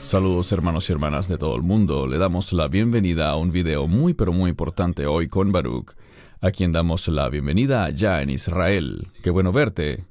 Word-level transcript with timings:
Saludos 0.00 0.50
hermanos 0.52 0.88
y 0.88 0.92
hermanas 0.92 1.28
de 1.28 1.38
todo 1.38 1.54
el 1.56 1.62
mundo. 1.62 2.06
Le 2.06 2.18
damos 2.18 2.52
la 2.52 2.68
bienvenida 2.68 3.30
a 3.30 3.36
un 3.36 3.52
video 3.52 3.86
muy 3.86 4.14
pero 4.14 4.32
muy 4.32 4.50
importante 4.50 5.06
hoy 5.06 5.28
con 5.28 5.52
Baruch, 5.52 5.92
a 6.40 6.50
quien 6.50 6.72
damos 6.72 7.08
la 7.08 7.28
bienvenida 7.28 7.84
allá 7.84 8.20
en 8.20 8.30
Israel. 8.30 9.06
Qué 9.22 9.30
bueno 9.30 9.52
verte. 9.52 10.04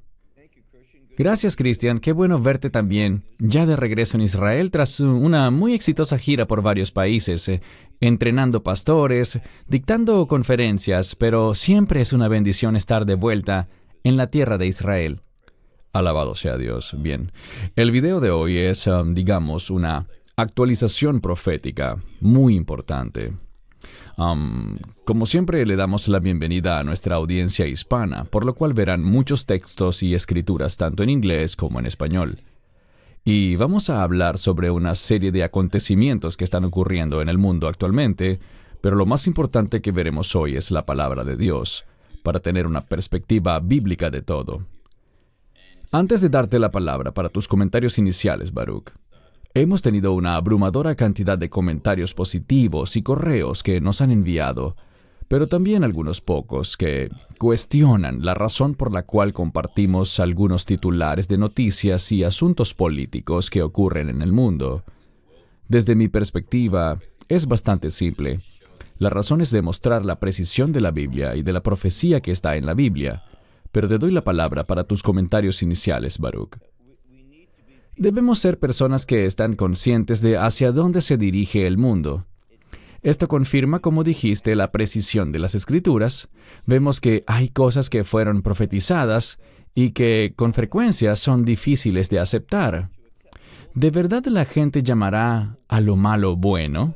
Gracias 1.16 1.56
Cristian, 1.56 2.00
qué 2.00 2.12
bueno 2.12 2.40
verte 2.40 2.70
también, 2.70 3.22
ya 3.38 3.66
de 3.66 3.76
regreso 3.76 4.16
en 4.16 4.22
Israel 4.22 4.70
tras 4.70 4.98
una 4.98 5.50
muy 5.50 5.74
exitosa 5.74 6.18
gira 6.18 6.46
por 6.46 6.62
varios 6.62 6.90
países, 6.90 7.46
eh, 7.48 7.60
entrenando 8.00 8.62
pastores, 8.62 9.38
dictando 9.68 10.26
conferencias, 10.26 11.14
pero 11.16 11.54
siempre 11.54 12.00
es 12.00 12.14
una 12.14 12.28
bendición 12.28 12.76
estar 12.76 13.04
de 13.04 13.14
vuelta 13.14 13.68
en 14.04 14.16
la 14.16 14.28
tierra 14.28 14.56
de 14.56 14.66
Israel. 14.66 15.20
Alabado 15.92 16.34
sea 16.34 16.56
Dios. 16.56 16.94
Bien. 16.98 17.32
El 17.76 17.90
video 17.90 18.20
de 18.20 18.30
hoy 18.30 18.56
es, 18.56 18.86
um, 18.86 19.12
digamos, 19.12 19.68
una 19.68 20.06
actualización 20.36 21.20
profética 21.20 21.98
muy 22.20 22.56
importante. 22.56 23.34
Um, 24.16 24.78
como 25.04 25.26
siempre, 25.26 25.66
le 25.66 25.76
damos 25.76 26.08
la 26.08 26.18
bienvenida 26.18 26.78
a 26.78 26.84
nuestra 26.84 27.16
audiencia 27.16 27.66
hispana, 27.66 28.24
por 28.24 28.46
lo 28.46 28.54
cual 28.54 28.72
verán 28.72 29.04
muchos 29.04 29.44
textos 29.44 30.02
y 30.02 30.14
escrituras 30.14 30.78
tanto 30.78 31.02
en 31.02 31.10
inglés 31.10 31.56
como 31.56 31.78
en 31.78 31.84
español. 31.84 32.40
Y 33.22 33.56
vamos 33.56 33.90
a 33.90 34.02
hablar 34.02 34.38
sobre 34.38 34.70
una 34.70 34.94
serie 34.94 35.30
de 35.30 35.44
acontecimientos 35.44 36.38
que 36.38 36.44
están 36.44 36.64
ocurriendo 36.64 37.20
en 37.20 37.28
el 37.28 37.36
mundo 37.36 37.68
actualmente, 37.68 38.40
pero 38.80 38.96
lo 38.96 39.04
más 39.04 39.26
importante 39.26 39.82
que 39.82 39.92
veremos 39.92 40.34
hoy 40.34 40.56
es 40.56 40.70
la 40.70 40.86
palabra 40.86 41.22
de 41.22 41.36
Dios, 41.36 41.84
para 42.22 42.40
tener 42.40 42.66
una 42.66 42.80
perspectiva 42.80 43.60
bíblica 43.60 44.08
de 44.08 44.22
todo. 44.22 44.66
Antes 45.94 46.22
de 46.22 46.30
darte 46.30 46.58
la 46.58 46.70
palabra 46.70 47.12
para 47.12 47.28
tus 47.28 47.46
comentarios 47.46 47.98
iniciales, 47.98 48.54
Baruch, 48.54 48.92
hemos 49.52 49.82
tenido 49.82 50.14
una 50.14 50.36
abrumadora 50.36 50.94
cantidad 50.94 51.36
de 51.36 51.50
comentarios 51.50 52.14
positivos 52.14 52.96
y 52.96 53.02
correos 53.02 53.62
que 53.62 53.78
nos 53.78 54.00
han 54.00 54.10
enviado, 54.10 54.74
pero 55.28 55.48
también 55.48 55.84
algunos 55.84 56.22
pocos 56.22 56.78
que 56.78 57.10
cuestionan 57.38 58.24
la 58.24 58.32
razón 58.32 58.74
por 58.74 58.90
la 58.90 59.02
cual 59.02 59.34
compartimos 59.34 60.18
algunos 60.18 60.64
titulares 60.64 61.28
de 61.28 61.36
noticias 61.36 62.10
y 62.10 62.24
asuntos 62.24 62.72
políticos 62.72 63.50
que 63.50 63.60
ocurren 63.60 64.08
en 64.08 64.22
el 64.22 64.32
mundo. 64.32 64.84
Desde 65.68 65.94
mi 65.94 66.08
perspectiva, 66.08 67.00
es 67.28 67.46
bastante 67.46 67.90
simple. 67.90 68.38
La 68.96 69.10
razón 69.10 69.42
es 69.42 69.50
demostrar 69.50 70.06
la 70.06 70.18
precisión 70.18 70.72
de 70.72 70.80
la 70.80 70.90
Biblia 70.90 71.36
y 71.36 71.42
de 71.42 71.52
la 71.52 71.62
profecía 71.62 72.22
que 72.22 72.30
está 72.30 72.56
en 72.56 72.64
la 72.64 72.72
Biblia 72.72 73.24
pero 73.72 73.88
te 73.88 73.98
doy 73.98 74.12
la 74.12 74.22
palabra 74.22 74.66
para 74.66 74.84
tus 74.84 75.02
comentarios 75.02 75.62
iniciales, 75.62 76.18
Baruch. 76.18 76.56
Debemos 77.96 78.38
ser 78.38 78.58
personas 78.58 79.04
que 79.04 79.26
están 79.26 79.54
conscientes 79.56 80.22
de 80.22 80.38
hacia 80.38 80.72
dónde 80.72 81.00
se 81.00 81.16
dirige 81.16 81.66
el 81.66 81.78
mundo. 81.78 82.26
Esto 83.02 83.26
confirma, 83.26 83.80
como 83.80 84.04
dijiste, 84.04 84.54
la 84.54 84.70
precisión 84.70 85.32
de 85.32 85.40
las 85.40 85.54
escrituras. 85.54 86.28
Vemos 86.66 87.00
que 87.00 87.24
hay 87.26 87.48
cosas 87.48 87.90
que 87.90 88.04
fueron 88.04 88.42
profetizadas 88.42 89.38
y 89.74 89.90
que 89.90 90.34
con 90.36 90.54
frecuencia 90.54 91.16
son 91.16 91.44
difíciles 91.44 92.08
de 92.10 92.20
aceptar. 92.20 92.90
¿De 93.74 93.90
verdad 93.90 94.24
la 94.26 94.44
gente 94.44 94.82
llamará 94.82 95.58
a 95.66 95.80
lo 95.80 95.96
malo 95.96 96.36
bueno? 96.36 96.94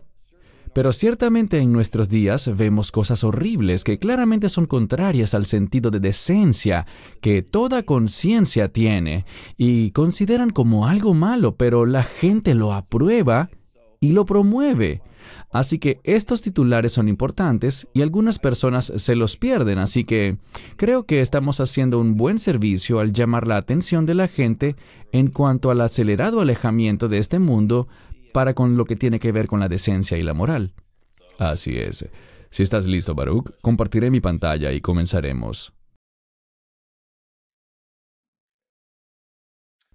Pero 0.76 0.92
ciertamente 0.92 1.56
en 1.56 1.72
nuestros 1.72 2.10
días 2.10 2.54
vemos 2.54 2.92
cosas 2.92 3.24
horribles 3.24 3.82
que 3.82 3.98
claramente 3.98 4.50
son 4.50 4.66
contrarias 4.66 5.32
al 5.32 5.46
sentido 5.46 5.90
de 5.90 6.00
decencia 6.00 6.84
que 7.22 7.40
toda 7.40 7.84
conciencia 7.84 8.68
tiene 8.68 9.24
y 9.56 9.92
consideran 9.92 10.50
como 10.50 10.86
algo 10.86 11.14
malo, 11.14 11.56
pero 11.56 11.86
la 11.86 12.02
gente 12.02 12.54
lo 12.54 12.74
aprueba 12.74 13.48
y 14.00 14.12
lo 14.12 14.26
promueve. 14.26 15.00
Así 15.50 15.78
que 15.78 15.98
estos 16.04 16.42
titulares 16.42 16.92
son 16.92 17.08
importantes 17.08 17.88
y 17.94 18.02
algunas 18.02 18.38
personas 18.38 18.92
se 18.96 19.16
los 19.16 19.38
pierden, 19.38 19.78
así 19.78 20.04
que 20.04 20.36
creo 20.76 21.04
que 21.04 21.20
estamos 21.20 21.58
haciendo 21.58 21.98
un 21.98 22.18
buen 22.18 22.38
servicio 22.38 23.00
al 23.00 23.14
llamar 23.14 23.48
la 23.48 23.56
atención 23.56 24.04
de 24.04 24.14
la 24.14 24.28
gente 24.28 24.76
en 25.12 25.28
cuanto 25.28 25.70
al 25.70 25.80
acelerado 25.80 26.40
alejamiento 26.40 27.08
de 27.08 27.18
este 27.18 27.38
mundo 27.38 27.88
para 28.36 28.52
con 28.52 28.76
lo 28.76 28.84
que 28.84 28.96
tiene 28.96 29.18
que 29.18 29.32
ver 29.32 29.46
con 29.46 29.60
la 29.60 29.66
decencia 29.66 30.18
y 30.18 30.22
la 30.22 30.34
moral. 30.34 30.74
Así 31.38 31.78
es. 31.78 32.06
Si 32.50 32.62
estás 32.62 32.86
listo, 32.86 33.14
Baruch, 33.14 33.50
compartiré 33.62 34.10
mi 34.10 34.20
pantalla 34.20 34.72
y 34.72 34.82
comenzaremos. 34.82 35.72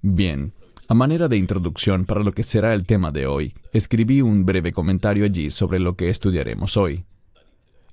Bien, 0.02 0.54
a 0.88 0.96
manera 0.96 1.28
de 1.28 1.38
introducción 1.38 2.06
para 2.06 2.24
lo 2.24 2.32
que 2.32 2.42
será 2.42 2.74
el 2.74 2.88
tema 2.88 3.12
de 3.12 3.28
hoy, 3.28 3.54
escribí 3.74 4.24
un 4.24 4.44
breve 4.44 4.72
comentario 4.72 5.26
allí 5.26 5.52
sobre 5.52 5.78
lo 5.78 5.96
que 5.96 6.10
estudiaremos 6.10 6.78
hoy. 6.78 7.06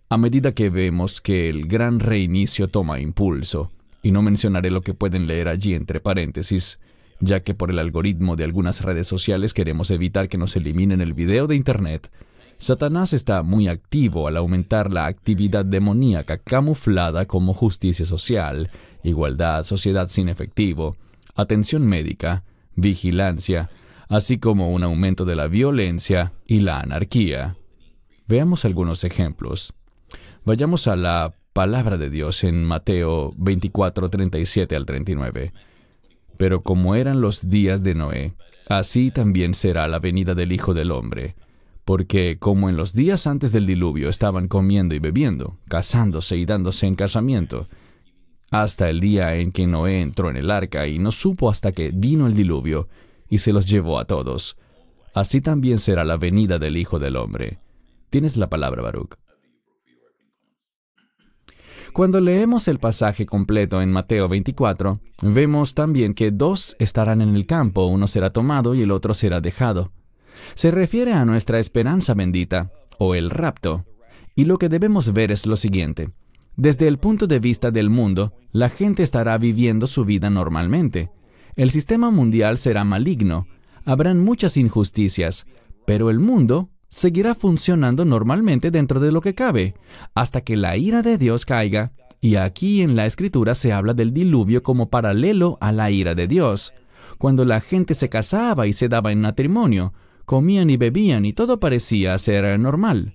A 0.08 0.16
medida 0.16 0.52
que 0.52 0.70
vemos 0.70 1.20
que 1.20 1.50
el 1.50 1.66
gran 1.66 2.00
reinicio 2.00 2.68
toma 2.68 3.00
impulso, 3.00 3.70
y 4.02 4.12
no 4.12 4.22
mencionaré 4.22 4.70
lo 4.70 4.80
que 4.80 4.94
pueden 4.94 5.26
leer 5.26 5.46
allí 5.46 5.74
entre 5.74 6.00
paréntesis, 6.00 6.80
ya 7.20 7.40
que 7.40 7.54
por 7.54 7.70
el 7.70 7.78
algoritmo 7.78 8.36
de 8.36 8.44
algunas 8.44 8.82
redes 8.82 9.06
sociales 9.06 9.54
queremos 9.54 9.90
evitar 9.90 10.28
que 10.28 10.38
nos 10.38 10.56
eliminen 10.56 11.00
el 11.00 11.14
video 11.14 11.46
de 11.46 11.56
Internet, 11.56 12.10
Satanás 12.58 13.12
está 13.12 13.44
muy 13.44 13.68
activo 13.68 14.26
al 14.26 14.36
aumentar 14.36 14.92
la 14.92 15.06
actividad 15.06 15.64
demoníaca 15.64 16.38
camuflada 16.38 17.26
como 17.26 17.54
justicia 17.54 18.04
social, 18.04 18.70
igualdad, 19.04 19.62
sociedad 19.62 20.08
sin 20.08 20.28
efectivo, 20.28 20.96
atención 21.36 21.86
médica, 21.86 22.42
vigilancia, 22.74 23.70
así 24.08 24.38
como 24.38 24.70
un 24.70 24.82
aumento 24.82 25.24
de 25.24 25.36
la 25.36 25.46
violencia 25.46 26.32
y 26.46 26.60
la 26.60 26.80
anarquía. 26.80 27.56
Veamos 28.26 28.64
algunos 28.64 29.04
ejemplos. 29.04 29.72
Vayamos 30.44 30.88
a 30.88 30.96
la 30.96 31.34
palabra 31.52 31.96
de 31.96 32.10
Dios 32.10 32.42
en 32.42 32.64
Mateo 32.64 33.32
24, 33.36 34.10
37 34.10 34.74
al 34.74 34.84
39. 34.84 35.52
Pero 36.38 36.62
como 36.62 36.94
eran 36.94 37.20
los 37.20 37.50
días 37.50 37.82
de 37.82 37.94
Noé, 37.94 38.32
así 38.68 39.10
también 39.10 39.52
será 39.52 39.86
la 39.88 39.98
venida 39.98 40.34
del 40.34 40.52
Hijo 40.52 40.72
del 40.72 40.92
Hombre. 40.92 41.34
Porque 41.84 42.38
como 42.38 42.70
en 42.70 42.76
los 42.76 42.94
días 42.94 43.26
antes 43.26 43.52
del 43.52 43.66
diluvio 43.66 44.08
estaban 44.08 44.48
comiendo 44.48 44.94
y 44.94 44.98
bebiendo, 44.98 45.58
casándose 45.68 46.36
y 46.36 46.46
dándose 46.46 46.86
en 46.86 46.94
casamiento, 46.94 47.68
hasta 48.50 48.88
el 48.88 49.00
día 49.00 49.36
en 49.36 49.52
que 49.52 49.66
Noé 49.66 50.00
entró 50.00 50.30
en 50.30 50.36
el 50.36 50.50
arca 50.50 50.86
y 50.86 50.98
no 50.98 51.12
supo 51.12 51.50
hasta 51.50 51.72
que 51.72 51.90
vino 51.90 52.26
el 52.26 52.34
diluvio 52.34 52.88
y 53.28 53.38
se 53.38 53.52
los 53.52 53.66
llevó 53.66 53.98
a 53.98 54.06
todos, 54.06 54.56
así 55.14 55.40
también 55.40 55.78
será 55.78 56.04
la 56.04 56.16
venida 56.16 56.58
del 56.58 56.76
Hijo 56.76 56.98
del 56.98 57.16
Hombre. 57.16 57.58
Tienes 58.10 58.36
la 58.36 58.48
palabra, 58.48 58.82
Baruch. 58.82 59.16
Cuando 61.92 62.20
leemos 62.20 62.68
el 62.68 62.78
pasaje 62.78 63.26
completo 63.26 63.80
en 63.80 63.90
Mateo 63.90 64.28
24, 64.28 65.00
vemos 65.22 65.74
también 65.74 66.14
que 66.14 66.30
dos 66.30 66.76
estarán 66.78 67.20
en 67.22 67.34
el 67.34 67.46
campo, 67.46 67.86
uno 67.86 68.06
será 68.06 68.30
tomado 68.30 68.74
y 68.74 68.82
el 68.82 68.90
otro 68.90 69.14
será 69.14 69.40
dejado. 69.40 69.92
Se 70.54 70.70
refiere 70.70 71.12
a 71.12 71.24
nuestra 71.24 71.58
esperanza 71.58 72.14
bendita, 72.14 72.70
o 72.98 73.14
el 73.14 73.30
rapto, 73.30 73.86
y 74.34 74.44
lo 74.44 74.58
que 74.58 74.68
debemos 74.68 75.12
ver 75.12 75.32
es 75.32 75.46
lo 75.46 75.56
siguiente. 75.56 76.10
Desde 76.56 76.88
el 76.88 76.98
punto 76.98 77.26
de 77.26 77.38
vista 77.38 77.70
del 77.70 77.90
mundo, 77.90 78.34
la 78.52 78.68
gente 78.68 79.02
estará 79.02 79.38
viviendo 79.38 79.86
su 79.86 80.04
vida 80.04 80.30
normalmente. 80.30 81.10
El 81.56 81.70
sistema 81.70 82.10
mundial 82.10 82.58
será 82.58 82.84
maligno, 82.84 83.46
habrán 83.84 84.20
muchas 84.20 84.56
injusticias, 84.56 85.46
pero 85.86 86.10
el 86.10 86.18
mundo 86.18 86.70
seguirá 86.88 87.34
funcionando 87.34 88.04
normalmente 88.04 88.70
dentro 88.70 89.00
de 89.00 89.12
lo 89.12 89.20
que 89.20 89.34
cabe, 89.34 89.74
hasta 90.14 90.40
que 90.40 90.56
la 90.56 90.76
ira 90.76 91.02
de 91.02 91.18
Dios 91.18 91.44
caiga, 91.44 91.92
y 92.20 92.36
aquí 92.36 92.82
en 92.82 92.96
la 92.96 93.06
escritura 93.06 93.54
se 93.54 93.72
habla 93.72 93.94
del 93.94 94.12
diluvio 94.12 94.62
como 94.62 94.90
paralelo 94.90 95.58
a 95.60 95.70
la 95.72 95.90
ira 95.90 96.14
de 96.14 96.26
Dios, 96.26 96.72
cuando 97.18 97.44
la 97.44 97.60
gente 97.60 97.94
se 97.94 98.08
casaba 98.08 98.66
y 98.66 98.72
se 98.72 98.88
daba 98.88 99.12
en 99.12 99.20
matrimonio, 99.20 99.92
comían 100.24 100.70
y 100.70 100.76
bebían 100.76 101.24
y 101.24 101.32
todo 101.32 101.60
parecía 101.60 102.16
ser 102.18 102.58
normal. 102.58 103.14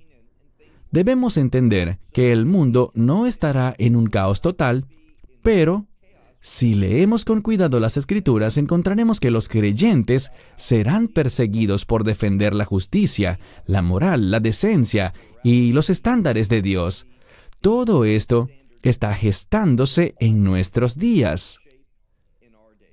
Debemos 0.92 1.38
entender 1.38 2.00
que 2.12 2.31
el 2.31 2.46
mundo 2.46 2.92
no 2.94 3.26
estará 3.26 3.74
en 3.78 3.96
un 3.96 4.08
caos 4.08 4.42
total, 4.42 4.86
pero 5.42 5.88
si 6.45 6.75
leemos 6.75 7.24
con 7.24 7.40
cuidado 7.40 7.80
las 7.80 7.95
escrituras, 7.95 8.57
encontraremos 8.57 9.22
que 9.22 9.31
los 9.31 9.48
creyentes 9.48 10.34
serán 10.57 11.07
perseguidos 11.07 11.86
por 11.86 12.04
defender 12.04 12.54
la 12.54 12.66
justicia, 12.66 13.40
la 13.66 13.81
moral, 13.81 14.30
la 14.30 14.42
decencia 14.42 15.13
y 15.42 15.72
los 15.72 15.90
estándares 15.90 16.50
de 16.50 16.62
Dios. 16.62 17.07
Todo 17.62 18.04
esto 18.04 18.50
está 18.81 19.13
gestándose 19.13 20.16
en 20.19 20.44
nuestros 20.44 20.98
días. 20.98 21.60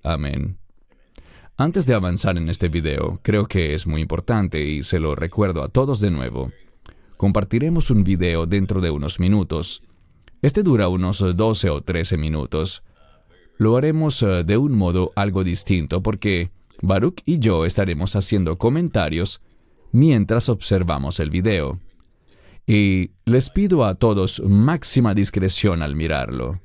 Amén. 0.05 0.57
Antes 1.57 1.87
de 1.87 1.95
avanzar 1.95 2.39
en 2.39 2.49
este 2.49 2.69
video, 2.69 3.19
creo 3.25 3.47
que 3.47 3.75
es 3.75 3.85
muy 3.85 4.01
importante 4.01 4.65
y 4.65 4.85
se 4.85 5.01
lo 5.01 5.17
recuerdo 5.17 5.65
a 5.65 5.69
todos 5.71 5.99
de 5.99 6.13
nuevo. 6.13 6.53
Compartiremos 7.17 7.91
un 7.91 8.05
video 8.05 8.47
dentro 8.47 8.81
de 8.81 8.91
unos 8.91 9.19
minutos. 9.19 9.83
Este 10.41 10.63
dura 10.63 10.87
unos 10.87 11.19
12 11.19 11.69
o 11.71 11.81
13 11.81 12.17
minutos 12.17 12.85
lo 13.61 13.77
haremos 13.77 14.23
eh, 14.23 14.43
de 14.43 14.57
un 14.57 14.73
modo 14.73 15.13
algo 15.17 15.45
distinto 15.45 16.03
porque 16.03 16.51
Baruch 16.81 17.21
y 17.27 17.41
yo 17.41 17.67
estaremos 17.67 18.17
haciendo 18.17 18.57
comentarios 18.57 19.43
mientras 19.93 20.49
observamos 20.49 21.21
el 21.21 21.29
video. 21.29 21.79
Y 22.67 23.11
les 23.27 23.51
pido 23.51 23.85
a 23.85 23.97
todos 23.97 24.43
máxima 24.43 25.13
discreción 25.13 25.83
al 25.83 25.95
mirarlo. 25.95 26.63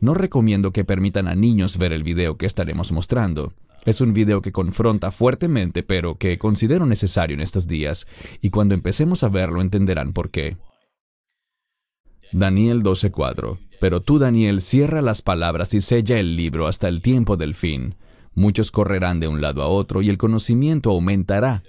No 0.00 0.14
recomiendo 0.14 0.72
que 0.72 0.86
permitan 0.86 1.28
a 1.28 1.34
niños 1.34 1.76
ver 1.76 1.92
el 1.92 2.02
video 2.02 2.38
que 2.38 2.46
estaremos 2.46 2.92
mostrando. 2.92 3.52
Es 3.84 4.00
un 4.00 4.14
video 4.14 4.40
que 4.40 4.50
confronta 4.50 5.10
fuertemente, 5.10 5.82
pero 5.82 6.16
que 6.16 6.38
considero 6.38 6.86
necesario 6.86 7.34
en 7.34 7.42
estos 7.42 7.68
días, 7.68 8.06
y 8.40 8.48
cuando 8.48 8.74
empecemos 8.74 9.22
a 9.22 9.28
verlo 9.28 9.60
entenderán 9.60 10.14
por 10.14 10.30
qué. 10.30 10.56
Daniel 12.32 12.82
12:4 12.82 13.67
Pero 13.80 14.00
tú, 14.00 14.18
Daniel, 14.18 14.60
cierra 14.60 15.02
las 15.02 15.22
palabras 15.22 15.72
y 15.74 15.80
sella 15.80 16.18
el 16.18 16.36
libro 16.36 16.66
hasta 16.66 16.88
el 16.88 17.00
tiempo 17.00 17.36
del 17.36 17.54
fin. 17.54 17.94
Muchos 18.34 18.70
correrán 18.70 19.20
de 19.20 19.28
un 19.28 19.40
lado 19.40 19.62
a 19.62 19.68
otro 19.68 20.02
y 20.02 20.08
el 20.08 20.18
conocimiento 20.18 20.90
aumentará. 20.90 21.62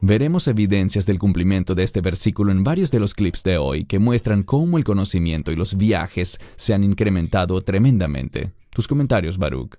Veremos 0.00 0.48
evidencias 0.48 1.06
del 1.06 1.20
cumplimiento 1.20 1.76
de 1.76 1.84
este 1.84 2.00
versículo 2.00 2.50
en 2.50 2.64
varios 2.64 2.90
de 2.90 2.98
los 2.98 3.14
clips 3.14 3.44
de 3.44 3.56
hoy 3.56 3.84
que 3.84 4.00
muestran 4.00 4.42
cómo 4.42 4.76
el 4.76 4.84
conocimiento 4.84 5.52
y 5.52 5.56
los 5.56 5.76
viajes 5.76 6.40
se 6.56 6.74
han 6.74 6.82
incrementado 6.82 7.60
tremendamente. 7.60 8.52
Tus 8.70 8.88
comentarios, 8.88 9.38
Baruch. 9.38 9.76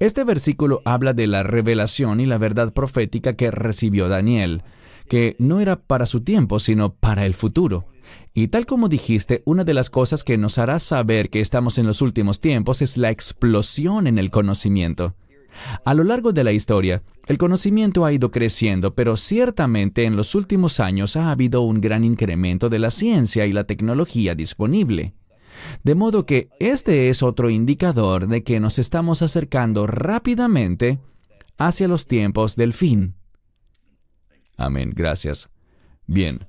Este 0.00 0.24
versículo 0.24 0.82
habla 0.84 1.12
de 1.12 1.28
la 1.28 1.44
revelación 1.44 2.20
y 2.20 2.26
la 2.26 2.38
verdad 2.38 2.72
profética 2.72 3.34
que 3.34 3.52
recibió 3.52 4.08
Daniel, 4.08 4.64
que 5.08 5.36
no 5.38 5.60
era 5.60 5.76
para 5.76 6.06
su 6.06 6.22
tiempo, 6.22 6.58
sino 6.58 6.94
para 6.94 7.24
el 7.24 7.34
futuro. 7.34 7.84
Y 8.34 8.48
tal 8.48 8.66
como 8.66 8.88
dijiste, 8.88 9.42
una 9.44 9.64
de 9.64 9.74
las 9.74 9.90
cosas 9.90 10.24
que 10.24 10.38
nos 10.38 10.58
hará 10.58 10.78
saber 10.78 11.30
que 11.30 11.40
estamos 11.40 11.78
en 11.78 11.86
los 11.86 12.02
últimos 12.02 12.40
tiempos 12.40 12.82
es 12.82 12.96
la 12.96 13.10
explosión 13.10 14.06
en 14.06 14.18
el 14.18 14.30
conocimiento. 14.30 15.14
A 15.84 15.94
lo 15.94 16.04
largo 16.04 16.32
de 16.32 16.44
la 16.44 16.52
historia, 16.52 17.02
el 17.26 17.38
conocimiento 17.38 18.04
ha 18.04 18.12
ido 18.12 18.30
creciendo, 18.30 18.92
pero 18.92 19.16
ciertamente 19.16 20.04
en 20.04 20.16
los 20.16 20.34
últimos 20.34 20.80
años 20.80 21.16
ha 21.16 21.30
habido 21.30 21.62
un 21.62 21.80
gran 21.80 22.04
incremento 22.04 22.68
de 22.68 22.78
la 22.78 22.90
ciencia 22.90 23.46
y 23.46 23.52
la 23.52 23.64
tecnología 23.64 24.34
disponible. 24.34 25.14
De 25.82 25.94
modo 25.94 26.26
que 26.26 26.48
este 26.58 27.08
es 27.08 27.22
otro 27.22 27.50
indicador 27.50 28.26
de 28.26 28.42
que 28.42 28.60
nos 28.60 28.78
estamos 28.78 29.22
acercando 29.22 29.86
rápidamente 29.86 30.98
hacia 31.58 31.88
los 31.88 32.06
tiempos 32.06 32.56
del 32.56 32.72
fin. 32.72 33.14
Amén, 34.56 34.92
gracias. 34.94 35.50
Bien, 36.06 36.46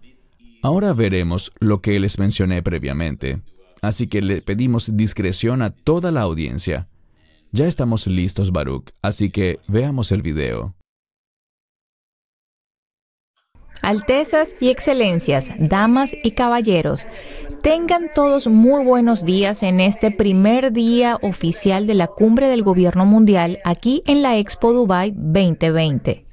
ahora 0.63 0.93
veremos 0.93 1.51
lo 1.59 1.81
que 1.81 1.99
les 1.99 2.17
mencioné 2.17 2.63
previamente, 2.63 3.41
así 3.81 4.07
que 4.07 4.21
le 4.21 4.41
pedimos 4.41 4.97
discreción 4.97 5.61
a 5.61 5.69
toda 5.69 6.11
la 6.11 6.21
audiencia. 6.21 6.87
Ya 7.51 7.67
estamos 7.67 8.07
listos, 8.07 8.51
Baruch, 8.51 8.89
así 9.03 9.29
que 9.29 9.59
veamos 9.67 10.11
el 10.11 10.23
video. 10.23 10.73
Altezas 13.83 14.55
y 14.61 14.69
excelencias, 14.69 15.51
damas 15.59 16.15
y 16.23 16.31
caballeros, 16.31 17.05
tengan 17.61 18.09
todos 18.15 18.47
muy 18.47 18.85
buenos 18.85 19.25
días 19.25 19.61
en 19.61 19.81
este 19.81 20.09
primer 20.09 20.71
día 20.71 21.17
oficial 21.21 21.85
de 21.85 21.93
la 21.93 22.07
cumbre 22.07 22.47
del 22.47 22.63
gobierno 22.63 23.05
mundial 23.05 23.59
aquí 23.65 24.01
en 24.05 24.21
la 24.21 24.37
Expo 24.37 24.71
Dubai 24.71 25.11
2020. 25.13 26.25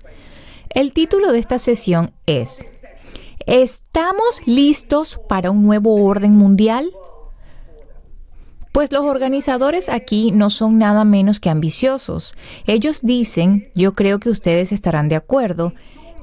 El 0.71 0.93
título 0.93 1.33
de 1.33 1.41
esta 1.41 1.59
sesión 1.59 2.13
es 2.27 2.71
¿Estamos 3.47 4.43
listos 4.47 5.19
para 5.29 5.51
un 5.51 5.65
nuevo 5.65 6.05
orden 6.05 6.33
mundial? 6.33 6.91
Pues 8.73 8.93
los 8.93 9.05
organizadores 9.05 9.89
aquí 9.89 10.31
no 10.31 10.51
son 10.51 10.79
nada 10.79 11.05
menos 11.05 11.41
que 11.41 11.51
ambiciosos. 11.51 12.35
Ellos 12.67 13.01
dicen, 13.03 13.71
yo 13.75 13.95
creo 13.95 14.21
que 14.21 14.31
ustedes 14.31 14.73
estarán 14.73 15.09
de 15.09 15.17
acuerdo, 15.17 15.73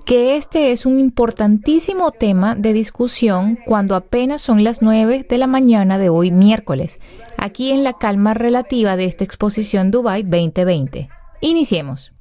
que 0.06 0.38
este 0.38 0.72
es 0.72 0.86
un 0.86 1.00
importantísimo 1.00 2.12
tema 2.12 2.56
de 2.56 2.72
discusión 2.72 3.58
cuando 3.66 3.96
apenas 3.96 4.42
son 4.42 4.64
las 4.64 4.82
9 4.82 5.26
de 5.28 5.38
la 5.38 5.48
mañana 5.48 5.98
de 5.98 6.10
hoy 6.10 6.32
miércoles, 6.32 7.00
aquí 7.38 7.72
en 7.72 7.84
la 7.84 7.94
calma 7.94 8.34
relativa 8.34 8.96
de 8.96 9.06
esta 9.06 9.26
exposición 9.26 9.92
Dubai 9.92 10.24
2020. 10.24 11.10
Iniciemos. 11.42 12.14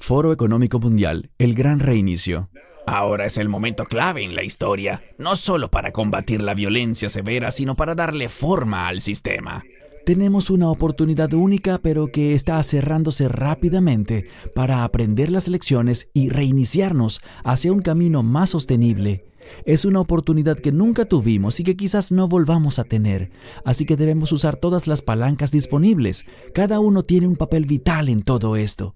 Foro 0.00 0.32
Económico 0.32 0.80
Mundial, 0.80 1.30
el 1.38 1.54
gran 1.54 1.78
reinicio. 1.80 2.48
Ahora 2.90 3.26
es 3.26 3.36
el 3.36 3.50
momento 3.50 3.84
clave 3.84 4.24
en 4.24 4.34
la 4.34 4.42
historia, 4.42 5.02
no 5.18 5.36
solo 5.36 5.70
para 5.70 5.92
combatir 5.92 6.40
la 6.40 6.54
violencia 6.54 7.10
severa, 7.10 7.50
sino 7.50 7.76
para 7.76 7.94
darle 7.94 8.30
forma 8.30 8.88
al 8.88 9.02
sistema. 9.02 9.62
Tenemos 10.06 10.48
una 10.48 10.70
oportunidad 10.70 11.34
única 11.34 11.76
pero 11.82 12.06
que 12.06 12.32
está 12.32 12.62
cerrándose 12.62 13.28
rápidamente 13.28 14.24
para 14.54 14.84
aprender 14.84 15.30
las 15.30 15.48
lecciones 15.48 16.08
y 16.14 16.30
reiniciarnos 16.30 17.20
hacia 17.44 17.74
un 17.74 17.82
camino 17.82 18.22
más 18.22 18.50
sostenible. 18.50 19.26
Es 19.66 19.84
una 19.84 20.00
oportunidad 20.00 20.58
que 20.58 20.72
nunca 20.72 21.04
tuvimos 21.04 21.60
y 21.60 21.64
que 21.64 21.76
quizás 21.76 22.10
no 22.10 22.26
volvamos 22.26 22.78
a 22.78 22.84
tener, 22.84 23.30
así 23.66 23.84
que 23.84 23.96
debemos 23.96 24.32
usar 24.32 24.56
todas 24.56 24.86
las 24.86 25.02
palancas 25.02 25.50
disponibles. 25.50 26.24
Cada 26.54 26.80
uno 26.80 27.02
tiene 27.02 27.26
un 27.26 27.36
papel 27.36 27.66
vital 27.66 28.08
en 28.08 28.22
todo 28.22 28.56
esto. 28.56 28.94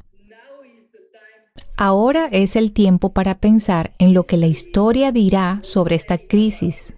Ahora 1.77 2.29
es 2.31 2.57
el 2.57 2.73
tiempo 2.73 3.13
para 3.13 3.39
pensar 3.39 3.93
en 3.99 4.15
lo 4.15 4.25
que 4.25 4.37
la 4.37 4.47
historia 4.47 5.13
dirá 5.13 5.61
sobre 5.63 5.97
esta 5.97 6.19
crisis. 6.19 6.95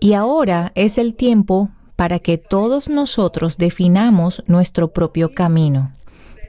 Y 0.00 0.12
ahora 0.12 0.72
es 0.74 0.98
el 0.98 1.14
tiempo 1.14 1.70
para 1.96 2.18
que 2.18 2.38
todos 2.38 2.88
nosotros 2.88 3.56
definamos 3.56 4.42
nuestro 4.46 4.92
propio 4.92 5.32
camino. 5.32 5.92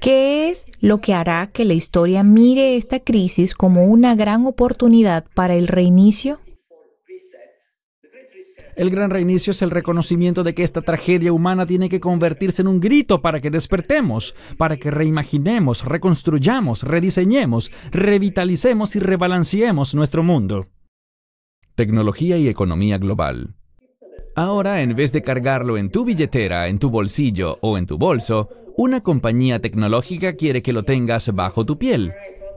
¿Qué 0.02 0.50
es 0.50 0.66
lo 0.82 1.00
que 1.00 1.14
hará 1.14 1.48
que 1.48 1.66
la 1.66 1.74
historia 1.74 2.24
mire 2.24 2.76
esta 2.76 3.00
crisis 3.00 3.54
como 3.54 3.86
una 3.86 4.16
gran 4.16 4.46
oportunidad 4.46 5.26
para 5.34 5.56
el 5.56 5.68
reinicio? 5.68 6.40
El 8.76 8.90
gran 8.90 9.10
reinicio 9.10 9.52
es 9.52 9.62
el 9.62 9.72
reconocimiento 9.72 10.44
de 10.44 10.54
que 10.54 10.64
esta 10.64 10.82
tragedia 10.82 11.32
humana 11.32 11.66
tiene 11.66 11.88
que 11.88 12.02
convertirse 12.02 12.62
en 12.62 12.68
un 12.68 12.82
grito 12.82 13.22
para 13.22 13.40
que 13.40 13.50
despertemos, 13.50 14.36
para 14.58 14.76
que 14.76 14.92
reimaginemos, 14.92 15.86
reconstruyamos, 15.86 16.84
rediseñemos, 16.84 17.72
revitalicemos 17.92 18.96
y 18.98 19.00
rebalanceemos 19.00 19.96
nuestro 19.96 20.24
mundo. 20.24 20.68
Tecnología 21.76 22.38
y 22.38 22.50
economía 22.50 22.98
global. 22.98 23.56
Ahora, 24.36 24.82
en 24.82 24.96
vez 24.96 25.14
de 25.14 25.22
cargarlo 25.22 25.78
en 25.78 25.90
tu 25.90 26.04
billetera, 26.04 26.68
en 26.68 26.78
tu 26.78 26.90
bolsillo 26.90 27.58
o 27.62 27.78
en 27.78 27.86
tu 27.86 27.98
bolso, 27.98 28.50
una 28.76 29.00
compañía 29.00 29.62
tecnológica 29.62 30.34
quiere 30.34 30.62
que 30.62 30.74
lo 30.74 30.84
tengas 30.84 31.34
bajo 31.34 31.66
tu 31.66 31.78
piel. 31.78 32.14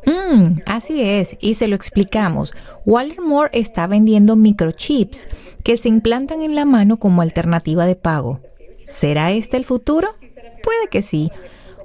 Mm, 0.06 0.60
así 0.66 1.02
es, 1.02 1.36
y 1.40 1.54
se 1.54 1.68
lo 1.68 1.76
explicamos. 1.76 2.52
Walmart 2.84 3.54
está 3.54 3.86
vendiendo 3.86 4.36
microchips 4.36 5.28
que 5.62 5.76
se 5.76 5.88
implantan 5.88 6.42
en 6.42 6.54
la 6.54 6.64
mano 6.64 6.98
como 6.98 7.22
alternativa 7.22 7.86
de 7.86 7.96
pago. 7.96 8.40
¿Será 8.86 9.32
este 9.32 9.56
el 9.56 9.64
futuro? 9.64 10.14
Puede 10.62 10.88
que 10.90 11.02
sí. 11.02 11.30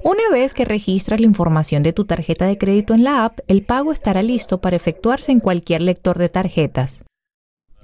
Una 0.03 0.23
vez 0.31 0.53
que 0.53 0.65
registras 0.65 1.19
la 1.19 1.25
información 1.25 1.81
de 1.81 1.93
tu 1.93 2.05
tarjeta 2.05 2.45
de 2.45 2.57
crédito 2.57 2.93
en 2.93 3.03
la 3.03 3.23
app, 3.25 3.39
el 3.47 3.63
pago 3.63 3.93
estará 3.93 4.21
listo 4.21 4.59
para 4.59 4.75
efectuarse 4.75 5.31
en 5.31 5.39
cualquier 5.39 5.81
lector 5.81 6.17
de 6.17 6.29
tarjetas. 6.29 7.03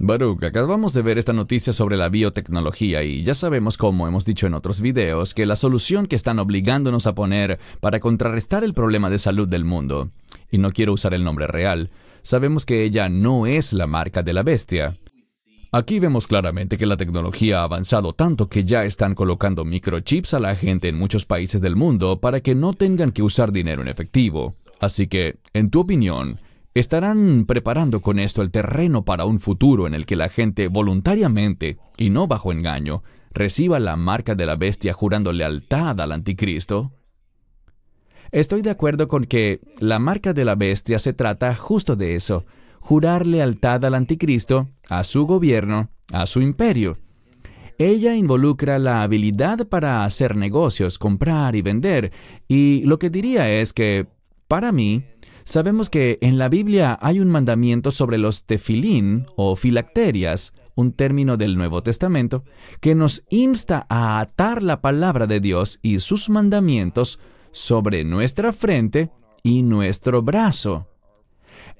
Baruch, 0.02 0.42
acabamos 0.44 0.94
de 0.94 1.02
ver 1.02 1.18
esta 1.18 1.34
noticia 1.34 1.74
sobre 1.74 1.98
la 1.98 2.08
biotecnología 2.08 3.02
y 3.02 3.22
ya 3.22 3.34
sabemos, 3.34 3.76
como 3.76 4.08
hemos 4.08 4.24
dicho 4.24 4.46
en 4.46 4.54
otros 4.54 4.80
videos, 4.80 5.34
que 5.34 5.44
la 5.44 5.56
solución 5.56 6.06
que 6.06 6.16
están 6.16 6.38
obligándonos 6.38 7.06
a 7.06 7.14
poner 7.14 7.58
para 7.80 8.00
contrarrestar 8.00 8.64
el 8.64 8.72
problema 8.72 9.10
de 9.10 9.18
salud 9.18 9.46
del 9.46 9.66
mundo, 9.66 10.10
y 10.50 10.56
no 10.56 10.72
quiero 10.72 10.94
usar 10.94 11.12
el 11.12 11.22
nombre 11.22 11.46
real, 11.46 11.90
sabemos 12.22 12.64
que 12.64 12.82
ella 12.82 13.10
no 13.10 13.46
es 13.46 13.74
la 13.74 13.86
marca 13.86 14.22
de 14.22 14.32
la 14.32 14.42
bestia. 14.42 14.96
Aquí 15.70 16.00
vemos 16.00 16.26
claramente 16.26 16.78
que 16.78 16.86
la 16.86 16.96
tecnología 16.96 17.58
ha 17.58 17.64
avanzado 17.64 18.14
tanto 18.14 18.48
que 18.48 18.64
ya 18.64 18.86
están 18.86 19.14
colocando 19.14 19.66
microchips 19.66 20.32
a 20.32 20.40
la 20.40 20.56
gente 20.56 20.88
en 20.88 20.98
muchos 20.98 21.26
países 21.26 21.60
del 21.60 21.76
mundo 21.76 22.20
para 22.20 22.40
que 22.40 22.54
no 22.54 22.72
tengan 22.72 23.12
que 23.12 23.22
usar 23.22 23.52
dinero 23.52 23.82
en 23.82 23.88
efectivo. 23.88 24.54
Así 24.80 25.08
que, 25.08 25.36
en 25.52 25.68
tu 25.68 25.80
opinión, 25.80 26.40
estarán 26.74 27.46
preparando 27.46 28.00
con 28.00 28.18
esto 28.18 28.42
el 28.42 28.50
terreno 28.50 29.04
para 29.04 29.24
un 29.24 29.40
futuro 29.40 29.86
en 29.86 29.94
el 29.94 30.06
que 30.06 30.16
la 30.16 30.28
gente 30.28 30.68
voluntariamente, 30.68 31.78
y 31.96 32.10
no 32.10 32.26
bajo 32.26 32.52
engaño, 32.52 33.02
reciba 33.32 33.80
la 33.80 33.96
marca 33.96 34.34
de 34.34 34.46
la 34.46 34.56
bestia 34.56 34.92
jurando 34.92 35.32
lealtad 35.32 36.00
al 36.00 36.12
anticristo? 36.12 36.92
Estoy 38.32 38.62
de 38.62 38.70
acuerdo 38.70 39.08
con 39.08 39.24
que 39.24 39.60
la 39.78 39.98
marca 39.98 40.32
de 40.32 40.44
la 40.44 40.54
bestia 40.54 40.98
se 40.98 41.12
trata 41.12 41.54
justo 41.56 41.96
de 41.96 42.14
eso, 42.14 42.44
jurar 42.78 43.26
lealtad 43.26 43.84
al 43.84 43.94
anticristo, 43.94 44.68
a 44.88 45.02
su 45.02 45.26
gobierno, 45.26 45.90
a 46.12 46.26
su 46.26 46.40
imperio. 46.40 46.98
Ella 47.78 48.14
involucra 48.14 48.78
la 48.78 49.02
habilidad 49.02 49.66
para 49.66 50.04
hacer 50.04 50.36
negocios, 50.36 50.98
comprar 50.98 51.56
y 51.56 51.62
vender, 51.62 52.12
y 52.46 52.82
lo 52.84 52.98
que 52.98 53.10
diría 53.10 53.50
es 53.50 53.72
que, 53.72 54.06
para 54.46 54.70
mí, 54.70 55.04
Sabemos 55.44 55.90
que 55.90 56.18
en 56.20 56.38
la 56.38 56.48
Biblia 56.48 56.98
hay 57.00 57.20
un 57.20 57.28
mandamiento 57.28 57.90
sobre 57.90 58.18
los 58.18 58.44
tefilín 58.44 59.26
o 59.36 59.56
filacterias 59.56 60.52
un 60.80 60.92
término 60.92 61.36
del 61.36 61.56
Nuevo 61.56 61.82
Testamento, 61.82 62.44
que 62.80 62.94
nos 62.94 63.24
insta 63.28 63.86
a 63.88 64.20
atar 64.20 64.62
la 64.62 64.80
palabra 64.80 65.26
de 65.26 65.40
Dios 65.40 65.78
y 65.82 66.00
sus 66.00 66.28
mandamientos 66.28 67.18
sobre 67.52 68.04
nuestra 68.04 68.52
frente 68.52 69.10
y 69.42 69.62
nuestro 69.62 70.22
brazo. 70.22 70.88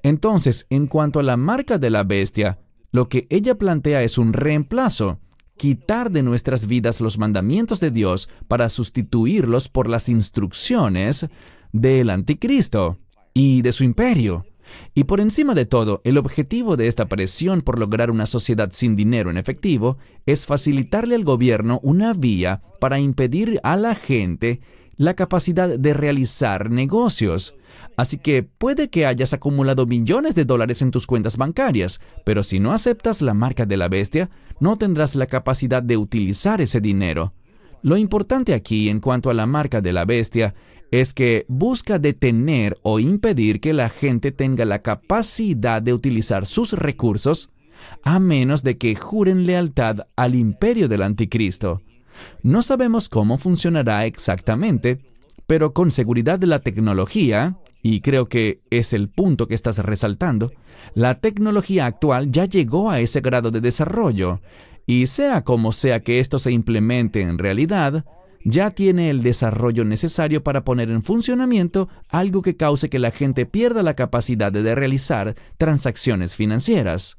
Entonces, 0.03 0.67
en 0.69 0.87
cuanto 0.87 1.19
a 1.19 1.23
la 1.23 1.37
marca 1.37 1.77
de 1.77 1.89
la 1.89 2.03
bestia, 2.03 2.59
lo 2.91 3.07
que 3.09 3.27
ella 3.29 3.55
plantea 3.55 4.03
es 4.03 4.17
un 4.17 4.33
reemplazo, 4.33 5.19
quitar 5.57 6.11
de 6.11 6.23
nuestras 6.23 6.67
vidas 6.67 7.01
los 7.01 7.17
mandamientos 7.17 7.79
de 7.79 7.91
Dios 7.91 8.29
para 8.47 8.69
sustituirlos 8.69 9.69
por 9.69 9.87
las 9.87 10.09
instrucciones 10.09 11.27
del 11.71 12.09
anticristo 12.09 12.97
y 13.33 13.61
de 13.61 13.71
su 13.71 13.83
imperio. 13.83 14.45
Y 14.93 15.03
por 15.05 15.19
encima 15.19 15.53
de 15.53 15.65
todo, 15.65 16.01
el 16.03 16.17
objetivo 16.17 16.77
de 16.77 16.87
esta 16.87 17.07
presión 17.07 17.61
por 17.61 17.79
lograr 17.79 18.11
una 18.11 18.25
sociedad 18.25 18.69
sin 18.71 18.95
dinero 18.95 19.29
en 19.29 19.37
efectivo 19.37 19.97
es 20.25 20.45
facilitarle 20.45 21.15
al 21.15 21.23
gobierno 21.23 21.79
una 21.83 22.13
vía 22.13 22.61
para 22.79 22.99
impedir 22.99 23.59
a 23.63 23.75
la 23.75 23.95
gente 23.95 24.61
la 24.97 25.15
capacidad 25.15 25.67
de 25.79 25.93
realizar 25.93 26.69
negocios. 26.69 27.55
Así 27.97 28.17
que 28.17 28.43
puede 28.43 28.89
que 28.89 29.05
hayas 29.05 29.33
acumulado 29.33 29.85
millones 29.85 30.35
de 30.35 30.45
dólares 30.45 30.81
en 30.81 30.91
tus 30.91 31.07
cuentas 31.07 31.37
bancarias, 31.37 31.99
pero 32.25 32.43
si 32.43 32.59
no 32.59 32.71
aceptas 32.71 33.21
la 33.21 33.33
marca 33.33 33.65
de 33.65 33.77
la 33.77 33.87
bestia, 33.89 34.29
no 34.59 34.77
tendrás 34.77 35.15
la 35.15 35.25
capacidad 35.25 35.81
de 35.81 35.97
utilizar 35.97 36.61
ese 36.61 36.81
dinero. 36.81 37.33
Lo 37.81 37.97
importante 37.97 38.53
aquí 38.53 38.89
en 38.89 38.99
cuanto 38.99 39.29
a 39.31 39.33
la 39.33 39.47
marca 39.47 39.81
de 39.81 39.91
la 39.91 40.05
bestia 40.05 40.53
es 40.91 41.13
que 41.13 41.45
busca 41.47 41.99
detener 41.99 42.77
o 42.83 42.99
impedir 42.99 43.61
que 43.61 43.73
la 43.73 43.89
gente 43.89 44.31
tenga 44.31 44.65
la 44.65 44.81
capacidad 44.81 45.81
de 45.81 45.93
utilizar 45.93 46.45
sus 46.45 46.73
recursos 46.73 47.49
a 48.03 48.19
menos 48.19 48.61
de 48.61 48.77
que 48.77 48.95
juren 48.95 49.45
lealtad 49.45 50.07
al 50.15 50.35
imperio 50.35 50.87
del 50.87 51.01
anticristo. 51.01 51.81
No 52.43 52.61
sabemos 52.61 53.09
cómo 53.09 53.37
funcionará 53.37 54.05
exactamente, 54.05 54.99
pero 55.47 55.73
con 55.73 55.91
seguridad 55.91 56.37
de 56.37 56.47
la 56.47 56.59
tecnología, 56.59 57.57
y 57.81 58.01
creo 58.01 58.27
que 58.27 58.61
es 58.69 58.93
el 58.93 59.09
punto 59.09 59.47
que 59.47 59.55
estás 59.55 59.79
resaltando, 59.79 60.51
la 60.93 61.19
tecnología 61.19 61.85
actual 61.85 62.31
ya 62.31 62.45
llegó 62.45 62.91
a 62.91 62.99
ese 62.99 63.21
grado 63.21 63.49
de 63.49 63.61
desarrollo, 63.61 64.41
y 64.85 65.07
sea 65.07 65.43
como 65.43 65.71
sea 65.71 66.01
que 66.01 66.19
esto 66.19 66.37
se 66.37 66.51
implemente 66.51 67.21
en 67.21 67.37
realidad, 67.37 68.05
ya 68.43 68.71
tiene 68.71 69.09
el 69.09 69.23
desarrollo 69.23 69.85
necesario 69.85 70.43
para 70.43 70.63
poner 70.63 70.89
en 70.89 71.03
funcionamiento 71.03 71.89
algo 72.09 72.41
que 72.41 72.55
cause 72.55 72.89
que 72.89 72.99
la 72.99 73.11
gente 73.11 73.45
pierda 73.45 73.83
la 73.83 73.95
capacidad 73.95 74.51
de 74.51 74.75
realizar 74.75 75.35
transacciones 75.57 76.35
financieras. 76.35 77.17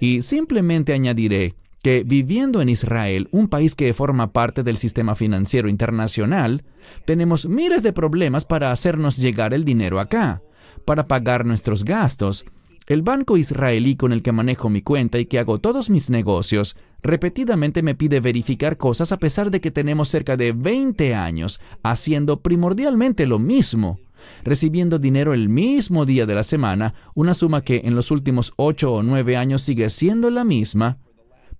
Y 0.00 0.22
simplemente 0.22 0.92
añadiré 0.92 1.54
que 1.82 2.04
viviendo 2.04 2.60
en 2.60 2.68
Israel, 2.68 3.28
un 3.30 3.48
país 3.48 3.74
que 3.74 3.94
forma 3.94 4.32
parte 4.32 4.62
del 4.62 4.76
sistema 4.76 5.14
financiero 5.14 5.68
internacional, 5.68 6.62
tenemos 7.06 7.48
miles 7.48 7.82
de 7.82 7.92
problemas 7.92 8.44
para 8.44 8.70
hacernos 8.70 9.16
llegar 9.16 9.54
el 9.54 9.64
dinero 9.64 9.98
acá, 9.98 10.42
para 10.84 11.06
pagar 11.06 11.46
nuestros 11.46 11.84
gastos. 11.84 12.44
El 12.90 13.02
banco 13.02 13.36
israelí 13.36 13.94
con 13.94 14.12
el 14.12 14.20
que 14.20 14.32
manejo 14.32 14.68
mi 14.68 14.82
cuenta 14.82 15.20
y 15.20 15.26
que 15.26 15.38
hago 15.38 15.60
todos 15.60 15.90
mis 15.90 16.10
negocios 16.10 16.76
repetidamente 17.04 17.84
me 17.84 17.94
pide 17.94 18.18
verificar 18.18 18.78
cosas 18.78 19.12
a 19.12 19.20
pesar 19.20 19.52
de 19.52 19.60
que 19.60 19.70
tenemos 19.70 20.08
cerca 20.08 20.36
de 20.36 20.50
20 20.50 21.14
años 21.14 21.60
haciendo 21.84 22.40
primordialmente 22.40 23.26
lo 23.26 23.38
mismo, 23.38 24.00
recibiendo 24.42 24.98
dinero 24.98 25.34
el 25.34 25.48
mismo 25.48 26.04
día 26.04 26.26
de 26.26 26.34
la 26.34 26.42
semana, 26.42 26.94
una 27.14 27.34
suma 27.34 27.62
que 27.62 27.82
en 27.84 27.94
los 27.94 28.10
últimos 28.10 28.54
8 28.56 28.92
o 28.92 29.02
9 29.04 29.36
años 29.36 29.62
sigue 29.62 29.88
siendo 29.88 30.28
la 30.28 30.42
misma, 30.42 30.98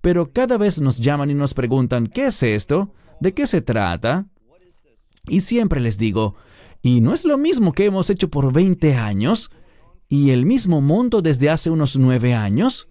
pero 0.01 0.33
cada 0.33 0.57
vez 0.57 0.81
nos 0.81 0.97
llaman 0.97 1.31
y 1.31 1.33
nos 1.33 1.53
preguntan, 1.53 2.07
¿qué 2.07 2.25
es 2.25 2.43
esto? 2.43 2.93
¿De 3.21 3.33
qué 3.33 3.47
se 3.47 3.61
trata? 3.61 4.25
Y 5.29 5.39
siempre 5.39 5.79
les 5.79 5.97
digo, 5.97 6.35
¿y 6.81 6.99
no 6.99 7.13
es 7.13 7.23
lo 7.23 7.37
mismo 7.37 7.71
que 7.71 7.85
hemos 7.85 8.09
hecho 8.09 8.29
por 8.29 8.51
20 8.51 8.95
años? 8.95 9.49
¿Y 10.11 10.29
el 10.29 10.45
mismo 10.45 10.79
monto 10.79 11.23
desde 11.23 11.49
hace 11.49 11.71
unos 11.71 11.97
9 11.97 12.35
años? 12.35 12.87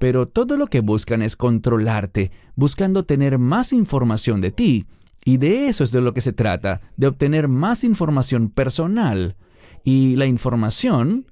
pero 0.00 0.26
todo 0.26 0.56
lo 0.56 0.66
que 0.66 0.80
buscan 0.80 1.20
es 1.20 1.36
controlarte, 1.36 2.30
buscando 2.56 3.04
tener 3.04 3.38
más 3.38 3.70
información 3.74 4.40
de 4.40 4.50
ti. 4.50 4.86
Y 5.26 5.36
de 5.36 5.68
eso 5.68 5.84
es 5.84 5.92
de 5.92 6.00
lo 6.00 6.14
que 6.14 6.22
se 6.22 6.32
trata, 6.32 6.80
de 6.96 7.06
obtener 7.06 7.48
más 7.48 7.84
información 7.84 8.48
personal. 8.48 9.36
Y 9.84 10.16
la 10.16 10.24
información 10.24 11.26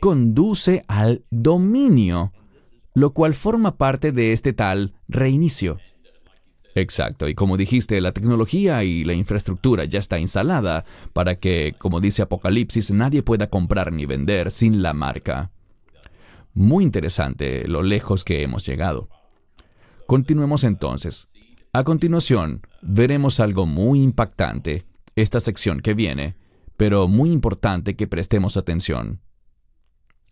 conduce 0.00 0.84
al 0.88 1.22
dominio, 1.30 2.32
lo 2.94 3.12
cual 3.12 3.34
forma 3.34 3.76
parte 3.76 4.10
de 4.10 4.32
este 4.32 4.54
tal 4.54 4.94
reinicio. 5.06 5.76
Exacto, 6.74 7.28
y 7.28 7.34
como 7.34 7.56
dijiste, 7.56 8.00
la 8.00 8.12
tecnología 8.12 8.82
y 8.82 9.04
la 9.04 9.12
infraestructura 9.12 9.84
ya 9.84 10.00
está 10.00 10.18
instalada 10.18 10.84
para 11.12 11.36
que, 11.36 11.74
como 11.78 12.00
dice 12.00 12.22
Apocalipsis, 12.22 12.90
nadie 12.90 13.22
pueda 13.22 13.48
comprar 13.48 13.92
ni 13.92 14.06
vender 14.06 14.50
sin 14.50 14.82
la 14.82 14.92
marca. 14.92 15.52
Muy 16.52 16.84
interesante 16.84 17.68
lo 17.68 17.82
lejos 17.82 18.24
que 18.24 18.42
hemos 18.42 18.66
llegado. 18.66 19.08
Continuemos 20.06 20.64
entonces. 20.64 21.28
A 21.72 21.84
continuación, 21.84 22.62
veremos 22.82 23.40
algo 23.40 23.66
muy 23.66 24.02
impactante, 24.02 24.84
esta 25.16 25.40
sección 25.40 25.80
que 25.80 25.94
viene, 25.94 26.36
pero 26.76 27.06
muy 27.06 27.30
importante 27.30 27.94
que 27.94 28.08
prestemos 28.08 28.56
atención. 28.56 29.20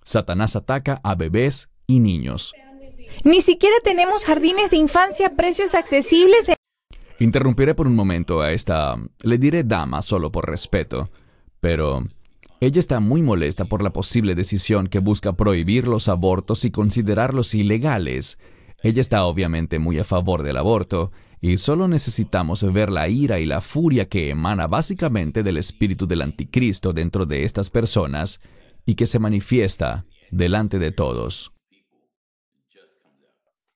Satanás 0.05 0.57
ataca 0.57 1.01
a 1.05 1.15
bebés 1.15 1.69
y 1.87 2.01
niños. 2.01 2.53
Ni 3.25 3.41
siquiera 3.41 3.77
tenemos 3.85 4.25
jardines 4.25 4.71
de 4.71 4.79
infancia 4.79 5.29
a 5.29 5.37
precios 5.37 5.75
accesibles. 5.75 6.53
Interrumpiré 7.21 7.75
por 7.75 7.87
un 7.87 7.95
momento 7.95 8.41
a 8.41 8.53
esta, 8.53 8.97
le 9.23 9.39
diré 9.39 9.63
dama 9.63 10.03
solo 10.03 10.33
por 10.33 10.49
respeto, 10.49 11.09
pero 11.61 12.03
ella 12.61 12.81
está 12.81 12.99
muy 12.99 13.23
molesta 13.23 13.65
por 13.67 13.83
la 13.83 13.93
posible 13.93 14.35
decisión 14.35 14.89
que 14.89 14.99
busca 14.99 15.35
prohibir 15.35 15.87
los 15.87 16.09
abortos 16.09 16.65
y 16.65 16.73
considerarlos 16.73 17.55
ilegales. 17.55 18.39
Ella 18.83 19.01
está 19.01 19.25
obviamente 19.25 19.79
muy 19.79 20.01
a 20.01 20.05
favor 20.05 20.43
del 20.43 20.57
aborto, 20.57 21.13
y 21.41 21.59
solo 21.59 21.87
necesitamos 21.87 22.73
ver 22.73 22.91
la 22.91 23.09
ira 23.09 23.39
y 23.39 23.47
la 23.47 23.61
furia 23.61 24.09
que 24.09 24.31
emana 24.31 24.67
básicamente 24.67 25.45
del 25.45 25.59
espíritu 25.59 26.09
del 26.09 26.23
anticristo 26.23 26.93
dentro 26.93 27.27
de 27.27 27.45
estas 27.45 27.71
personas 27.71 28.41
y 28.85 28.95
que 28.95 29.07
se 29.07 29.21
manifiesta 29.21 30.07
delante 30.31 30.81
de 30.81 30.91
todos. 30.91 31.52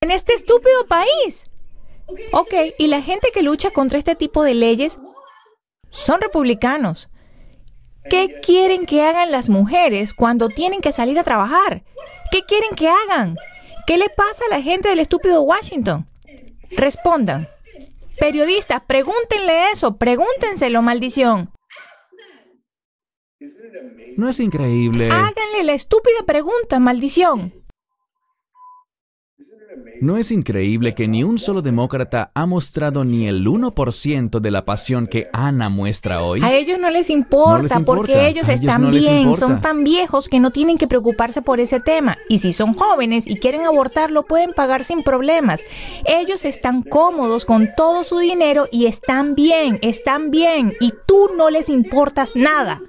En 0.00 0.10
este 0.10 0.34
estúpido 0.34 0.86
país. 0.86 1.46
Ok, 2.32 2.54
y 2.78 2.86
la 2.86 3.02
gente 3.02 3.30
que 3.32 3.42
lucha 3.42 3.70
contra 3.70 3.98
este 3.98 4.14
tipo 4.14 4.42
de 4.42 4.54
leyes 4.54 4.98
son 5.90 6.20
republicanos. 6.20 7.08
¿Qué 8.08 8.40
quieren 8.40 8.86
que 8.86 9.02
hagan 9.02 9.32
las 9.32 9.48
mujeres 9.48 10.14
cuando 10.14 10.48
tienen 10.48 10.80
que 10.80 10.92
salir 10.92 11.18
a 11.18 11.24
trabajar? 11.24 11.82
¿Qué 12.30 12.44
quieren 12.44 12.70
que 12.76 12.88
hagan? 12.88 13.36
¿Qué 13.86 13.98
le 13.98 14.08
pasa 14.10 14.44
a 14.46 14.56
la 14.56 14.62
gente 14.62 14.88
del 14.88 15.00
estúpido 15.00 15.42
Washington? 15.42 16.08
Respondan. 16.70 17.48
Periodistas, 18.18 18.82
pregúntenle 18.86 19.72
eso, 19.72 19.96
pregúntenselo, 19.96 20.82
maldición. 20.82 21.52
¿No 24.16 24.28
es 24.28 24.40
increíble? 24.40 25.08
Háganle 25.10 25.64
la 25.64 25.74
estúpida 25.74 26.22
pregunta, 26.26 26.78
maldición. 26.78 27.52
¿No 30.00 30.16
es 30.16 30.30
increíble 30.30 30.94
que 30.94 31.08
ni 31.08 31.24
un 31.24 31.38
solo 31.38 31.62
demócrata 31.62 32.30
ha 32.34 32.46
mostrado 32.46 33.04
ni 33.04 33.26
el 33.26 33.46
1% 33.46 34.40
de 34.40 34.50
la 34.50 34.64
pasión 34.64 35.06
que 35.06 35.28
Ana 35.32 35.68
muestra 35.68 36.22
hoy? 36.22 36.42
A 36.42 36.54
ellos 36.54 36.78
no 36.78 36.90
les 36.90 37.10
importa, 37.10 37.80
porque 37.80 38.28
ellos 38.28 38.48
están 38.48 38.90
bien, 38.90 39.34
son 39.34 39.60
tan 39.60 39.84
viejos 39.84 40.28
que 40.28 40.40
no 40.40 40.50
tienen 40.50 40.78
que 40.78 40.86
preocuparse 40.86 41.42
por 41.42 41.60
ese 41.60 41.80
tema. 41.80 42.18
Y 42.28 42.38
si 42.38 42.52
son 42.52 42.74
jóvenes 42.74 43.26
y 43.26 43.36
quieren 43.36 43.64
abortar, 43.64 44.10
lo 44.10 44.24
pueden 44.24 44.52
pagar 44.52 44.84
sin 44.84 45.02
problemas. 45.02 45.60
Ellos 46.04 46.44
están 46.44 46.82
cómodos 46.82 47.44
con 47.44 47.70
todo 47.76 48.04
su 48.04 48.18
dinero 48.18 48.66
y 48.70 48.86
están 48.86 49.34
bien, 49.34 49.78
están 49.82 50.30
bien. 50.30 50.74
Y 50.80 50.92
tú 51.06 51.30
no 51.36 51.50
les 51.50 51.68
importas 51.68 52.36
nada. 52.36 52.80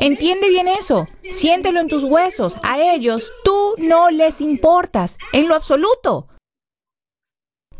Entiende 0.00 0.48
bien 0.48 0.68
eso, 0.68 1.08
siéntelo 1.28 1.80
en 1.80 1.88
tus 1.88 2.04
huesos. 2.04 2.56
A 2.62 2.80
ellos 2.80 3.32
tú 3.42 3.74
no 3.78 4.10
les 4.10 4.40
importas, 4.40 5.18
en 5.32 5.48
lo 5.48 5.56
absoluto. 5.56 6.28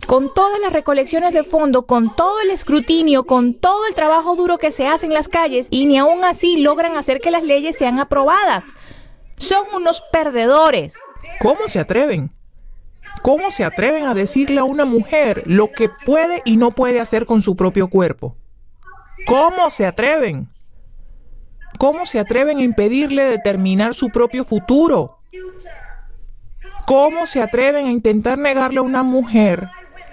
Con 0.04 0.34
todas 0.34 0.58
las 0.58 0.72
recolecciones 0.72 1.32
de 1.32 1.44
fondo, 1.44 1.86
con 1.86 2.16
todo 2.16 2.40
el 2.40 2.50
escrutinio, 2.50 3.24
con 3.24 3.54
todo 3.54 3.86
el 3.86 3.94
trabajo 3.94 4.34
duro 4.34 4.58
que 4.58 4.72
se 4.72 4.88
hace 4.88 5.06
en 5.06 5.14
las 5.14 5.28
calles, 5.28 5.68
y 5.70 5.86
ni 5.86 5.96
aún 5.96 6.24
así 6.24 6.56
logran 6.56 6.96
hacer 6.96 7.20
que 7.20 7.30
las 7.30 7.44
leyes 7.44 7.76
sean 7.76 8.00
aprobadas. 8.00 8.72
Son 9.36 9.64
unos 9.76 10.02
perdedores. 10.10 10.94
¿Cómo 11.40 11.68
se 11.68 11.78
atreven? 11.78 12.32
¿Cómo 13.22 13.52
se 13.52 13.64
atreven 13.64 14.06
a 14.06 14.14
decirle 14.14 14.58
a 14.58 14.64
una 14.64 14.84
mujer 14.84 15.44
lo 15.46 15.70
que 15.70 15.88
puede 15.88 16.42
y 16.44 16.56
no 16.56 16.72
puede 16.72 17.00
hacer 17.00 17.26
con 17.26 17.42
su 17.42 17.54
propio 17.54 17.88
cuerpo? 17.88 18.34
¿Cómo 19.26 19.70
se 19.70 19.86
atreven? 19.86 20.48
¿Cómo 21.78 22.06
se 22.06 22.18
atreven 22.18 22.58
a 22.58 22.64
impedirle 22.64 23.22
determinar 23.22 23.94
su 23.94 24.08
propio 24.08 24.44
futuro? 24.44 25.18
¿Cómo 26.86 27.26
se 27.26 27.40
atreven 27.40 27.86
a 27.86 27.90
intentar 27.90 28.36
negarle 28.36 28.80
a 28.80 28.82
una 28.82 29.04
mujer 29.04 29.68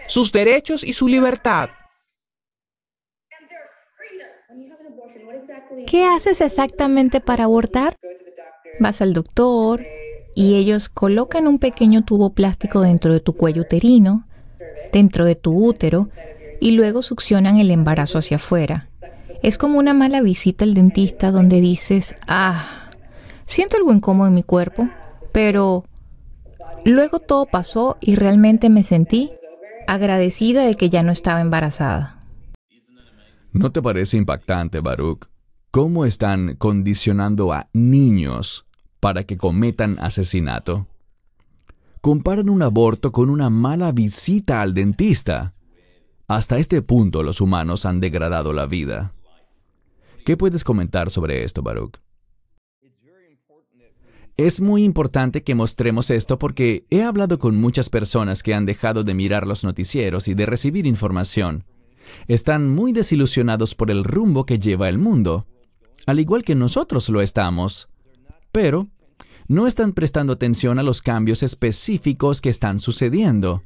sus 0.07 0.31
derechos 0.31 0.83
y 0.83 0.93
su 0.93 1.07
libertad? 1.07 1.69
¿Qué 5.87 6.05
haces 6.05 6.41
exactamente 6.41 7.19
para 7.19 7.45
abortar? 7.45 7.95
Vas 8.79 9.01
al 9.01 9.13
doctor 9.13 9.81
y 10.35 10.55
ellos 10.55 10.89
colocan 10.89 11.47
un 11.47 11.59
pequeño 11.59 12.03
tubo 12.03 12.33
plástico 12.33 12.81
dentro 12.81 13.13
de 13.13 13.21
tu 13.21 13.33
cuello 13.33 13.63
uterino, 13.63 14.27
dentro 14.91 15.25
de 15.25 15.35
tu 15.35 15.65
útero, 15.65 16.09
y 16.59 16.71
luego 16.71 17.01
succionan 17.01 17.57
el 17.57 17.71
embarazo 17.71 18.17
hacia 18.17 18.37
afuera. 18.37 18.89
Es 19.45 19.59
como 19.59 19.77
una 19.77 19.93
mala 19.93 20.23
visita 20.23 20.65
al 20.65 20.73
dentista 20.73 21.29
donde 21.29 21.61
dices, 21.61 22.15
ah, 22.27 22.89
siento 23.45 23.77
algo 23.77 23.93
incómodo 23.93 24.27
en 24.27 24.33
mi 24.33 24.41
cuerpo, 24.41 24.89
pero 25.31 25.85
luego 26.83 27.19
todo 27.19 27.45
pasó 27.45 27.95
y 28.01 28.15
realmente 28.15 28.71
me 28.71 28.81
sentí 28.81 29.29
agradecida 29.85 30.65
de 30.65 30.73
que 30.73 30.89
ya 30.89 31.03
no 31.03 31.11
estaba 31.11 31.41
embarazada. 31.41 32.23
¿No 33.53 33.71
te 33.71 33.83
parece 33.83 34.17
impactante, 34.17 34.79
Baruch? 34.79 35.27
¿Cómo 35.69 36.05
están 36.05 36.55
condicionando 36.55 37.53
a 37.53 37.69
niños 37.71 38.65
para 38.99 39.25
que 39.25 39.37
cometan 39.37 39.99
asesinato? 39.99 40.87
Comparan 42.01 42.49
un 42.49 42.63
aborto 42.63 43.11
con 43.11 43.29
una 43.29 43.51
mala 43.51 43.91
visita 43.91 44.61
al 44.61 44.73
dentista. 44.73 45.53
Hasta 46.27 46.57
este 46.57 46.81
punto 46.81 47.21
los 47.21 47.41
humanos 47.41 47.85
han 47.85 47.99
degradado 47.99 48.51
la 48.51 48.65
vida. 48.65 49.14
¿Qué 50.25 50.35
puedes 50.35 50.63
comentar 50.63 51.11
sobre 51.11 51.43
esto, 51.43 51.61
Baruch? 51.61 51.99
Es 54.37 54.59
muy 54.59 54.83
importante 54.83 55.43
que 55.43 55.53
mostremos 55.53 56.09
esto 56.09 56.39
porque 56.39 56.83
he 56.89 57.03
hablado 57.03 57.37
con 57.37 57.55
muchas 57.55 57.91
personas 57.91 58.41
que 58.41 58.55
han 58.55 58.65
dejado 58.65 59.03
de 59.03 59.13
mirar 59.13 59.45
los 59.45 59.63
noticieros 59.63 60.27
y 60.27 60.33
de 60.33 60.47
recibir 60.47 60.87
información. 60.87 61.63
Están 62.27 62.67
muy 62.69 62.91
desilusionados 62.91 63.75
por 63.75 63.91
el 63.91 64.03
rumbo 64.03 64.47
que 64.47 64.57
lleva 64.57 64.89
el 64.89 64.97
mundo, 64.97 65.45
al 66.07 66.19
igual 66.19 66.43
que 66.43 66.55
nosotros 66.55 67.07
lo 67.09 67.21
estamos. 67.21 67.87
Pero 68.51 68.87
no 69.47 69.67
están 69.67 69.93
prestando 69.93 70.33
atención 70.33 70.79
a 70.79 70.83
los 70.83 71.03
cambios 71.03 71.43
específicos 71.43 72.41
que 72.41 72.49
están 72.49 72.79
sucediendo, 72.79 73.61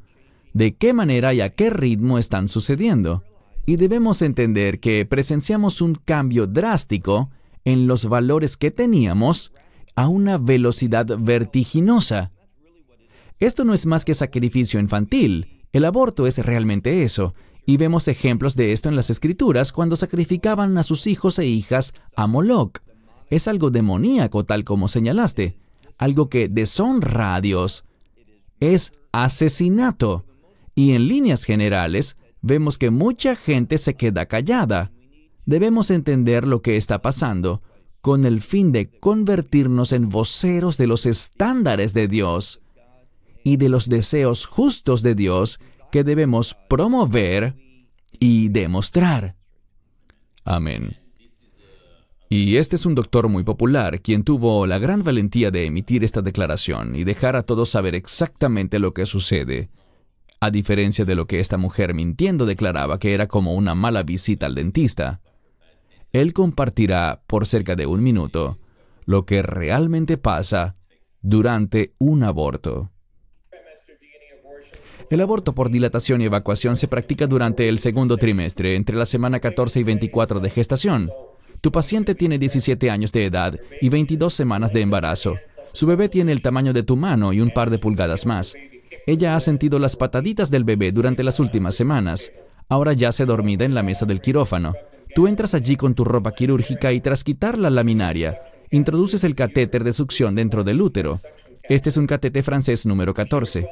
de 0.53 0.75
qué 0.75 0.91
manera 0.91 1.33
y 1.33 1.39
a 1.39 1.51
qué 1.55 1.69
ritmo 1.69 2.17
están 2.19 2.49
sucediendo 2.49 3.23
y 3.65 3.75
debemos 3.75 4.21
entender 4.21 4.79
que 4.79 5.05
presenciamos 5.05 5.81
un 5.81 5.95
cambio 5.95 6.47
drástico 6.47 7.29
en 7.65 7.87
los 7.87 8.05
valores 8.05 8.57
que 8.57 8.71
teníamos 8.71 9.53
a 9.95 10.07
una 10.07 10.37
velocidad 10.37 11.05
vertiginosa. 11.19 12.31
Esto 13.39 13.63
no 13.63 13.73
es 13.73 13.85
más 13.85 14.05
que 14.05 14.13
sacrificio 14.13 14.79
infantil. 14.79 15.65
El 15.71 15.85
aborto 15.85 16.25
es 16.25 16.39
realmente 16.39 17.03
eso, 17.03 17.35
y 17.65 17.77
vemos 17.77 18.07
ejemplos 18.07 18.55
de 18.55 18.73
esto 18.73 18.89
en 18.89 18.95
las 18.95 19.09
escrituras 19.09 19.71
cuando 19.71 19.95
sacrificaban 19.95 20.77
a 20.77 20.83
sus 20.83 21.05
hijos 21.05 21.37
e 21.37 21.45
hijas 21.45 21.93
a 22.15 22.25
Moloch. 22.25 22.79
Es 23.29 23.47
algo 23.47 23.69
demoníaco 23.69 24.43
tal 24.43 24.63
como 24.63 24.87
señalaste, 24.87 25.59
algo 25.99 26.29
que 26.29 26.47
deshonra 26.49 27.35
a 27.35 27.41
Dios. 27.41 27.85
Es 28.59 28.93
asesinato. 29.11 30.25
Y 30.73 30.93
en 30.93 31.07
líneas 31.07 31.43
generales, 31.43 32.15
vemos 32.41 32.77
que 32.77 32.89
mucha 32.89 33.35
gente 33.35 33.77
se 33.77 33.95
queda 33.95 34.25
callada. 34.25 34.91
Debemos 35.45 35.91
entender 35.91 36.47
lo 36.47 36.61
que 36.61 36.77
está 36.77 37.01
pasando 37.01 37.61
con 38.01 38.25
el 38.25 38.41
fin 38.41 38.71
de 38.71 38.89
convertirnos 38.89 39.91
en 39.91 40.09
voceros 40.09 40.77
de 40.77 40.87
los 40.87 41.05
estándares 41.05 41.93
de 41.93 42.07
Dios 42.07 42.61
y 43.43 43.57
de 43.57 43.69
los 43.69 43.89
deseos 43.89 44.45
justos 44.45 45.01
de 45.01 45.15
Dios 45.15 45.59
que 45.91 46.03
debemos 46.03 46.55
promover 46.69 47.55
y 48.19 48.49
demostrar. 48.49 49.35
Amén. 50.43 50.97
Y 52.29 52.57
este 52.57 52.75
es 52.75 52.85
un 52.85 52.93
doctor 52.93 53.27
muy 53.27 53.43
popular, 53.43 54.01
quien 54.01 54.23
tuvo 54.23 54.67
la 54.67 54.77
gran 54.77 55.03
valentía 55.03 55.49
de 55.49 55.65
emitir 55.65 56.03
esta 56.03 56.21
declaración 56.21 56.95
y 56.95 57.03
dejar 57.03 57.35
a 57.35 57.43
todos 57.43 57.71
saber 57.71 57.95
exactamente 57.95 58.77
lo 58.77 58.93
que 58.93 59.07
sucede 59.07 59.69
a 60.39 60.51
diferencia 60.51 61.05
de 61.05 61.15
lo 61.15 61.27
que 61.27 61.39
esta 61.39 61.57
mujer 61.57 61.93
mintiendo 61.93 62.45
declaraba 62.45 62.99
que 62.99 63.13
era 63.13 63.27
como 63.27 63.53
una 63.53 63.75
mala 63.75 64.03
visita 64.03 64.45
al 64.45 64.55
dentista. 64.55 65.21
Él 66.11 66.33
compartirá 66.33 67.21
por 67.27 67.45
cerca 67.45 67.75
de 67.75 67.85
un 67.85 68.01
minuto 68.01 68.57
lo 69.05 69.25
que 69.25 69.41
realmente 69.41 70.17
pasa 70.17 70.75
durante 71.21 71.93
un 71.97 72.23
aborto. 72.23 72.91
El 75.09 75.21
aborto 75.21 75.55
por 75.55 75.71
dilatación 75.71 76.21
y 76.21 76.25
evacuación 76.25 76.75
se 76.75 76.87
practica 76.87 77.25
durante 77.25 77.67
el 77.67 77.79
segundo 77.79 78.17
trimestre, 78.17 78.75
entre 78.75 78.95
la 78.95 79.05
semana 79.05 79.39
14 79.39 79.79
y 79.79 79.83
24 79.83 80.39
de 80.39 80.49
gestación. 80.51 81.09
Tu 81.61 81.71
paciente 81.71 82.13
tiene 82.13 82.37
17 82.37 82.91
años 82.91 83.11
de 83.11 83.25
edad 83.25 83.59
y 83.81 83.89
22 83.89 84.31
semanas 84.33 84.71
de 84.71 84.81
embarazo. 84.81 85.37
Su 85.73 85.87
bebé 85.87 86.09
tiene 86.09 86.31
el 86.31 86.43
tamaño 86.43 86.73
de 86.73 86.83
tu 86.83 86.95
mano 86.95 87.33
y 87.33 87.41
un 87.41 87.49
par 87.51 87.71
de 87.71 87.79
pulgadas 87.79 88.25
más. 88.27 88.55
Ella 89.07 89.35
ha 89.35 89.39
sentido 89.39 89.79
las 89.79 89.95
pataditas 89.95 90.51
del 90.51 90.63
bebé 90.63 90.91
durante 90.91 91.23
las 91.23 91.39
últimas 91.39 91.75
semanas. 91.75 92.31
Ahora 92.67 92.93
yace 92.93 93.25
dormida 93.25 93.65
en 93.65 93.73
la 93.73 93.83
mesa 93.83 94.05
del 94.05 94.21
quirófano. 94.21 94.73
Tú 95.15 95.27
entras 95.27 95.55
allí 95.55 95.75
con 95.75 95.95
tu 95.95 96.05
ropa 96.05 96.33
quirúrgica 96.33 96.91
y 96.93 97.01
tras 97.01 97.23
quitar 97.23 97.57
la 97.57 97.69
laminaria, 97.69 98.41
introduces 98.69 99.23
el 99.23 99.35
catéter 99.35 99.83
de 99.83 99.93
succión 99.93 100.35
dentro 100.35 100.63
del 100.63 100.81
útero. 100.81 101.19
Este 101.63 101.89
es 101.89 101.97
un 101.97 102.07
catete 102.07 102.43
francés 102.43 102.85
número 102.85 103.13
14. 103.13 103.67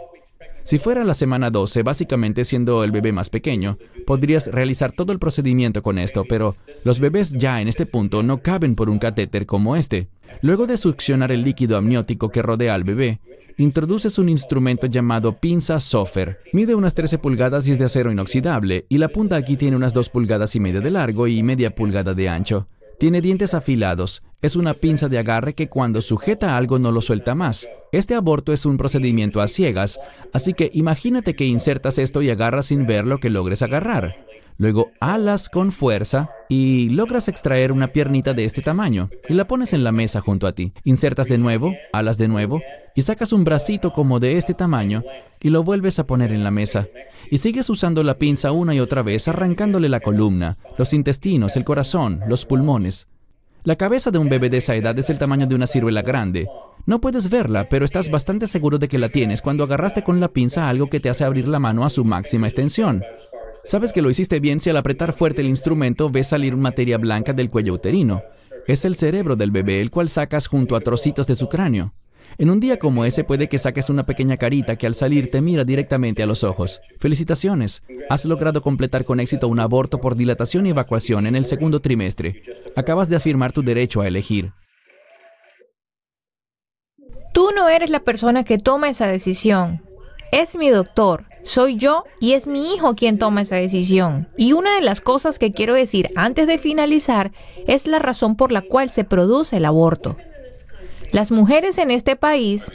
Si 0.64 0.80
fuera 0.80 1.06
la 1.06 1.14
semana 1.14 1.50
12, 1.50 1.82
básicamente 1.84 2.44
siendo 2.44 2.84
el 2.84 2.92
bebé 2.92 3.14
más 3.14 3.30
pequeño, 3.30 3.78
podrías 4.06 4.48
realizar 4.48 4.92
todo 4.92 5.14
el 5.14 5.20
procedimiento 5.20 5.82
con 5.82 5.98
esto, 5.98 6.26
pero 6.28 6.58
los 6.84 7.00
bebés 7.00 7.32
ya 7.32 7.62
en 7.62 7.70
este 7.70 7.86
punto 7.86 8.22
no 8.22 8.42
caben 8.42 8.76
por 8.76 8.90
un 8.90 9.00
catéter 9.00 9.46
como 9.46 9.78
este. 9.78 10.10
Luego 10.42 10.68
de 10.68 10.76
succionar 10.76 11.32
el 11.32 11.44
líquido 11.44 11.78
amniótico 11.78 12.30
que 12.30 12.42
rodea 12.42 12.74
al 12.74 12.84
bebé, 12.84 13.22
introduces 13.58 14.20
un 14.20 14.30
instrumento 14.30 14.86
llamado 14.88 15.40
pinza 15.40 15.80
Sofer. 15.80 16.40
Mide 16.54 16.76
unas 16.76 16.94
13 16.94 17.18
pulgadas 17.18 17.68
y 17.68 17.72
es 17.72 17.80
de 17.80 17.86
acero 17.86 18.12
inoxidable, 18.12 18.86
y 18.88 19.00
la 19.00 19.10
punta 19.10 19.36
aquí 19.36 19.58
tiene 19.58 19.76
unas 19.76 19.94
2 19.94 20.10
pulgadas 20.10 20.56
y 20.56 20.60
media 20.60 20.80
de 20.80 20.92
largo 20.92 21.28
y 21.28 21.42
media 21.42 21.74
pulgada 21.74 22.14
de 22.14 22.30
ancho. 22.30 22.68
Tiene 23.00 23.22
dientes 23.22 23.54
afilados. 23.54 24.24
Es 24.40 24.56
una 24.56 24.76
pinza 24.76 25.10
de 25.10 25.18
agarre 25.18 25.56
que 25.56 25.68
cuando 25.68 26.00
sujeta 26.00 26.58
algo 26.58 26.78
no 26.78 26.92
lo 26.92 27.02
suelta 27.02 27.34
más. 27.34 27.68
Este 27.92 28.14
aborto 28.14 28.54
es 28.54 28.68
un 28.68 28.78
procedimiento 28.78 29.42
a 29.42 29.48
ciegas, 29.48 30.00
así 30.32 30.54
que 30.54 30.70
imagínate 30.76 31.36
que 31.36 31.46
insertas 31.46 31.98
esto 31.98 32.22
y 32.22 32.30
agarras 32.30 32.68
sin 32.68 32.86
ver 32.86 33.08
lo 33.08 33.18
que 33.18 33.32
logres 33.32 33.64
agarrar. 33.64 34.28
Luego 34.60 34.92
alas 35.00 35.50
con 35.50 35.72
fuerza 35.72 36.30
y 36.50 36.90
logras 36.90 37.28
extraer 37.30 37.72
una 37.72 37.88
piernita 37.88 38.34
de 38.36 38.46
este 38.46 38.62
tamaño 38.62 39.10
y 39.28 39.34
la 39.34 39.48
pones 39.48 39.74
en 39.74 39.84
la 39.84 39.92
mesa 39.92 40.22
junto 40.22 40.46
a 40.46 40.54
ti. 40.54 40.72
Insertas 40.84 41.28
de 41.28 41.40
nuevo, 41.40 41.74
alas 41.92 42.20
de 42.20 42.28
nuevo 42.28 42.62
y 42.96 43.02
sacas 43.02 43.34
un 43.34 43.44
bracito 43.44 43.92
como 43.92 44.20
de 44.20 44.38
este 44.38 44.54
tamaño 44.54 45.04
y 45.42 45.50
lo 45.50 45.64
vuelves 45.64 45.98
a 45.98 46.06
poner 46.06 46.32
en 46.32 46.44
la 46.44 46.52
mesa. 46.52 46.88
Y 47.32 47.38
sigues 47.38 47.72
usando 47.72 48.04
la 48.04 48.20
pinza 48.20 48.52
una 48.52 48.76
y 48.76 48.80
otra 48.82 49.02
vez 49.02 49.28
arrancándole 49.28 49.90
la 49.90 50.00
columna, 50.00 50.60
los 50.78 50.94
intestinos, 50.94 51.58
el 51.58 51.66
corazón, 51.66 52.22
los 52.28 52.46
pulmones. 52.46 53.08
La 53.68 53.76
cabeza 53.76 54.12
de 54.12 54.18
un 54.18 54.30
bebé 54.30 54.50
de 54.50 54.60
esa 54.60 54.76
edad 54.76 54.98
es 54.98 55.10
el 55.10 55.20
tamaño 55.20 55.46
de 55.46 55.54
una 55.54 55.68
ciruela 55.68 56.02
grande. 56.02 56.48
No 56.86 57.02
puedes 57.02 57.30
verla, 57.30 57.68
pero 57.68 57.84
estás 57.84 58.10
bastante 58.10 58.48
seguro 58.48 58.78
de 58.78 58.88
que 58.88 58.98
la 58.98 59.10
tienes 59.10 59.42
cuando 59.42 59.66
agarraste 59.66 60.06
con 60.06 60.22
la 60.22 60.30
pinza 60.30 60.70
algo 60.70 60.88
que 60.88 61.02
te 61.02 61.10
hace 61.10 61.26
abrir 61.26 61.50
la 61.50 61.60
mano 61.60 61.84
a 61.84 61.90
su 61.90 62.06
máxima 62.06 62.48
extensión. 62.48 63.04
Sabes 63.66 63.92
que 63.92 64.02
lo 64.02 64.10
hiciste 64.10 64.40
bien 64.40 64.62
si 64.62 64.70
al 64.70 64.78
apretar 64.78 65.12
fuerte 65.12 65.42
el 65.42 65.50
instrumento 65.50 66.10
ves 66.10 66.28
salir 66.28 66.56
materia 66.56 66.98
blanca 66.98 67.34
del 67.34 67.50
cuello 67.50 67.74
uterino. 67.74 68.22
Es 68.68 68.86
el 68.86 68.96
cerebro 68.96 69.36
del 69.36 69.52
bebé, 69.52 69.82
el 69.82 69.92
cual 69.92 70.08
sacas 70.08 70.48
junto 70.48 70.78
a 70.78 70.80
trocitos 70.80 71.28
de 71.28 71.36
su 71.36 71.50
cráneo. 71.50 71.92
En 72.38 72.50
un 72.50 72.60
día 72.60 72.78
como 72.78 73.06
ese 73.06 73.24
puede 73.24 73.48
que 73.50 73.58
saques 73.58 73.90
una 73.90 74.04
pequeña 74.04 74.38
carita 74.38 74.76
que 74.76 74.88
al 74.88 74.96
salir 74.96 75.32
te 75.32 75.42
mira 75.42 75.64
directamente 75.64 76.24
a 76.24 76.26
los 76.26 76.44
ojos. 76.44 76.82
Felicitaciones. 77.00 77.84
Has 78.10 78.26
logrado 78.26 78.62
completar 78.62 79.06
con 79.06 79.20
éxito 79.20 79.48
un 79.48 79.60
aborto 79.60 80.00
por 80.00 80.16
dilatación 80.16 80.66
y 80.66 80.70
evacuación 80.70 81.26
en 81.28 81.36
el 81.36 81.46
segundo 81.46 81.80
trimestre. 81.80 82.42
Acabas 82.76 83.10
de 83.10 83.16
afirmar 83.16 83.54
tu 83.54 83.64
derecho 83.64 84.02
a 84.02 84.08
elegir. 84.08 84.52
Tú 87.34 87.50
no 87.56 87.70
eres 87.70 87.90
la 87.90 88.02
persona 88.02 88.44
que 88.44 88.58
toma 88.58 88.90
esa 88.90 89.08
decisión. 89.08 89.82
Es 90.32 90.56
mi 90.56 90.70
doctor 90.70 91.26
soy 91.48 91.78
yo 91.78 92.04
y 92.20 92.34
es 92.34 92.46
mi 92.46 92.74
hijo 92.74 92.94
quien 92.96 93.18
toma 93.18 93.42
esa 93.42 93.56
decisión. 93.56 94.28
Y 94.36 94.52
una 94.52 94.76
de 94.76 94.82
las 94.82 95.00
cosas 95.00 95.40
que 95.40 95.54
quiero 95.54 95.74
decir 95.74 96.12
antes 96.16 96.46
de 96.46 96.58
finalizar 96.58 97.32
es 97.68 97.88
la 97.88 98.00
razón 98.00 98.36
por 98.36 98.52
la 98.52 98.62
cual 98.62 98.90
se 98.90 99.06
produce 99.06 99.56
el 99.56 99.66
aborto. 99.66 100.18
Las 101.12 101.32
mujeres 101.32 101.78
en 101.78 101.92
este 101.92 102.16
país... 102.16 102.72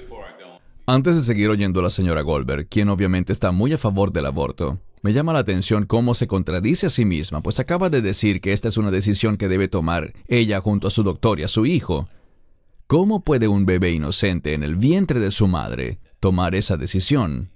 Antes 0.84 1.14
de 1.14 1.22
seguir 1.22 1.48
oyendo 1.48 1.80
a 1.80 1.84
la 1.84 1.90
señora 1.90 2.22
Goldberg, 2.22 2.66
quien 2.68 2.88
obviamente 2.88 3.32
está 3.32 3.52
muy 3.52 3.72
a 3.72 3.78
favor 3.78 4.12
del 4.12 4.26
aborto, 4.26 4.80
me 5.00 5.12
llama 5.12 5.32
la 5.32 5.38
atención 5.38 5.86
cómo 5.86 6.12
se 6.14 6.26
contradice 6.26 6.86
a 6.86 6.90
sí 6.90 7.04
misma, 7.04 7.40
pues 7.40 7.60
acaba 7.60 7.88
de 7.88 8.02
decir 8.02 8.40
que 8.40 8.52
esta 8.52 8.68
es 8.68 8.76
una 8.76 8.90
decisión 8.90 9.36
que 9.36 9.48
debe 9.48 9.68
tomar 9.68 10.12
ella 10.26 10.60
junto 10.60 10.88
a 10.88 10.90
su 10.90 11.04
doctor 11.04 11.38
y 11.38 11.44
a 11.44 11.48
su 11.48 11.66
hijo. 11.66 12.08
¿Cómo 12.88 13.20
puede 13.20 13.46
un 13.46 13.64
bebé 13.64 13.92
inocente 13.92 14.54
en 14.54 14.64
el 14.64 14.74
vientre 14.74 15.20
de 15.20 15.30
su 15.30 15.46
madre 15.46 16.00
tomar 16.22 16.54
esa 16.54 16.76
decisión. 16.76 17.50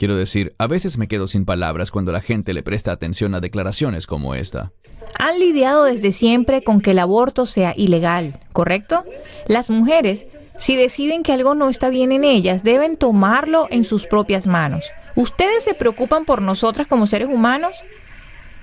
Quiero 0.00 0.16
decir, 0.16 0.54
a 0.56 0.66
veces 0.66 0.96
me 0.96 1.08
quedo 1.08 1.28
sin 1.28 1.44
palabras 1.44 1.90
cuando 1.90 2.10
la 2.10 2.22
gente 2.22 2.54
le 2.54 2.62
presta 2.62 2.90
atención 2.90 3.34
a 3.34 3.40
declaraciones 3.40 4.06
como 4.06 4.34
esta. 4.34 4.72
Han 5.18 5.38
lidiado 5.38 5.84
desde 5.84 6.10
siempre 6.10 6.64
con 6.64 6.80
que 6.80 6.92
el 6.92 7.00
aborto 7.00 7.44
sea 7.44 7.74
ilegal, 7.76 8.40
¿correcto? 8.54 9.04
Las 9.46 9.68
mujeres, 9.68 10.24
si 10.58 10.74
deciden 10.74 11.22
que 11.22 11.34
algo 11.34 11.54
no 11.54 11.68
está 11.68 11.90
bien 11.90 12.12
en 12.12 12.24
ellas, 12.24 12.62
deben 12.62 12.96
tomarlo 12.96 13.66
en 13.70 13.84
sus 13.84 14.06
propias 14.06 14.46
manos. 14.46 14.86
¿Ustedes 15.16 15.64
se 15.64 15.74
preocupan 15.74 16.24
por 16.24 16.40
nosotras 16.40 16.86
como 16.86 17.06
seres 17.06 17.28
humanos? 17.28 17.84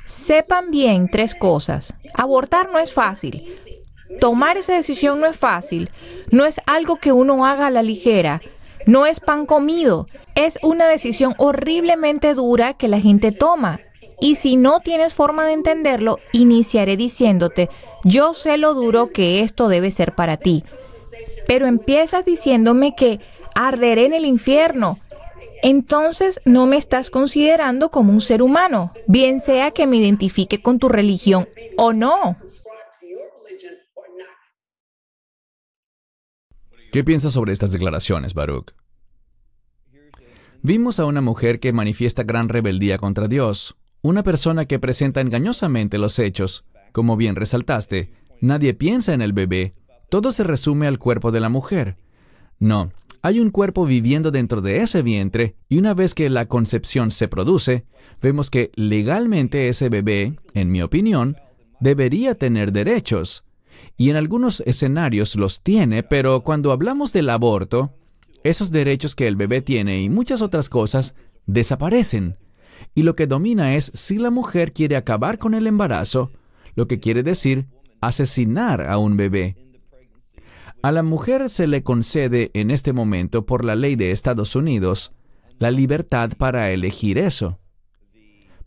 Sepan 0.05 0.71
bien 0.71 1.07
tres 1.07 1.35
cosas. 1.35 1.93
Abortar 2.15 2.71
no 2.71 2.79
es 2.79 2.91
fácil. 2.91 3.47
Tomar 4.19 4.57
esa 4.57 4.73
decisión 4.73 5.19
no 5.19 5.27
es 5.27 5.37
fácil. 5.37 5.91
No 6.31 6.45
es 6.45 6.59
algo 6.65 6.95
que 6.95 7.11
uno 7.11 7.45
haga 7.45 7.67
a 7.67 7.71
la 7.71 7.83
ligera. 7.83 8.41
No 8.87 9.05
es 9.05 9.19
pan 9.19 9.45
comido. 9.45 10.07
Es 10.33 10.57
una 10.63 10.87
decisión 10.87 11.35
horriblemente 11.37 12.33
dura 12.33 12.73
que 12.73 12.87
la 12.87 12.99
gente 12.99 13.31
toma. 13.31 13.81
Y 14.19 14.35
si 14.35 14.55
no 14.55 14.79
tienes 14.79 15.13
forma 15.13 15.45
de 15.45 15.53
entenderlo, 15.53 16.19
iniciaré 16.31 16.97
diciéndote, 16.97 17.69
yo 18.03 18.33
sé 18.33 18.57
lo 18.57 18.73
duro 18.73 19.11
que 19.11 19.41
esto 19.41 19.67
debe 19.67 19.91
ser 19.91 20.15
para 20.15 20.37
ti. 20.37 20.63
Pero 21.47 21.67
empiezas 21.67 22.25
diciéndome 22.25 22.95
que 22.95 23.19
arderé 23.53 24.05
en 24.05 24.13
el 24.13 24.25
infierno. 24.25 24.97
Entonces 25.61 26.39
no 26.45 26.65
me 26.65 26.77
estás 26.77 27.09
considerando 27.09 27.89
como 27.89 28.13
un 28.13 28.21
ser 28.21 28.41
humano, 28.41 28.93
bien 29.07 29.39
sea 29.39 29.71
que 29.71 29.87
me 29.87 29.97
identifique 29.97 30.61
con 30.61 30.79
tu 30.79 30.87
religión 30.87 31.47
o 31.77 31.93
no. 31.93 32.37
¿Qué 36.91 37.03
piensas 37.03 37.33
sobre 37.33 37.53
estas 37.53 37.71
declaraciones, 37.71 38.33
Baruch? 38.33 38.73
Vimos 40.63 40.99
a 40.99 41.05
una 41.05 41.21
mujer 41.21 41.59
que 41.59 41.73
manifiesta 41.73 42.23
gran 42.23 42.49
rebeldía 42.49 42.97
contra 42.97 43.27
Dios, 43.27 43.75
una 44.01 44.23
persona 44.23 44.65
que 44.65 44.79
presenta 44.79 45.21
engañosamente 45.21 45.97
los 45.97 46.17
hechos. 46.19 46.65
Como 46.91 47.15
bien 47.17 47.35
resaltaste, 47.35 48.11
nadie 48.41 48.73
piensa 48.73 49.13
en 49.13 49.21
el 49.21 49.33
bebé, 49.33 49.75
todo 50.09 50.31
se 50.31 50.43
resume 50.43 50.87
al 50.87 50.99
cuerpo 50.99 51.31
de 51.31 51.39
la 51.39 51.49
mujer. 51.49 51.97
No, 52.59 52.91
hay 53.21 53.39
un 53.39 53.51
cuerpo 53.51 53.85
viviendo 53.85 54.31
dentro 54.31 54.61
de 54.61 54.81
ese 54.81 55.01
vientre 55.01 55.55
y 55.69 55.77
una 55.77 55.93
vez 55.93 56.15
que 56.15 56.29
la 56.29 56.47
concepción 56.47 57.11
se 57.11 57.27
produce, 57.27 57.85
vemos 58.21 58.49
que 58.49 58.71
legalmente 58.75 59.67
ese 59.67 59.89
bebé, 59.89 60.39
en 60.53 60.71
mi 60.71 60.81
opinión, 60.81 61.37
debería 61.79 62.35
tener 62.35 62.71
derechos. 62.71 63.43
Y 63.97 64.09
en 64.09 64.15
algunos 64.15 64.61
escenarios 64.65 65.35
los 65.35 65.61
tiene, 65.63 66.03
pero 66.03 66.41
cuando 66.43 66.71
hablamos 66.71 67.13
del 67.13 67.29
aborto, 67.29 67.93
esos 68.43 68.71
derechos 68.71 69.15
que 69.15 69.27
el 69.27 69.35
bebé 69.35 69.61
tiene 69.61 70.01
y 70.01 70.09
muchas 70.09 70.41
otras 70.41 70.69
cosas 70.69 71.15
desaparecen. 71.45 72.37
Y 72.93 73.03
lo 73.03 73.15
que 73.15 73.27
domina 73.27 73.75
es 73.75 73.91
si 73.93 74.17
la 74.17 74.29
mujer 74.29 74.73
quiere 74.73 74.95
acabar 74.95 75.37
con 75.37 75.53
el 75.53 75.67
embarazo, 75.67 76.31
lo 76.75 76.87
que 76.87 76.99
quiere 76.99 77.23
decir 77.23 77.65
asesinar 78.01 78.81
a 78.81 78.97
un 78.97 79.17
bebé. 79.17 79.55
A 80.83 80.91
la 80.91 81.01
mujer 81.01 81.49
se 81.49 81.65
le 81.67 81.81
concede 81.81 82.51
en 82.53 82.69
este 82.69 82.93
momento 82.93 83.45
por 83.45 83.65
la 83.65 83.75
ley 83.75 83.95
de 83.95 84.11
Estados 84.11 84.55
Unidos 84.55 85.11
la 85.59 85.71
libertad 85.71 86.33
para 86.37 86.71
elegir 86.71 87.17
eso. 87.17 87.59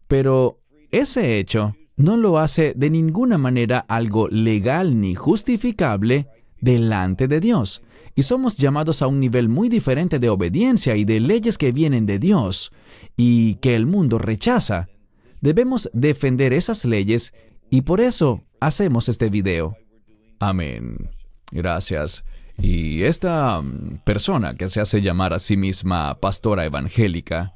Pero 0.08 0.60
ese 0.90 1.38
hecho 1.38 1.76
no 2.00 2.16
lo 2.16 2.38
hace 2.38 2.72
de 2.74 2.88
ninguna 2.88 3.36
manera 3.36 3.80
algo 3.80 4.26
legal 4.28 4.98
ni 5.00 5.14
justificable 5.14 6.28
delante 6.58 7.28
de 7.28 7.40
Dios. 7.40 7.82
Y 8.14 8.22
somos 8.22 8.56
llamados 8.56 9.02
a 9.02 9.06
un 9.06 9.20
nivel 9.20 9.48
muy 9.48 9.68
diferente 9.68 10.18
de 10.18 10.30
obediencia 10.30 10.96
y 10.96 11.04
de 11.04 11.20
leyes 11.20 11.58
que 11.58 11.72
vienen 11.72 12.06
de 12.06 12.18
Dios 12.18 12.72
y 13.16 13.56
que 13.56 13.76
el 13.76 13.86
mundo 13.86 14.18
rechaza. 14.18 14.88
Debemos 15.40 15.90
defender 15.92 16.52
esas 16.52 16.84
leyes 16.84 17.34
y 17.70 17.82
por 17.82 18.00
eso 18.00 18.42
hacemos 18.60 19.08
este 19.08 19.28
video. 19.28 19.76
Amén. 20.38 21.10
Gracias. 21.52 22.24
Y 22.58 23.02
esta 23.02 23.60
mm, 23.60 24.00
persona 24.04 24.54
que 24.54 24.68
se 24.68 24.80
hace 24.80 25.02
llamar 25.02 25.34
a 25.34 25.38
sí 25.38 25.56
misma 25.56 26.18
pastora 26.18 26.64
evangélica, 26.64 27.54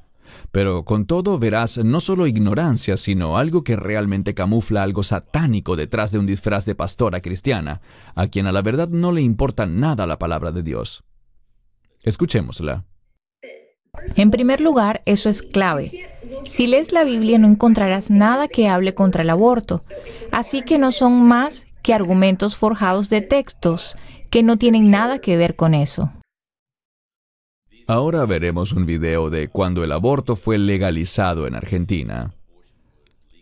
pero 0.52 0.84
con 0.84 1.06
todo 1.06 1.38
verás 1.38 1.78
no 1.78 2.00
solo 2.00 2.26
ignorancia, 2.26 2.96
sino 2.96 3.36
algo 3.36 3.64
que 3.64 3.76
realmente 3.76 4.34
camufla 4.34 4.82
algo 4.82 5.02
satánico 5.02 5.76
detrás 5.76 6.12
de 6.12 6.18
un 6.18 6.26
disfraz 6.26 6.64
de 6.64 6.74
pastora 6.74 7.20
cristiana, 7.20 7.80
a 8.14 8.28
quien 8.28 8.46
a 8.46 8.52
la 8.52 8.62
verdad 8.62 8.88
no 8.88 9.12
le 9.12 9.22
importa 9.22 9.66
nada 9.66 10.06
la 10.06 10.18
palabra 10.18 10.52
de 10.52 10.62
Dios. 10.62 11.04
Escuchémosla. 12.02 12.84
En 14.16 14.30
primer 14.30 14.60
lugar, 14.60 15.02
eso 15.06 15.28
es 15.28 15.42
clave. 15.42 16.10
Si 16.44 16.66
lees 16.66 16.92
la 16.92 17.04
Biblia 17.04 17.38
no 17.38 17.48
encontrarás 17.48 18.10
nada 18.10 18.48
que 18.48 18.68
hable 18.68 18.94
contra 18.94 19.22
el 19.22 19.30
aborto, 19.30 19.82
así 20.32 20.62
que 20.62 20.78
no 20.78 20.92
son 20.92 21.22
más 21.26 21.66
que 21.82 21.94
argumentos 21.94 22.56
forjados 22.56 23.08
de 23.08 23.20
textos 23.20 23.96
que 24.30 24.42
no 24.42 24.56
tienen 24.56 24.90
nada 24.90 25.18
que 25.18 25.36
ver 25.36 25.54
con 25.54 25.74
eso. 25.74 26.10
Ahora 27.86 28.24
veremos 28.24 28.72
un 28.72 28.86
video 28.86 29.30
de 29.30 29.48
cuando 29.48 29.84
el 29.84 29.92
aborto 29.92 30.36
fue 30.36 30.58
legalizado 30.58 31.46
en 31.46 31.54
Argentina. 31.54 32.34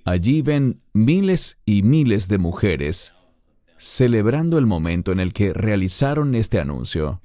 Allí 0.04 0.42
ven 0.42 0.80
miles 0.92 1.58
y 1.64 1.82
miles 1.82 2.28
de 2.28 2.38
mujeres 2.38 3.14
celebrando 3.82 4.58
el 4.58 4.66
momento 4.66 5.10
en 5.10 5.18
el 5.18 5.32
que 5.32 5.52
realizaron 5.52 6.36
este 6.36 6.60
anuncio, 6.60 7.20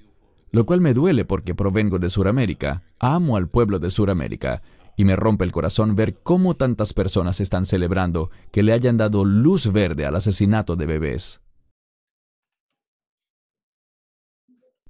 lo 0.50 0.66
cual 0.66 0.82
me 0.82 0.96
duele 0.96 1.24
porque 1.24 1.54
provengo 1.54 2.00
de 2.00 2.10
Sudamérica, 2.10 2.82
amo 2.98 3.38
al 3.38 3.48
pueblo 3.48 3.78
de 3.78 3.92
Sudamérica, 3.92 4.64
y 4.96 5.06
me 5.06 5.16
rompe 5.16 5.46
el 5.46 5.52
corazón 5.52 5.96
ver 5.96 6.16
cómo 6.24 6.56
tantas 6.56 6.96
personas 6.96 7.42
están 7.42 7.68
celebrando 7.68 8.32
que 8.52 8.64
le 8.64 8.74
hayan 8.74 8.98
dado 8.98 9.24
luz 9.24 9.72
verde 9.72 10.08
al 10.08 10.16
asesinato 10.16 10.76
de 10.76 10.88
bebés. 10.88 11.42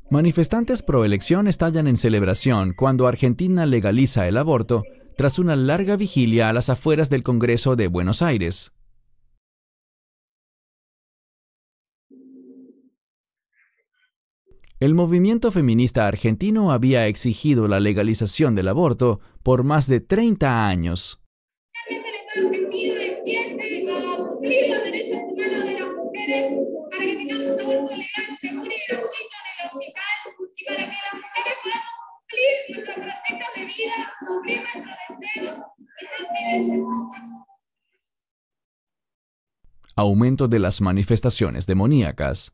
Manifestantes 0.10 0.84
pro 0.84 1.04
elección 1.04 1.48
estallan 1.48 1.86
en 1.86 1.98
celebración 1.98 2.74
cuando 2.74 3.08
Argentina 3.08 3.66
legaliza 3.66 4.26
el 4.30 4.38
aborto 4.38 4.84
tras 5.18 5.38
una 5.38 5.58
larga 5.58 5.98
vigilia 5.98 6.48
a 6.48 6.54
las 6.54 6.70
afueras 6.70 7.10
del 7.10 7.24
Congreso 7.24 7.76
de 7.76 7.88
Buenos 7.88 8.22
Aires. 8.22 8.72
El 14.80 14.94
movimiento 14.94 15.52
feminista 15.52 16.08
argentino 16.08 16.72
había 16.72 17.08
exigido 17.08 17.68
la 17.68 17.82
legalización 17.82 18.56
del 18.56 18.70
aborto 18.70 19.20
por 19.44 19.66
más 19.66 19.88
de 19.88 20.00
30 20.00 20.70
años. 20.70 21.20
Aumento 39.96 40.48
de 40.48 40.60
las 40.60 40.80
manifestaciones 40.80 41.66
demoníacas. 41.66 42.54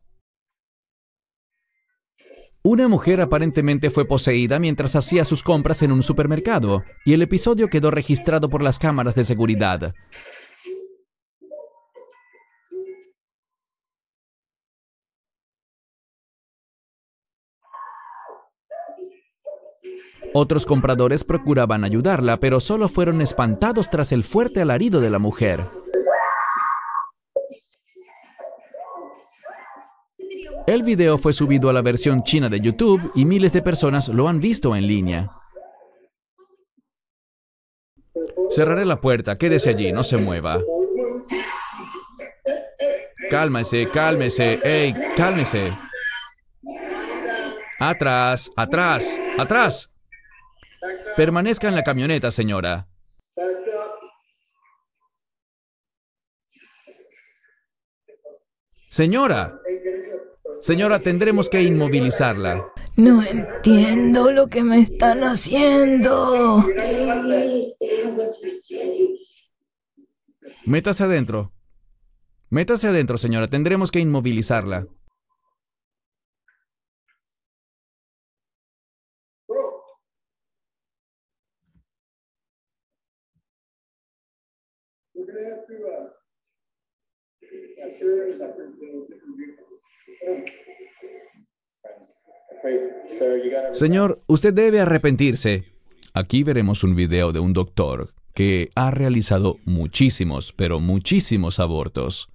Una 2.62 2.88
mujer 2.88 3.20
aparentemente 3.20 3.90
fue 3.90 4.06
poseída 4.06 4.58
mientras 4.58 4.96
hacía 4.96 5.26
sus 5.26 5.42
compras 5.42 5.82
en 5.82 5.92
un 5.92 6.02
supermercado, 6.02 6.82
y 7.04 7.12
el 7.12 7.20
episodio 7.20 7.68
quedó 7.68 7.90
registrado 7.90 8.48
por 8.48 8.62
las 8.62 8.78
cámaras 8.78 9.14
de 9.14 9.24
seguridad. 9.24 9.94
Otros 20.32 20.66
compradores 20.66 21.22
procuraban 21.22 21.84
ayudarla, 21.84 22.38
pero 22.38 22.58
solo 22.58 22.88
fueron 22.88 23.20
espantados 23.20 23.88
tras 23.88 24.10
el 24.12 24.24
fuerte 24.24 24.60
alarido 24.60 25.00
de 25.00 25.10
la 25.10 25.18
mujer. 25.18 25.64
El 30.66 30.82
video 30.82 31.18
fue 31.18 31.32
subido 31.32 31.68
a 31.68 31.72
la 31.72 31.82
versión 31.82 32.22
china 32.22 32.48
de 32.48 32.58
YouTube 32.58 33.12
y 33.14 33.26
miles 33.26 33.52
de 33.52 33.60
personas 33.60 34.08
lo 34.08 34.28
han 34.28 34.40
visto 34.40 34.74
en 34.74 34.86
línea. 34.86 35.28
Cerraré 38.50 38.84
la 38.84 38.96
puerta, 38.96 39.36
quédese 39.36 39.70
allí, 39.70 39.92
no 39.92 40.02
se 40.02 40.16
mueva. 40.16 40.60
Cálmese, 43.30 43.88
cálmese, 43.90 44.60
ey, 44.64 44.94
cálmese. 45.16 45.72
Atrás, 47.86 48.50
atrás, 48.56 49.20
atrás. 49.36 49.90
Permanezca 51.16 51.68
en 51.68 51.74
la 51.74 51.82
camioneta, 51.82 52.30
señora. 52.30 52.88
Señora. 58.88 59.60
Señora, 60.62 61.00
tendremos 61.00 61.50
que 61.50 61.62
inmovilizarla. 61.62 62.72
No 62.96 63.22
entiendo 63.22 64.30
lo 64.30 64.46
que 64.46 64.62
me 64.62 64.80
están 64.80 65.22
haciendo. 65.22 66.64
Métase 70.64 71.04
adentro. 71.04 71.52
Métase 72.48 72.88
adentro, 72.88 73.18
señora. 73.18 73.48
Tendremos 73.48 73.90
que 73.90 74.00
inmovilizarla. 74.00 74.86
Señor, 93.72 94.22
usted 94.26 94.54
debe 94.54 94.80
arrepentirse. 94.80 95.64
Aquí 96.14 96.42
veremos 96.44 96.84
un 96.84 96.94
video 96.94 97.32
de 97.32 97.40
un 97.40 97.52
doctor 97.52 98.10
que 98.34 98.70
ha 98.74 98.90
realizado 98.90 99.58
muchísimos, 99.64 100.52
pero 100.52 100.80
muchísimos 100.80 101.60
abortos. 101.60 102.28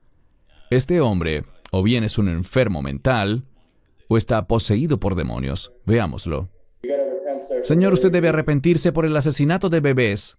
Este 0.69 1.01
hombre 1.01 1.43
o 1.71 1.83
bien 1.83 2.03
es 2.03 2.17
un 2.17 2.29
enfermo 2.29 2.81
mental 2.81 3.43
o 4.07 4.17
está 4.17 4.47
poseído 4.47 4.99
por 4.99 5.15
demonios. 5.15 5.71
Veámoslo. 5.85 6.49
Señor, 7.63 7.93
usted 7.93 8.11
debe 8.11 8.29
arrepentirse 8.29 8.91
por 8.91 9.05
el 9.05 9.15
asesinato 9.15 9.69
de 9.69 9.79
bebés. 9.79 10.37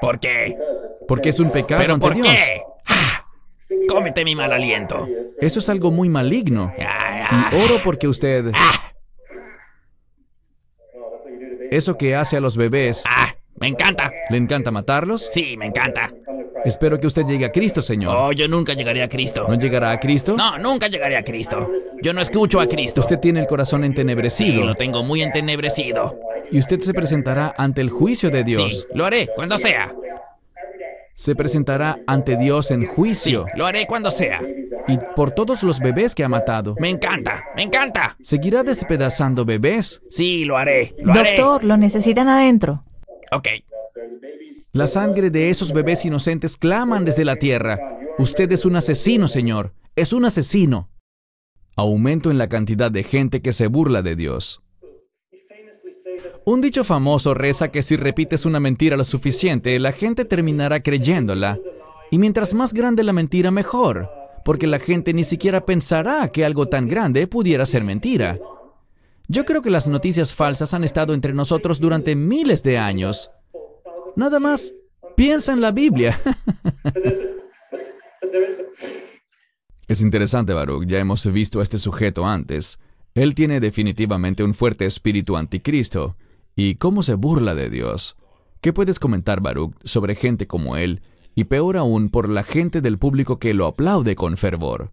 ¿Por 0.00 0.18
qué? 0.18 0.56
Porque 1.06 1.28
es 1.28 1.40
un 1.40 1.52
pecado 1.52 1.80
¿Pero 1.82 1.94
ante 1.94 2.06
por 2.06 2.14
Dios. 2.14 2.26
qué? 2.26 2.62
Cómete 3.88 4.24
mi 4.24 4.34
mal 4.34 4.52
aliento. 4.52 5.08
Eso 5.40 5.58
es 5.58 5.68
algo 5.68 5.90
muy 5.90 6.08
maligno. 6.08 6.72
Y 6.78 7.54
oro 7.56 7.80
porque 7.84 8.08
usted... 8.08 8.50
ah, 8.54 8.92
Eso 11.70 11.96
que 11.96 12.14
hace 12.16 12.36
a 12.36 12.40
los 12.40 12.56
bebés, 12.56 13.04
ah, 13.08 13.32
me 13.60 13.68
encanta. 13.68 14.12
¿le 14.28 14.36
encanta 14.38 14.70
matarlos? 14.70 15.28
Sí, 15.30 15.56
me 15.56 15.66
encanta. 15.66 16.12
Espero 16.64 17.00
que 17.00 17.06
usted 17.06 17.24
llegue 17.24 17.46
a 17.46 17.52
Cristo, 17.52 17.80
Señor. 17.80 18.14
Oh, 18.14 18.32
yo 18.32 18.46
nunca 18.48 18.74
llegaré 18.74 19.02
a 19.02 19.08
Cristo. 19.08 19.46
¿No 19.48 19.54
llegará 19.54 19.92
a 19.92 20.00
Cristo? 20.00 20.36
No, 20.36 20.58
nunca 20.58 20.88
llegaré 20.88 21.16
a 21.16 21.22
Cristo. 21.22 21.70
Yo 22.02 22.12
no 22.12 22.20
escucho 22.20 22.60
a 22.60 22.66
Cristo. 22.66 23.00
Usted 23.00 23.18
tiene 23.18 23.40
el 23.40 23.46
corazón 23.46 23.80
Sí, 23.80 23.86
entenebrecido 23.86 24.64
lo 24.64 24.74
tengo 24.74 25.02
muy 25.02 25.22
entenebrecido. 25.22 26.18
y 26.50 26.58
usted 26.58 26.80
se 26.80 26.92
presentará 26.92 27.54
ante 27.56 27.80
el 27.80 27.88
juicio 27.88 28.30
de 28.30 28.40
Sí, 28.40 28.44
Dios. 28.44 28.86
lo 28.92 29.06
haré 29.06 29.28
cuando 29.34 29.56
sea. 29.56 29.94
Se 31.20 31.34
presentará 31.34 32.00
ante 32.06 32.38
Dios 32.38 32.70
en 32.70 32.80
Sí, 32.80 32.86
juicio 32.86 33.44
lo 33.54 33.66
haré 33.66 33.86
cuando 33.86 34.10
sea. 34.10 34.40
y 34.88 34.98
por 35.14 35.32
todos 35.32 35.62
los 35.62 35.78
bebés 35.78 36.14
que 36.14 36.24
ha 36.24 36.30
matado. 36.30 36.74
Me 36.80 36.88
encanta, 36.88 37.44
me 37.54 37.62
encanta. 37.62 38.16
¿Seguirá 38.22 38.62
despedazando 38.62 39.44
bebés? 39.44 40.00
Sí, 40.08 40.46
lo 40.46 40.56
haré, 40.56 40.94
lo 41.02 41.12
haré. 41.12 41.36
Doctor, 41.36 41.64
lo 41.64 41.76
necesitan 41.76 42.26
adentro. 42.30 42.84
Ok. 43.32 43.48
La 44.72 44.86
sangre 44.86 45.28
de 45.28 45.50
esos 45.50 45.74
bebés 45.74 46.06
inocentes 46.06 46.56
claman 46.56 47.04
desde 47.04 47.26
la 47.26 47.36
tierra. 47.36 47.78
Usted 48.16 48.50
es 48.52 48.64
un 48.64 48.76
asesino, 48.76 49.28
Señor. 49.28 49.74
Es 49.96 50.14
un 50.14 50.24
asesino. 50.24 50.88
Aumento 51.76 52.30
en 52.30 52.38
la 52.38 52.48
cantidad 52.48 52.90
de 52.90 53.02
gente 53.02 53.42
que 53.42 53.52
se 53.52 53.66
burla 53.66 54.00
de 54.00 54.16
Dios. 54.16 54.62
Un 56.50 56.60
dicho 56.60 56.82
famoso 56.82 57.32
reza 57.32 57.70
que 57.70 57.80
si 57.80 57.94
repites 57.94 58.44
una 58.44 58.58
mentira 58.58 58.96
lo 58.96 59.04
suficiente, 59.04 59.78
la 59.78 59.92
gente 59.92 60.24
terminará 60.24 60.82
creyéndola. 60.82 61.60
Y 62.10 62.18
mientras 62.18 62.54
más 62.54 62.74
grande 62.74 63.04
la 63.04 63.12
mentira, 63.12 63.52
mejor, 63.52 64.10
porque 64.44 64.66
la 64.66 64.80
gente 64.80 65.14
ni 65.14 65.22
siquiera 65.22 65.64
pensará 65.64 66.26
que 66.30 66.44
algo 66.44 66.66
tan 66.66 66.88
grande 66.88 67.28
pudiera 67.28 67.64
ser 67.66 67.84
mentira. 67.84 68.40
Yo 69.28 69.44
creo 69.44 69.62
que 69.62 69.70
las 69.70 69.88
noticias 69.88 70.34
falsas 70.34 70.74
han 70.74 70.82
estado 70.82 71.14
entre 71.14 71.34
nosotros 71.34 71.78
durante 71.78 72.16
miles 72.16 72.64
de 72.64 72.78
años. 72.78 73.30
Nada 74.16 74.40
más, 74.40 74.74
piensa 75.16 75.52
en 75.52 75.60
la 75.60 75.70
Biblia. 75.70 76.20
es 79.86 80.00
interesante, 80.00 80.52
Baruch. 80.52 80.84
Ya 80.88 80.98
hemos 80.98 81.24
visto 81.32 81.60
a 81.60 81.62
este 81.62 81.78
sujeto 81.78 82.26
antes. 82.26 82.80
Él 83.14 83.36
tiene 83.36 83.60
definitivamente 83.60 84.42
un 84.42 84.52
fuerte 84.52 84.84
espíritu 84.84 85.36
anticristo. 85.36 86.16
¿Y 86.56 86.76
cómo 86.76 87.02
se 87.02 87.14
burla 87.14 87.54
de 87.54 87.70
Dios? 87.70 88.16
¿Qué 88.60 88.72
puedes 88.72 88.98
comentar, 88.98 89.40
Baruch, 89.40 89.74
sobre 89.84 90.14
gente 90.14 90.46
como 90.46 90.76
él? 90.76 91.02
Y 91.34 91.44
peor 91.44 91.76
aún, 91.76 92.10
por 92.10 92.28
la 92.28 92.42
gente 92.42 92.80
del 92.80 92.98
público 92.98 93.38
que 93.38 93.54
lo 93.54 93.66
aplaude 93.66 94.14
con 94.16 94.36
fervor. 94.36 94.92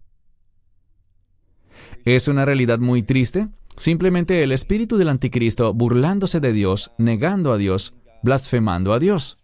¿Es 2.04 2.28
una 2.28 2.44
realidad 2.44 2.78
muy 2.78 3.02
triste? 3.02 3.48
Simplemente 3.76 4.42
el 4.42 4.52
espíritu 4.52 4.96
del 4.96 5.08
anticristo 5.08 5.74
burlándose 5.74 6.40
de 6.40 6.52
Dios, 6.52 6.92
negando 6.98 7.52
a 7.52 7.58
Dios, 7.58 7.94
blasfemando 8.22 8.92
a 8.92 8.98
Dios. 8.98 9.36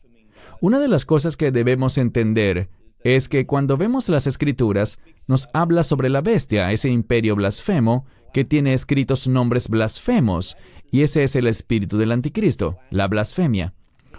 Una 0.61 0.79
de 0.79 0.88
las 0.88 1.05
cosas 1.05 1.37
que 1.37 1.53
debemos 1.53 1.98
entender 1.98 2.70
es 3.00 3.29
que 3.29 3.46
cuando 3.46 3.77
vemos 3.77 4.09
las 4.09 4.27
escrituras, 4.27 4.98
nos 5.27 5.48
habla 5.53 5.85
sobre 5.85 6.09
la 6.09 6.22
bestia, 6.22 6.72
ese 6.72 6.88
imperio 6.88 7.37
blasfemo 7.37 8.07
que 8.34 8.44
tiene 8.44 8.72
escritos 8.72 9.28
nombres 9.28 9.68
blasfemos, 9.68 10.56
y 10.90 11.02
ese 11.02 11.22
es 11.22 11.36
el 11.36 11.46
espíritu 11.46 11.98
del 11.98 12.10
anticristo, 12.10 12.78
la 12.90 13.06
blasfemia. 13.06 13.74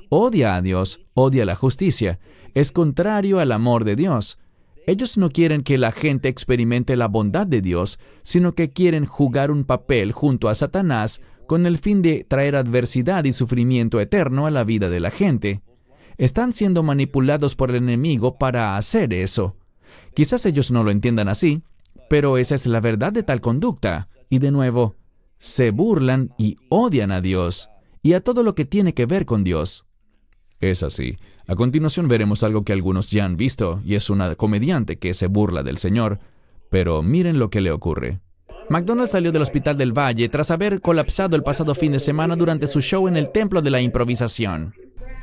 Odia 0.07 0.55
a 0.55 0.61
Dios, 0.61 1.01
odia 1.13 1.43
la 1.43 1.55
justicia, 1.55 2.19
es 2.53 2.71
contrario 2.71 3.39
al 3.39 3.51
amor 3.51 3.83
de 3.83 3.97
Dios. 3.97 4.39
Ellos 4.87 5.17
no 5.17 5.29
quieren 5.29 5.63
que 5.63 5.77
la 5.77 5.91
gente 5.91 6.29
experimente 6.29 6.95
la 6.95 7.09
bondad 7.09 7.45
de 7.45 7.59
Dios, 7.59 7.99
sino 8.23 8.55
que 8.55 8.69
quieren 8.71 9.05
jugar 9.05 9.51
un 9.51 9.65
papel 9.65 10.13
junto 10.13 10.47
a 10.47 10.55
Satanás 10.55 11.21
con 11.45 11.65
el 11.65 11.77
fin 11.77 12.01
de 12.01 12.23
traer 12.23 12.55
adversidad 12.55 13.25
y 13.25 13.33
sufrimiento 13.33 13.99
eterno 13.99 14.45
a 14.45 14.51
la 14.51 14.63
vida 14.63 14.87
de 14.87 15.01
la 15.01 15.11
gente. 15.11 15.59
Están 16.17 16.53
siendo 16.53 16.83
manipulados 16.83 17.55
por 17.55 17.69
el 17.69 17.75
enemigo 17.75 18.37
para 18.37 18.77
hacer 18.77 19.13
eso. 19.13 19.57
Quizás 20.13 20.45
ellos 20.45 20.71
no 20.71 20.85
lo 20.85 20.91
entiendan 20.91 21.27
así, 21.27 21.63
pero 22.09 22.37
esa 22.37 22.55
es 22.55 22.65
la 22.65 22.79
verdad 22.79 23.13
de 23.13 23.23
tal 23.23 23.41
conducta. 23.41 24.09
Y 24.29 24.39
de 24.39 24.51
nuevo, 24.51 24.95
se 25.37 25.71
burlan 25.71 26.33
y 26.37 26.57
odian 26.69 27.11
a 27.11 27.21
Dios 27.21 27.69
y 28.01 28.13
a 28.13 28.21
todo 28.21 28.43
lo 28.43 28.55
que 28.55 28.65
tiene 28.65 28.93
que 28.93 29.05
ver 29.05 29.25
con 29.25 29.43
Dios. 29.43 29.85
Es 30.59 30.83
así. 30.83 31.17
A 31.47 31.55
continuación 31.55 32.07
veremos 32.07 32.43
algo 32.43 32.63
que 32.63 32.73
algunos 32.73 33.11
ya 33.11 33.25
han 33.25 33.37
visto, 33.37 33.81
y 33.85 33.95
es 33.95 34.09
una 34.09 34.35
comediante 34.35 34.97
que 34.97 35.13
se 35.13 35.27
burla 35.27 35.63
del 35.63 35.77
Señor. 35.77 36.19
Pero 36.69 37.03
miren 37.03 37.39
lo 37.39 37.49
que 37.49 37.61
le 37.61 37.71
ocurre. 37.71 38.19
McDonald 38.69 39.09
salió 39.09 39.31
del 39.31 39.43
Hospital 39.43 39.77
del 39.77 39.91
Valle 39.91 40.27
tras 40.29 40.49
haber 40.49 40.81
colapsado 40.81 41.35
el 41.35 41.43
pasado 41.43 41.75
fin 41.75 41.91
de 41.91 41.99
semana 41.99 42.35
durante 42.35 42.67
su 42.67 42.81
show 42.81 43.07
en 43.07 43.15
el 43.15 43.31
Templo 43.31 43.61
de 43.61 43.69
la 43.69 43.81
Improvisación. 43.81 44.73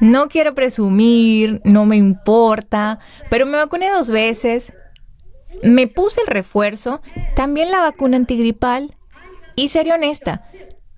No 0.01 0.29
quiero 0.29 0.55
presumir, 0.55 1.61
no 1.64 1.87
me 1.87 1.97
importa, 1.97 3.01
pero 3.31 3.47
me 3.47 3.57
vacuné 3.57 3.90
dos 3.90 4.11
veces. 4.11 4.73
Me 5.62 5.87
puse 5.87 6.21
el 6.23 6.27
refuerzo, 6.27 7.01
también 7.35 7.71
la 7.71 7.81
vacuna 7.81 8.17
antigripal. 8.17 8.97
Y 9.55 9.69
seré 9.69 9.93
honesta, 9.93 10.47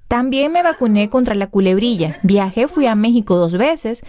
también 0.09 0.53
me 0.53 0.63
vacuné 0.63 1.11
contra 1.11 1.35
la 1.35 1.49
culebrilla. 1.49 2.21
Viajé, 2.23 2.69
fui 2.69 2.87
a 2.87 2.95
México 2.95 3.37
dos 3.37 3.59
veces. 3.59 4.03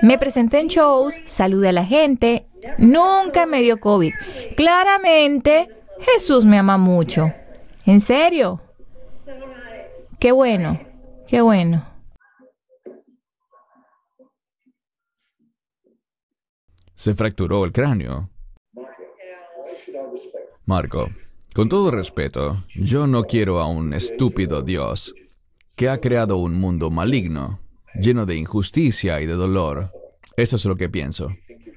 Me 0.00 0.16
presenté 0.16 0.60
en 0.60 0.68
shows, 0.68 1.20
saludé 1.26 1.68
a 1.68 1.72
la 1.72 1.84
gente. 1.84 2.46
Nunca 2.78 3.44
me 3.44 3.60
dio 3.60 3.78
COVID. 3.78 4.14
Claramente, 4.56 5.68
Jesús 6.00 6.44
me 6.44 6.56
ama 6.56 6.78
mucho. 6.78 7.32
¿En 7.84 8.00
serio? 8.00 8.62
Qué 10.18 10.32
bueno, 10.32 10.80
qué 11.26 11.42
bueno. 11.42 11.86
Se 16.94 17.14
fracturó 17.14 17.64
el 17.64 17.72
cráneo. 17.72 18.30
Marco, 20.66 21.10
con 21.54 21.68
todo 21.68 21.90
respeto, 21.90 22.64
yo 22.74 23.06
no 23.06 23.24
quiero 23.24 23.60
a 23.60 23.66
un 23.66 23.92
estúpido 23.92 24.62
Dios 24.62 25.14
que 25.76 25.90
ha 25.90 26.00
creado 26.00 26.38
un 26.38 26.54
mundo 26.54 26.90
maligno, 26.90 27.60
lleno 27.94 28.24
de 28.24 28.36
injusticia 28.36 29.20
y 29.20 29.26
de 29.26 29.34
dolor. 29.34 29.92
Eso 30.36 30.56
es 30.56 30.64
lo 30.64 30.76
que 30.76 30.88
pienso. 30.88 31.28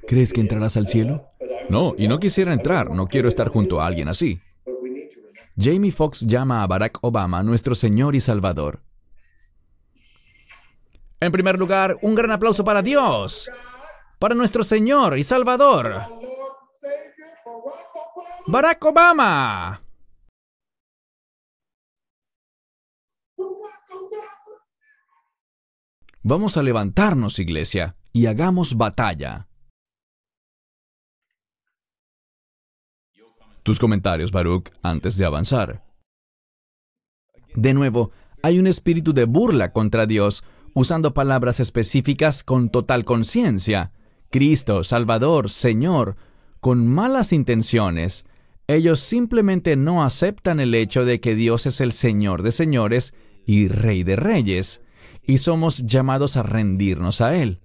¿Crees 0.08 0.32
que 0.32 0.40
entrarás 0.40 0.78
al 0.78 0.88
cielo? 0.88 1.26
No, 1.70 1.96
y 1.98 2.08
no 2.08 2.18
quisiera 2.18 2.54
entrar, 2.54 2.92
no 2.92 3.08
quiero 3.08 3.28
estar 3.28 3.50
junto 3.50 3.82
a 3.82 3.88
alguien 3.88 4.08
así. 4.08 4.40
Jamie 5.60 5.92
Foxx 5.92 6.22
llama 6.22 6.64
a 6.64 6.68
Barack 6.68 7.00
Obama 7.02 7.44
nuestro 7.44 7.76
Señor 7.76 8.16
y 8.16 8.22
Salvador. 8.22 8.80
En 11.20 11.32
primer 11.34 11.60
lugar, 11.60 11.98
un 12.02 12.16
gran 12.16 12.32
aplauso 12.32 12.64
para 12.64 12.82
Dios, 12.82 13.50
para 14.18 14.34
nuestro 14.34 14.64
Señor 14.64 15.18
y 15.18 15.24
Salvador, 15.24 16.04
Barack 18.48 18.86
Obama. 18.86 19.82
Vamos 26.24 26.58
a 26.58 26.64
levantarnos, 26.64 27.40
iglesia, 27.40 27.96
y 28.12 28.26
hagamos 28.26 28.76
batalla. 28.76 29.48
Tus 33.64 33.80
comentarios, 33.80 34.32
Baruch, 34.32 34.72
antes 34.82 35.18
de 35.18 35.26
avanzar. 35.26 35.84
De 37.54 37.74
nuevo, 37.74 38.12
hay 38.44 38.60
un 38.60 38.68
espíritu 38.68 39.14
de 39.14 39.26
burla 39.26 39.74
contra 39.74 40.06
Dios, 40.06 40.44
usando 40.74 41.14
palabras 41.14 41.60
específicas 41.60 42.44
con 42.44 42.70
total 42.70 43.04
conciencia. 43.04 43.92
Cristo, 44.30 44.84
Salvador, 44.84 45.50
Señor, 45.50 46.16
con 46.60 46.88
malas 46.88 47.34
intenciones. 47.34 48.26
Ellos 48.68 49.00
simplemente 49.00 49.76
no 49.76 50.04
aceptan 50.04 50.60
el 50.60 50.76
hecho 50.76 51.06
de 51.06 51.20
que 51.20 51.36
Dios 51.36 51.66
es 51.66 51.82
el 51.82 51.92
Señor 51.92 52.44
de 52.44 52.52
señores 52.52 53.14
y 53.46 53.68
Rey 53.70 54.04
de 54.04 54.18
reyes, 54.18 54.82
y 55.24 55.38
somos 55.38 55.86
llamados 55.86 56.38
a 56.38 56.44
rendirnos 56.44 57.22
a 57.22 57.36
Él. 57.36 57.62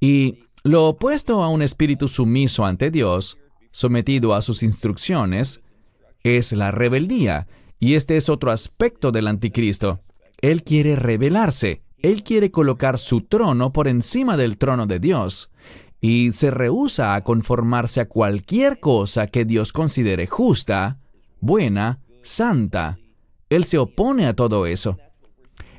Y 0.00 0.44
lo 0.62 0.86
opuesto 0.86 1.42
a 1.42 1.48
un 1.48 1.62
espíritu 1.62 2.08
sumiso 2.08 2.64
ante 2.64 2.90
Dios, 2.90 3.38
sometido 3.70 4.34
a 4.34 4.42
sus 4.42 4.62
instrucciones, 4.62 5.60
es 6.22 6.52
la 6.52 6.70
rebeldía, 6.70 7.48
y 7.78 7.94
este 7.94 8.16
es 8.16 8.28
otro 8.28 8.50
aspecto 8.50 9.12
del 9.12 9.26
anticristo. 9.26 10.00
Él 10.40 10.62
quiere 10.62 10.96
rebelarse, 10.96 11.82
él 11.98 12.22
quiere 12.22 12.50
colocar 12.50 12.98
su 12.98 13.22
trono 13.22 13.72
por 13.72 13.88
encima 13.88 14.36
del 14.36 14.58
trono 14.58 14.86
de 14.86 15.00
Dios, 15.00 15.50
y 16.06 16.32
se 16.32 16.50
rehúsa 16.50 17.14
a 17.14 17.24
conformarse 17.24 17.98
a 17.98 18.10
cualquier 18.10 18.78
cosa 18.78 19.26
que 19.28 19.46
Dios 19.46 19.72
considere 19.72 20.26
justa, 20.26 20.98
buena, 21.40 22.00
santa. 22.22 22.98
Él 23.48 23.64
se 23.64 23.78
opone 23.78 24.26
a 24.26 24.34
todo 24.34 24.66
eso. 24.66 24.98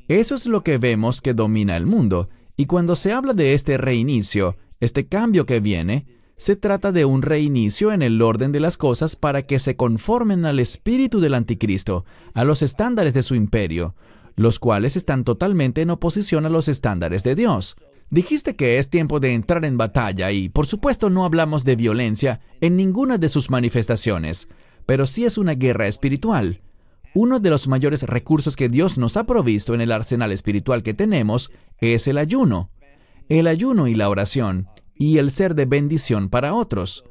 Eso 0.07 0.33
es 0.33 0.47
lo 0.47 0.63
que 0.63 0.79
vemos 0.79 1.21
que 1.21 1.35
domina 1.35 1.77
el 1.77 1.85
mundo, 1.85 2.29
y 2.57 2.65
cuando 2.65 2.95
se 2.95 3.13
habla 3.13 3.35
de 3.35 3.53
este 3.53 3.77
reinicio, 3.77 4.57
este 4.79 5.05
cambio 5.05 5.45
que 5.45 5.59
viene, 5.59 6.07
se 6.37 6.55
trata 6.55 6.91
de 6.91 7.05
un 7.05 7.21
reinicio 7.21 7.91
en 7.91 8.01
el 8.01 8.19
orden 8.19 8.51
de 8.51 8.61
las 8.61 8.77
cosas 8.77 9.15
para 9.15 9.43
que 9.43 9.59
se 9.59 9.75
conformen 9.75 10.45
al 10.45 10.59
espíritu 10.59 11.19
del 11.19 11.35
anticristo, 11.35 12.03
a 12.33 12.45
los 12.45 12.63
estándares 12.63 13.13
de 13.13 13.21
su 13.21 13.35
imperio, 13.35 13.93
los 14.35 14.57
cuales 14.57 14.95
están 14.95 15.23
totalmente 15.23 15.83
en 15.83 15.91
oposición 15.91 16.47
a 16.47 16.49
los 16.49 16.67
estándares 16.67 17.23
de 17.23 17.35
Dios. 17.35 17.75
Dijiste 18.09 18.55
que 18.55 18.77
es 18.77 18.89
tiempo 18.89 19.19
de 19.19 19.33
entrar 19.33 19.65
en 19.65 19.77
batalla 19.77 20.31
y, 20.31 20.49
por 20.49 20.67
supuesto, 20.67 21.09
no 21.09 21.25
hablamos 21.25 21.63
de 21.63 21.75
violencia 21.75 22.39
en 22.61 22.75
ninguna 22.75 23.17
de 23.17 23.29
sus 23.29 23.49
manifestaciones, 23.49 24.47
pero 24.85 25.05
sí 25.05 25.25
es 25.25 25.37
una 25.37 25.53
guerra 25.53 25.87
espiritual. 25.87 26.61
Uno 27.13 27.39
de 27.39 27.49
los 27.49 27.67
mayores 27.67 28.03
recursos 28.03 28.55
que 28.55 28.69
Dios 28.69 28.97
nos 28.97 29.17
ha 29.17 29.25
provisto 29.25 29.73
en 29.73 29.81
el 29.81 29.91
arsenal 29.91 30.31
espiritual 30.31 30.83
que 30.83 30.93
tenemos 30.93 31.51
es 31.79 32.07
el 32.07 32.17
ayuno. 32.17 32.69
El 33.29 33.47
ayuno 33.47 33.87
y 33.87 33.95
la 33.95 34.09
oración 34.09 34.67
y 34.95 35.17
el 35.17 35.31
ser 35.31 35.55
de 35.55 35.65
bendición 35.65 36.29
para 36.29 36.53
otros. 36.53 37.05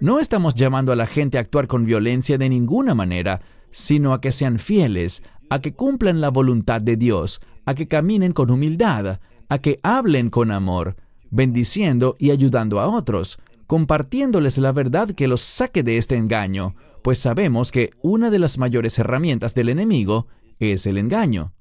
No 0.00 0.18
estamos 0.18 0.54
llamando 0.54 0.92
a 0.92 0.96
la 0.96 1.06
gente 1.06 1.38
a 1.38 1.42
actuar 1.42 1.66
con 1.66 1.84
violencia 1.84 2.38
de 2.38 2.48
ninguna 2.48 2.94
manera, 2.94 3.42
sino 3.70 4.14
a 4.14 4.20
que 4.20 4.32
sean 4.32 4.58
fieles, 4.58 5.22
a 5.50 5.60
que 5.60 5.74
cumplan 5.74 6.20
la 6.20 6.30
voluntad 6.30 6.80
de 6.80 6.96
Dios, 6.96 7.40
a 7.66 7.74
que 7.74 7.86
caminen 7.86 8.32
con 8.32 8.50
humildad, 8.50 9.20
a 9.50 9.58
que 9.58 9.80
hablen 9.82 10.30
con 10.30 10.50
amor, 10.50 10.96
bendiciendo 11.30 12.16
y 12.18 12.30
ayudando 12.30 12.80
a 12.80 12.88
otros, 12.88 13.38
compartiéndoles 13.66 14.56
la 14.58 14.72
verdad 14.72 15.10
que 15.10 15.28
los 15.28 15.42
saque 15.42 15.82
de 15.82 15.98
este 15.98 16.16
engaño, 16.16 16.74
pues 17.02 17.18
sabemos 17.18 17.70
que 17.70 17.90
una 18.00 18.30
de 18.30 18.38
las 18.38 18.58
mayores 18.58 18.98
herramientas 18.98 19.54
del 19.54 19.68
enemigo 19.68 20.28
es 20.58 20.86
el 20.86 20.96
engaño. 20.98 21.52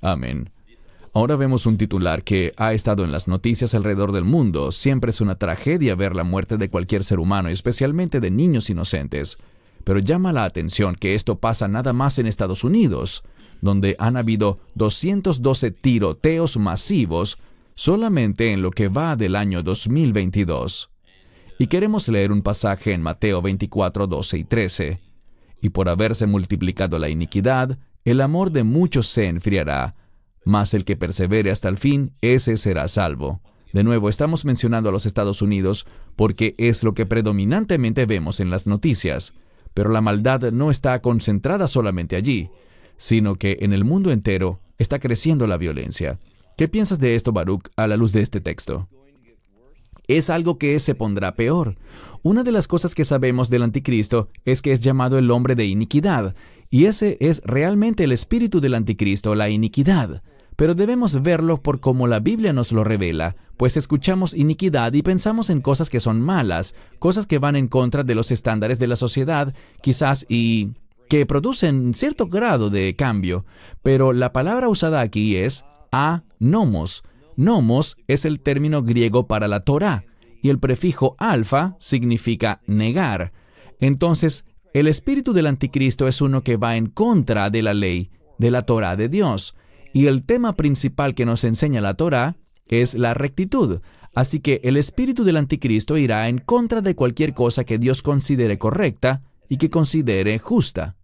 Amén. 0.00 0.50
Ahora 1.14 1.36
vemos 1.36 1.66
un 1.66 1.76
titular 1.76 2.24
que 2.24 2.52
ha 2.56 2.72
estado 2.72 3.04
en 3.04 3.12
las 3.12 3.28
noticias 3.28 3.74
alrededor 3.74 4.12
del 4.12 4.24
mundo. 4.24 4.72
Siempre 4.72 5.10
es 5.10 5.20
una 5.20 5.36
tragedia 5.36 5.94
ver 5.94 6.16
la 6.16 6.24
muerte 6.24 6.56
de 6.56 6.70
cualquier 6.70 7.04
ser 7.04 7.18
humano, 7.20 7.48
especialmente 7.48 8.18
de 8.18 8.30
niños 8.30 8.70
inocentes. 8.70 9.38
Pero 9.84 9.98
llama 9.98 10.32
la 10.32 10.44
atención 10.44 10.94
que 10.94 11.14
esto 11.14 11.38
pasa 11.38 11.68
nada 11.68 11.92
más 11.92 12.18
en 12.18 12.26
Estados 12.26 12.64
Unidos, 12.64 13.22
donde 13.62 13.96
han 13.98 14.18
habido 14.18 14.58
212 14.74 15.70
tiroteos 15.70 16.58
masivos 16.58 17.38
solamente 17.74 18.52
en 18.52 18.60
lo 18.60 18.70
que 18.70 18.88
va 18.88 19.16
del 19.16 19.34
año 19.34 19.62
2022. 19.62 20.90
Y 21.58 21.68
queremos 21.68 22.06
leer 22.08 22.30
un 22.30 22.42
pasaje 22.42 22.92
en 22.92 23.00
Mateo 23.00 23.40
24, 23.40 24.06
12 24.06 24.36
y 24.36 24.44
13. 24.44 25.00
Y 25.62 25.70
por 25.70 25.88
haberse 25.88 26.26
multiplicado 26.26 26.98
la 26.98 27.08
iniquidad, 27.08 27.78
el 28.04 28.20
amor 28.20 28.50
de 28.50 28.64
muchos 28.64 29.06
se 29.06 29.26
enfriará 29.28 29.94
mas 30.44 30.74
el 30.74 30.84
que 30.84 30.96
persevere 30.96 31.50
hasta 31.50 31.68
el 31.68 31.78
fin, 31.78 32.12
ese 32.20 32.56
será 32.56 32.88
salvo. 32.88 33.40
De 33.72 33.84
nuevo, 33.84 34.08
estamos 34.08 34.44
mencionando 34.44 34.88
a 34.88 34.92
los 34.92 35.06
Estados 35.06 35.40
Unidos 35.40 35.86
porque 36.16 36.54
es 36.58 36.82
lo 36.82 36.94
que 36.94 37.06
predominantemente 37.06 38.06
vemos 38.06 38.40
en 38.40 38.50
las 38.50 38.66
noticias, 38.66 39.34
pero 39.72 39.90
la 39.90 40.00
maldad 40.02 40.52
no 40.52 40.70
está 40.70 41.00
concentrada 41.00 41.66
solamente 41.66 42.16
allí, 42.16 42.50
sino 43.02 43.34
que 43.34 43.58
en 43.62 43.72
el 43.72 43.84
mundo 43.84 44.12
entero 44.12 44.60
está 44.78 45.00
creciendo 45.00 45.48
la 45.48 45.56
violencia. 45.56 46.20
¿Qué 46.56 46.68
piensas 46.68 47.00
de 47.00 47.16
esto, 47.16 47.32
Baruch, 47.32 47.68
a 47.76 47.88
la 47.88 47.96
luz 47.96 48.12
de 48.12 48.20
este 48.20 48.40
texto? 48.40 48.88
Es 50.06 50.30
algo 50.30 50.56
que 50.56 50.78
se 50.78 50.94
pondrá 50.94 51.34
peor. 51.34 51.74
Una 52.22 52.44
de 52.44 52.52
las 52.52 52.68
cosas 52.68 52.94
que 52.94 53.04
sabemos 53.04 53.50
del 53.50 53.64
anticristo 53.64 54.28
es 54.44 54.62
que 54.62 54.70
es 54.70 54.82
llamado 54.82 55.18
el 55.18 55.32
hombre 55.32 55.56
de 55.56 55.66
iniquidad, 55.66 56.36
y 56.70 56.84
ese 56.84 57.16
es 57.18 57.42
realmente 57.44 58.04
el 58.04 58.12
espíritu 58.12 58.60
del 58.60 58.74
anticristo, 58.74 59.34
la 59.34 59.48
iniquidad 59.50 60.22
pero 60.56 60.74
debemos 60.74 61.22
verlo 61.22 61.62
por 61.62 61.80
como 61.80 62.06
la 62.06 62.20
Biblia 62.20 62.52
nos 62.52 62.72
lo 62.72 62.84
revela, 62.84 63.36
pues 63.56 63.76
escuchamos 63.76 64.34
iniquidad 64.34 64.92
y 64.92 65.02
pensamos 65.02 65.50
en 65.50 65.60
cosas 65.60 65.90
que 65.90 65.98
son 65.98 66.20
malas, 66.20 66.74
cosas 66.98 67.26
que 67.26 67.38
van 67.38 67.56
en 67.56 67.68
contra 67.68 68.04
de 68.04 68.14
los 68.14 68.30
estándares 68.30 68.78
de 68.78 68.86
la 68.86 68.96
sociedad, 68.96 69.54
quizás 69.80 70.26
y 70.28 70.72
que 71.12 71.26
producen 71.26 71.92
cierto 71.92 72.26
grado 72.26 72.70
de 72.70 72.96
cambio, 72.96 73.44
pero 73.82 74.14
la 74.14 74.32
palabra 74.32 74.70
usada 74.70 75.02
aquí 75.02 75.36
es 75.36 75.62
a 75.92 76.22
nomos. 76.38 77.02
Nomos 77.36 77.98
es 78.08 78.24
el 78.24 78.40
término 78.40 78.82
griego 78.82 79.26
para 79.26 79.46
la 79.46 79.60
Torah, 79.60 80.06
y 80.40 80.48
el 80.48 80.58
prefijo 80.58 81.14
alfa 81.18 81.76
significa 81.78 82.62
negar. 82.66 83.34
Entonces, 83.78 84.46
el 84.72 84.88
espíritu 84.88 85.34
del 85.34 85.48
anticristo 85.48 86.08
es 86.08 86.22
uno 86.22 86.42
que 86.42 86.56
va 86.56 86.76
en 86.76 86.86
contra 86.86 87.50
de 87.50 87.60
la 87.60 87.74
ley, 87.74 88.10
de 88.38 88.50
la 88.50 88.62
Torah 88.62 88.96
de 88.96 89.10
Dios. 89.10 89.54
Y 89.92 90.06
el 90.06 90.24
tema 90.24 90.56
principal 90.56 91.14
que 91.14 91.26
nos 91.26 91.44
enseña 91.44 91.82
la 91.82 91.92
Torah 91.92 92.36
es 92.68 92.94
la 92.94 93.12
rectitud. 93.12 93.82
Así 94.14 94.40
que 94.40 94.62
el 94.64 94.78
espíritu 94.78 95.24
del 95.24 95.36
anticristo 95.36 95.98
irá 95.98 96.26
en 96.30 96.38
contra 96.38 96.80
de 96.80 96.94
cualquier 96.94 97.34
cosa 97.34 97.64
que 97.64 97.76
Dios 97.76 98.00
considere 98.00 98.56
correcta 98.56 99.20
y 99.50 99.58
que 99.58 99.68
considere 99.68 100.38
justa. 100.38 100.96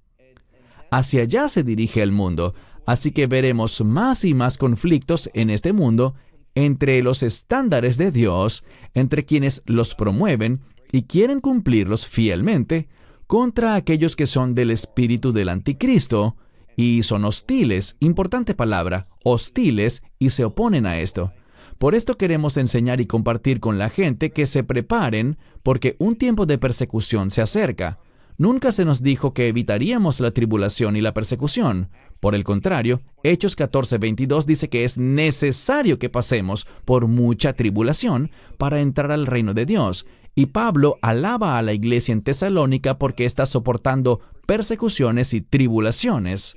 Hacia 0.91 1.23
allá 1.23 1.49
se 1.49 1.63
dirige 1.63 2.03
el 2.03 2.13
mundo, 2.13 2.55
así 2.87 3.13
que 3.13 3.27
veremos 3.27 3.81
más 3.83 4.25
y 4.25 4.35
más 4.35 4.59
conflictos 4.59 5.31
en 5.35 5.51
este 5.51 5.73
mundo 5.73 6.15
entre 6.55 7.03
los 7.03 7.23
estándares 7.23 7.99
de 7.99 8.11
Dios, 8.11 8.65
entre 8.95 9.25
quienes 9.25 9.63
los 9.67 9.95
promueven 9.95 10.61
y 10.91 11.03
quieren 11.03 11.41
cumplirlos 11.41 12.07
fielmente, 12.07 12.89
contra 13.27 13.75
aquellos 13.75 14.17
que 14.17 14.27
son 14.27 14.55
del 14.55 14.71
espíritu 14.71 15.33
del 15.33 15.51
anticristo, 15.51 16.37
y 16.79 17.03
son 17.03 17.25
hostiles, 17.25 17.97
importante 17.99 18.55
palabra, 18.55 19.09
hostiles 19.25 20.03
y 20.21 20.31
se 20.31 20.45
oponen 20.45 20.87
a 20.87 21.01
esto. 21.01 21.33
Por 21.77 21.97
esto 21.97 22.17
queremos 22.17 22.57
enseñar 22.57 23.01
y 23.01 23.07
compartir 23.07 23.59
con 23.59 23.79
la 23.79 23.89
gente 23.89 24.31
que 24.31 24.47
se 24.47 24.63
preparen 24.63 25.39
porque 25.65 25.97
un 25.99 26.15
tiempo 26.17 26.47
de 26.47 26.57
persecución 26.57 27.31
se 27.31 27.43
acerca. 27.43 27.99
Nunca 28.39 28.71
se 28.71 28.85
nos 28.85 29.03
dijo 29.03 29.35
que 29.35 29.49
evitaríamos 29.49 30.21
la 30.21 30.31
tribulación 30.31 30.97
y 30.97 31.01
la 31.01 31.13
persecución. 31.13 31.91
Por 32.21 32.35
el 32.35 32.45
contrario, 32.45 33.03
Hechos 33.25 33.57
14:22 33.57 34.47
dice 34.47 34.69
que 34.69 34.85
es 34.85 34.97
necesario 34.97 35.99
que 35.99 36.09
pasemos 36.09 36.67
por 36.85 37.09
mucha 37.09 37.53
tribulación 37.53 38.31
para 38.57 38.81
entrar 38.81 39.11
al 39.11 39.27
reino 39.27 39.55
de 39.55 39.67
Dios. 39.67 40.07
Y 40.37 40.47
Pablo 40.47 40.99
alaba 41.03 41.59
a 41.59 41.63
la 41.63 41.73
iglesia 41.73 42.13
en 42.13 42.23
Tesalónica 42.23 42.97
porque 42.99 43.25
está 43.25 43.45
soportando 43.45 44.21
persecuciones 44.47 45.35
y 45.35 45.41
tribulaciones 45.41 46.57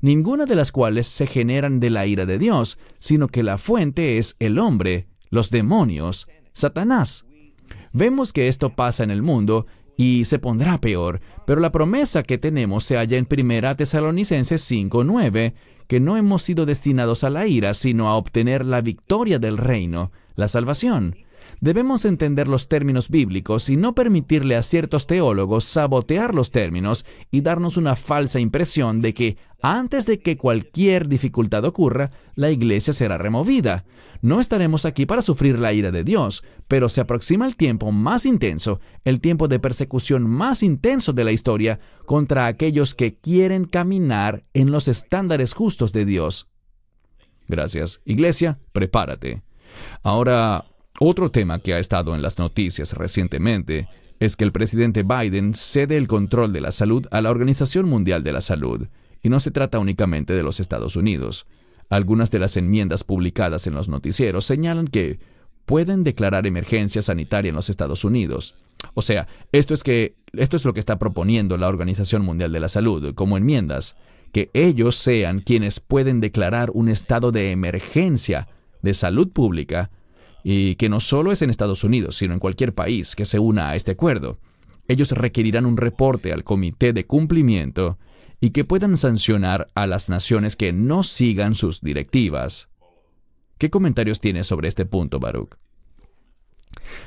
ninguna 0.00 0.46
de 0.46 0.54
las 0.54 0.72
cuales 0.72 1.06
se 1.06 1.26
generan 1.26 1.80
de 1.80 1.90
la 1.90 2.06
ira 2.06 2.26
de 2.26 2.38
Dios, 2.38 2.78
sino 2.98 3.28
que 3.28 3.42
la 3.42 3.58
fuente 3.58 4.18
es 4.18 4.36
el 4.38 4.58
hombre, 4.58 5.06
los 5.30 5.50
demonios, 5.50 6.28
Satanás. 6.52 7.24
Vemos 7.92 8.32
que 8.32 8.48
esto 8.48 8.70
pasa 8.70 9.04
en 9.04 9.10
el 9.10 9.22
mundo 9.22 9.66
y 9.96 10.24
se 10.26 10.38
pondrá 10.38 10.80
peor, 10.80 11.20
pero 11.46 11.60
la 11.60 11.72
promesa 11.72 12.22
que 12.22 12.38
tenemos 12.38 12.84
se 12.84 12.96
halla 12.96 13.16
en 13.16 13.26
1 13.26 13.76
Tesalonicenses 13.76 14.62
5:9, 14.70 15.54
que 15.86 16.00
no 16.00 16.16
hemos 16.16 16.42
sido 16.42 16.66
destinados 16.66 17.24
a 17.24 17.30
la 17.30 17.46
ira, 17.46 17.74
sino 17.74 18.08
a 18.08 18.16
obtener 18.16 18.64
la 18.64 18.80
victoria 18.80 19.38
del 19.38 19.56
reino, 19.56 20.12
la 20.34 20.48
salvación. 20.48 21.16
Debemos 21.60 22.04
entender 22.04 22.48
los 22.48 22.68
términos 22.68 23.08
bíblicos 23.08 23.68
y 23.70 23.76
no 23.76 23.94
permitirle 23.94 24.56
a 24.56 24.62
ciertos 24.62 25.06
teólogos 25.06 25.64
sabotear 25.64 26.34
los 26.34 26.50
términos 26.50 27.06
y 27.30 27.40
darnos 27.40 27.76
una 27.76 27.96
falsa 27.96 28.40
impresión 28.40 29.00
de 29.00 29.14
que 29.14 29.36
antes 29.62 30.04
de 30.06 30.18
que 30.18 30.36
cualquier 30.36 31.08
dificultad 31.08 31.64
ocurra, 31.64 32.10
la 32.34 32.50
iglesia 32.50 32.92
será 32.92 33.16
removida. 33.16 33.84
No 34.20 34.38
estaremos 34.38 34.84
aquí 34.84 35.06
para 35.06 35.22
sufrir 35.22 35.58
la 35.58 35.72
ira 35.72 35.90
de 35.90 36.04
Dios, 36.04 36.44
pero 36.68 36.88
se 36.88 37.00
aproxima 37.00 37.46
el 37.46 37.56
tiempo 37.56 37.90
más 37.90 38.26
intenso, 38.26 38.80
el 39.04 39.20
tiempo 39.20 39.48
de 39.48 39.58
persecución 39.58 40.28
más 40.28 40.62
intenso 40.62 41.12
de 41.12 41.24
la 41.24 41.32
historia 41.32 41.80
contra 42.04 42.46
aquellos 42.46 42.94
que 42.94 43.16
quieren 43.18 43.64
caminar 43.64 44.44
en 44.52 44.70
los 44.70 44.88
estándares 44.88 45.54
justos 45.54 45.92
de 45.92 46.04
Dios. 46.04 46.48
Gracias. 47.48 48.00
Iglesia, 48.04 48.58
prepárate. 48.72 49.42
Ahora, 50.02 50.64
otro 50.98 51.30
tema 51.30 51.58
que 51.58 51.74
ha 51.74 51.78
estado 51.78 52.14
en 52.14 52.22
las 52.22 52.38
noticias 52.38 52.92
recientemente 52.92 53.88
es 54.18 54.36
que 54.36 54.44
el 54.44 54.52
presidente 54.52 55.02
Biden 55.02 55.54
cede 55.54 55.96
el 55.96 56.08
control 56.08 56.52
de 56.52 56.60
la 56.60 56.72
salud 56.72 57.06
a 57.10 57.20
la 57.20 57.30
Organización 57.30 57.88
Mundial 57.88 58.22
de 58.22 58.32
la 58.32 58.40
Salud, 58.40 58.88
y 59.22 59.28
no 59.28 59.40
se 59.40 59.50
trata 59.50 59.78
únicamente 59.78 60.32
de 60.32 60.42
los 60.42 60.60
Estados 60.60 60.96
Unidos. 60.96 61.46
Algunas 61.90 62.30
de 62.30 62.38
las 62.38 62.56
enmiendas 62.56 63.04
publicadas 63.04 63.66
en 63.66 63.74
los 63.74 63.88
noticieros 63.88 64.44
señalan 64.46 64.88
que 64.88 65.18
pueden 65.66 66.04
declarar 66.04 66.46
emergencia 66.46 67.02
sanitaria 67.02 67.50
en 67.50 67.56
los 67.56 67.68
Estados 67.68 68.04
Unidos. 68.04 68.54
O 68.94 69.02
sea, 69.02 69.26
esto 69.52 69.74
es 69.74 69.82
que 69.82 70.16
esto 70.32 70.56
es 70.56 70.64
lo 70.64 70.72
que 70.72 70.80
está 70.80 70.98
proponiendo 70.98 71.56
la 71.56 71.68
Organización 71.68 72.24
Mundial 72.24 72.52
de 72.52 72.60
la 72.60 72.68
Salud 72.68 73.14
como 73.14 73.36
enmiendas, 73.36 73.96
que 74.32 74.50
ellos 74.54 74.96
sean 74.96 75.40
quienes 75.40 75.80
pueden 75.80 76.20
declarar 76.20 76.70
un 76.72 76.88
estado 76.88 77.32
de 77.32 77.50
emergencia 77.50 78.48
de 78.82 78.94
salud 78.94 79.30
pública 79.32 79.90
y 80.48 80.76
que 80.76 80.88
no 80.88 81.00
solo 81.00 81.32
es 81.32 81.42
en 81.42 81.50
Estados 81.50 81.82
Unidos, 81.82 82.14
sino 82.14 82.32
en 82.32 82.38
cualquier 82.38 82.72
país 82.72 83.16
que 83.16 83.24
se 83.24 83.40
una 83.40 83.70
a 83.70 83.74
este 83.74 83.90
acuerdo. 83.90 84.38
Ellos 84.86 85.10
requerirán 85.10 85.66
un 85.66 85.76
reporte 85.76 86.32
al 86.32 86.44
Comité 86.44 86.92
de 86.92 87.04
Cumplimiento 87.04 87.98
y 88.40 88.50
que 88.50 88.64
puedan 88.64 88.96
sancionar 88.96 89.66
a 89.74 89.88
las 89.88 90.08
naciones 90.08 90.54
que 90.54 90.72
no 90.72 91.02
sigan 91.02 91.56
sus 91.56 91.80
directivas. 91.80 92.68
¿Qué 93.58 93.70
comentarios 93.70 94.20
tienes 94.20 94.46
sobre 94.46 94.68
este 94.68 94.86
punto, 94.86 95.18
Baruch? 95.18 95.56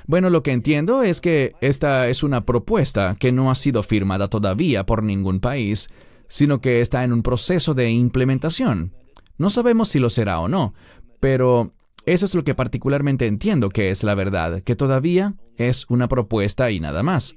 Bueno, 0.05 0.29
lo 0.29 0.43
que 0.43 0.51
entiendo 0.51 1.01
es 1.01 1.21
que 1.21 1.53
esta 1.61 2.09
es 2.09 2.23
una 2.23 2.45
propuesta 2.45 3.15
que 3.17 3.31
no 3.31 3.49
ha 3.49 3.55
sido 3.55 3.83
firmada 3.83 4.27
todavía 4.27 4.85
por 4.85 5.01
ningún 5.01 5.39
país, 5.39 5.87
sino 6.27 6.59
que 6.59 6.81
está 6.81 7.05
en 7.05 7.13
un 7.13 7.23
proceso 7.23 7.73
de 7.73 7.89
implementación. 7.89 8.91
No 9.37 9.49
sabemos 9.49 9.87
si 9.87 9.99
lo 9.99 10.09
será 10.09 10.41
o 10.41 10.49
no, 10.49 10.73
pero 11.21 11.71
eso 12.13 12.25
es 12.25 12.35
lo 12.35 12.43
que 12.43 12.55
particularmente 12.55 13.27
entiendo 13.27 13.69
que 13.69 13.89
es 13.89 14.03
la 14.03 14.15
verdad, 14.15 14.61
que 14.63 14.75
todavía 14.75 15.35
es 15.57 15.85
una 15.89 16.07
propuesta 16.07 16.71
y 16.71 16.79
nada 16.79 17.03
más. 17.03 17.35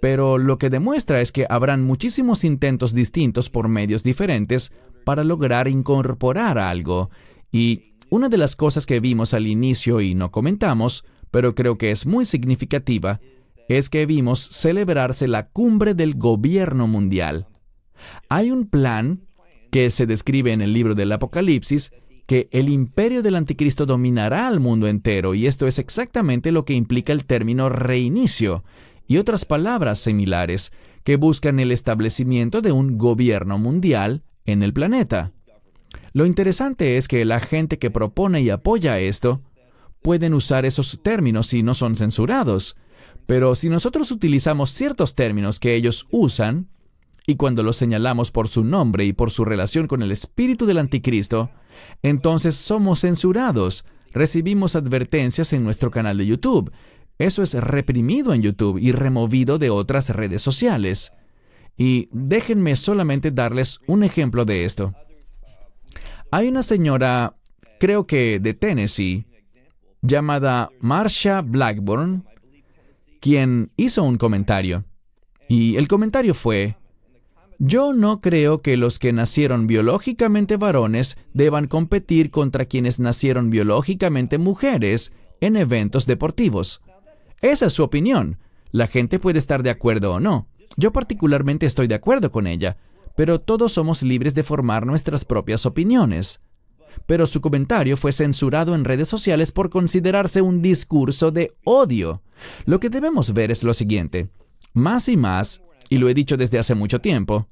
Pero 0.00 0.38
lo 0.38 0.58
que 0.58 0.70
demuestra 0.70 1.20
es 1.20 1.32
que 1.32 1.46
habrán 1.48 1.82
muchísimos 1.82 2.44
intentos 2.44 2.94
distintos 2.94 3.50
por 3.50 3.68
medios 3.68 4.02
diferentes 4.02 4.72
para 5.04 5.24
lograr 5.24 5.68
incorporar 5.68 6.58
algo. 6.58 7.10
Y 7.50 7.94
una 8.10 8.28
de 8.28 8.38
las 8.38 8.56
cosas 8.56 8.86
que 8.86 9.00
vimos 9.00 9.34
al 9.34 9.46
inicio 9.46 10.00
y 10.00 10.14
no 10.14 10.30
comentamos, 10.30 11.04
pero 11.30 11.54
creo 11.54 11.76
que 11.76 11.90
es 11.90 12.06
muy 12.06 12.24
significativa, 12.24 13.20
es 13.68 13.90
que 13.90 14.06
vimos 14.06 14.40
celebrarse 14.40 15.26
la 15.26 15.48
cumbre 15.48 15.94
del 15.94 16.14
gobierno 16.14 16.86
mundial. 16.86 17.48
Hay 18.28 18.50
un 18.50 18.68
plan 18.68 19.26
que 19.70 19.90
se 19.90 20.06
describe 20.06 20.52
en 20.52 20.60
el 20.62 20.72
libro 20.72 20.94
del 20.94 21.12
Apocalipsis 21.12 21.92
que 22.26 22.48
el 22.50 22.68
imperio 22.68 23.22
del 23.22 23.36
anticristo 23.36 23.86
dominará 23.86 24.48
al 24.48 24.60
mundo 24.60 24.88
entero, 24.88 25.34
y 25.34 25.46
esto 25.46 25.66
es 25.66 25.78
exactamente 25.78 26.52
lo 26.52 26.64
que 26.64 26.74
implica 26.74 27.12
el 27.12 27.24
término 27.24 27.68
reinicio, 27.68 28.64
y 29.06 29.18
otras 29.18 29.44
palabras 29.44 30.00
similares 30.00 30.72
que 31.04 31.16
buscan 31.16 31.60
el 31.60 31.70
establecimiento 31.70 32.62
de 32.62 32.72
un 32.72 32.98
gobierno 32.98 33.58
mundial 33.58 34.24
en 34.44 34.64
el 34.64 34.72
planeta. 34.72 35.32
Lo 36.12 36.26
interesante 36.26 36.96
es 36.96 37.06
que 37.06 37.24
la 37.24 37.38
gente 37.38 37.78
que 37.78 37.90
propone 37.90 38.42
y 38.42 38.50
apoya 38.50 38.98
esto 38.98 39.42
pueden 40.02 40.34
usar 40.34 40.66
esos 40.66 41.00
términos 41.02 41.52
y 41.54 41.62
no 41.62 41.74
son 41.74 41.94
censurados. 41.94 42.76
Pero 43.26 43.54
si 43.54 43.68
nosotros 43.68 44.10
utilizamos 44.10 44.70
ciertos 44.70 45.14
términos 45.14 45.60
que 45.60 45.74
ellos 45.74 46.06
usan, 46.10 46.68
y 47.26 47.36
cuando 47.36 47.62
los 47.62 47.76
señalamos 47.76 48.30
por 48.30 48.48
su 48.48 48.64
nombre 48.64 49.04
y 49.04 49.12
por 49.12 49.30
su 49.30 49.44
relación 49.44 49.88
con 49.88 50.02
el 50.02 50.12
espíritu 50.12 50.64
del 50.66 50.78
anticristo, 50.78 51.50
entonces 52.02 52.56
somos 52.56 53.00
censurados, 53.00 53.84
recibimos 54.12 54.76
advertencias 54.76 55.52
en 55.52 55.64
nuestro 55.64 55.90
canal 55.90 56.18
de 56.18 56.26
YouTube. 56.26 56.72
Eso 57.18 57.42
es 57.42 57.54
reprimido 57.54 58.34
en 58.34 58.42
YouTube 58.42 58.78
y 58.78 58.92
removido 58.92 59.58
de 59.58 59.70
otras 59.70 60.10
redes 60.10 60.42
sociales. 60.42 61.12
Y 61.76 62.08
déjenme 62.12 62.76
solamente 62.76 63.30
darles 63.30 63.80
un 63.86 64.02
ejemplo 64.02 64.44
de 64.44 64.64
esto. 64.64 64.94
Hay 66.30 66.48
una 66.48 66.62
señora, 66.62 67.36
creo 67.78 68.06
que 68.06 68.40
de 68.40 68.54
Tennessee, 68.54 69.26
llamada 70.02 70.70
Marsha 70.80 71.42
Blackburn, 71.42 72.24
quien 73.20 73.70
hizo 73.76 74.02
un 74.02 74.18
comentario. 74.18 74.84
Y 75.48 75.76
el 75.76 75.88
comentario 75.88 76.34
fue, 76.34 76.76
yo 77.58 77.94
no 77.94 78.20
creo 78.20 78.60
que 78.60 78.76
los 78.76 78.98
que 78.98 79.12
nacieron 79.12 79.66
biológicamente 79.66 80.56
varones 80.56 81.16
deban 81.32 81.66
competir 81.66 82.30
contra 82.30 82.66
quienes 82.66 83.00
nacieron 83.00 83.50
biológicamente 83.50 84.38
mujeres 84.38 85.12
en 85.40 85.56
eventos 85.56 86.06
deportivos. 86.06 86.82
Esa 87.40 87.66
es 87.66 87.72
su 87.72 87.82
opinión. 87.82 88.38
La 88.72 88.86
gente 88.86 89.18
puede 89.18 89.38
estar 89.38 89.62
de 89.62 89.70
acuerdo 89.70 90.14
o 90.14 90.20
no. 90.20 90.48
Yo 90.76 90.92
particularmente 90.92 91.64
estoy 91.64 91.86
de 91.86 91.94
acuerdo 91.94 92.30
con 92.30 92.46
ella, 92.46 92.76
pero 93.14 93.40
todos 93.40 93.72
somos 93.72 94.02
libres 94.02 94.34
de 94.34 94.42
formar 94.42 94.84
nuestras 94.84 95.24
propias 95.24 95.64
opiniones. 95.64 96.40
Pero 97.06 97.26
su 97.26 97.40
comentario 97.40 97.96
fue 97.96 98.12
censurado 98.12 98.74
en 98.74 98.84
redes 98.84 99.08
sociales 99.08 99.52
por 99.52 99.70
considerarse 99.70 100.42
un 100.42 100.60
discurso 100.60 101.30
de 101.30 101.52
odio. 101.64 102.22
Lo 102.64 102.80
que 102.80 102.90
debemos 102.90 103.32
ver 103.32 103.50
es 103.50 103.62
lo 103.62 103.74
siguiente. 103.74 104.28
Más 104.72 105.08
y 105.08 105.16
más, 105.16 105.62
y 105.88 105.98
lo 105.98 106.08
he 106.08 106.14
dicho 106.14 106.36
desde 106.36 106.58
hace 106.58 106.74
mucho 106.74 107.00
tiempo, 107.00 107.48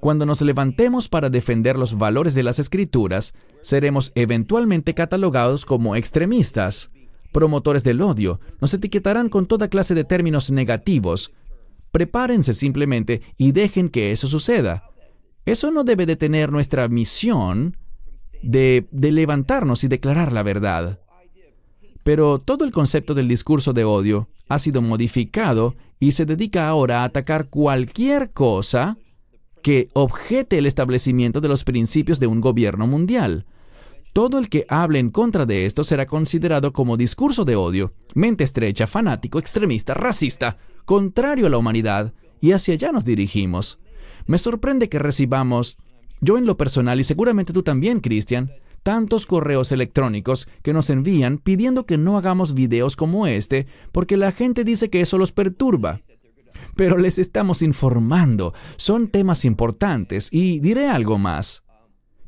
cuando 0.00 0.26
nos 0.26 0.40
levantemos 0.42 1.08
para 1.08 1.28
defender 1.28 1.76
los 1.76 1.98
valores 1.98 2.34
de 2.34 2.44
las 2.44 2.58
escrituras, 2.58 3.34
seremos 3.62 4.12
eventualmente 4.14 4.94
catalogados 4.94 5.66
como 5.66 5.96
extremistas, 5.96 6.90
promotores 7.32 7.82
del 7.84 8.00
odio, 8.00 8.40
nos 8.60 8.72
etiquetarán 8.74 9.28
con 9.28 9.46
toda 9.46 9.68
clase 9.68 9.94
de 9.94 10.04
términos 10.04 10.50
negativos. 10.50 11.32
Prepárense 11.90 12.54
simplemente 12.54 13.22
y 13.36 13.52
dejen 13.52 13.88
que 13.88 14.12
eso 14.12 14.28
suceda. 14.28 14.84
Eso 15.44 15.70
no 15.70 15.82
debe 15.82 16.06
detener 16.06 16.52
nuestra 16.52 16.88
misión 16.88 17.76
de, 18.42 18.86
de 18.92 19.12
levantarnos 19.12 19.82
y 19.82 19.88
declarar 19.88 20.32
la 20.32 20.42
verdad. 20.42 21.00
Pero 22.08 22.38
todo 22.38 22.64
el 22.64 22.72
concepto 22.72 23.12
del 23.12 23.28
discurso 23.28 23.74
de 23.74 23.84
odio 23.84 24.30
ha 24.48 24.58
sido 24.58 24.80
modificado 24.80 25.74
y 26.00 26.12
se 26.12 26.24
dedica 26.24 26.66
ahora 26.66 27.02
a 27.02 27.04
atacar 27.04 27.50
cualquier 27.50 28.30
cosa 28.30 28.96
que 29.62 29.90
objete 29.92 30.56
el 30.56 30.64
establecimiento 30.64 31.42
de 31.42 31.48
los 31.48 31.64
principios 31.64 32.18
de 32.18 32.26
un 32.26 32.40
gobierno 32.40 32.86
mundial. 32.86 33.44
Todo 34.14 34.38
el 34.38 34.48
que 34.48 34.64
hable 34.70 35.00
en 35.00 35.10
contra 35.10 35.44
de 35.44 35.66
esto 35.66 35.84
será 35.84 36.06
considerado 36.06 36.72
como 36.72 36.96
discurso 36.96 37.44
de 37.44 37.56
odio, 37.56 37.92
mente 38.14 38.42
estrecha, 38.42 38.86
fanático, 38.86 39.38
extremista, 39.38 39.92
racista, 39.92 40.56
contrario 40.86 41.46
a 41.46 41.50
la 41.50 41.58
humanidad, 41.58 42.14
y 42.40 42.52
hacia 42.52 42.72
allá 42.72 42.90
nos 42.90 43.04
dirigimos. 43.04 43.80
Me 44.24 44.38
sorprende 44.38 44.88
que 44.88 44.98
recibamos, 44.98 45.76
yo 46.22 46.38
en 46.38 46.46
lo 46.46 46.56
personal 46.56 46.98
y 47.00 47.04
seguramente 47.04 47.52
tú 47.52 47.62
también, 47.62 48.00
Cristian, 48.00 48.50
tantos 48.88 49.26
correos 49.26 49.70
electrónicos 49.70 50.48
que 50.62 50.72
nos 50.72 50.88
envían 50.88 51.36
pidiendo 51.36 51.84
que 51.84 51.98
no 51.98 52.16
hagamos 52.16 52.54
videos 52.54 52.96
como 52.96 53.26
este 53.26 53.66
porque 53.92 54.16
la 54.16 54.32
gente 54.32 54.64
dice 54.64 54.88
que 54.88 55.02
eso 55.02 55.18
los 55.18 55.30
perturba. 55.30 56.00
Pero 56.74 56.96
les 56.96 57.18
estamos 57.18 57.60
informando, 57.60 58.54
son 58.76 59.08
temas 59.08 59.44
importantes 59.44 60.30
y 60.32 60.60
diré 60.60 60.88
algo 60.88 61.18
más. 61.18 61.64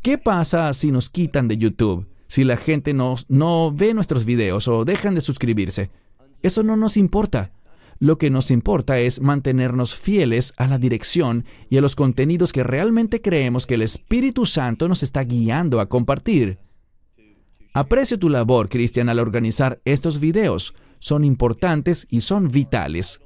¿Qué 0.02 0.18
pasa 0.18 0.70
si 0.74 0.92
nos 0.92 1.08
quitan 1.08 1.48
de 1.48 1.56
YouTube? 1.56 2.06
Si 2.26 2.44
la 2.44 2.58
gente 2.58 2.92
no, 2.92 3.14
no 3.28 3.72
ve 3.72 3.94
nuestros 3.94 4.26
videos 4.26 4.68
o 4.68 4.84
dejan 4.84 5.14
de 5.14 5.22
suscribirse. 5.22 5.90
Eso 6.42 6.62
no 6.62 6.76
nos 6.76 6.98
importa. 6.98 7.52
Lo 8.03 8.16
que 8.16 8.30
nos 8.30 8.51
importa 8.51 8.98
es 8.98 9.20
mantenernos 9.20 9.94
fieles 9.94 10.55
a 10.57 10.66
la 10.66 10.78
dirección 10.78 11.44
y 11.68 11.76
a 11.76 11.82
los 11.82 11.94
contenidos 11.94 12.51
que 12.51 12.64
realmente 12.64 13.20
creemos 13.20 13.66
que 13.66 13.74
el 13.74 13.82
Espíritu 13.82 14.46
Santo 14.46 14.88
nos 14.88 15.03
está 15.03 15.22
guiando 15.22 15.80
a 15.80 15.88
compartir. 15.90 16.59
Aprecio 17.74 18.18
tu 18.18 18.30
labor, 18.30 18.70
Cristian, 18.70 19.11
al 19.11 19.18
organizar 19.18 19.82
estos 19.84 20.18
videos. 20.18 20.74
Son 20.98 21.24
importantes 21.24 22.07
y 22.09 22.22
son 22.22 22.48
vitales. 22.48 23.20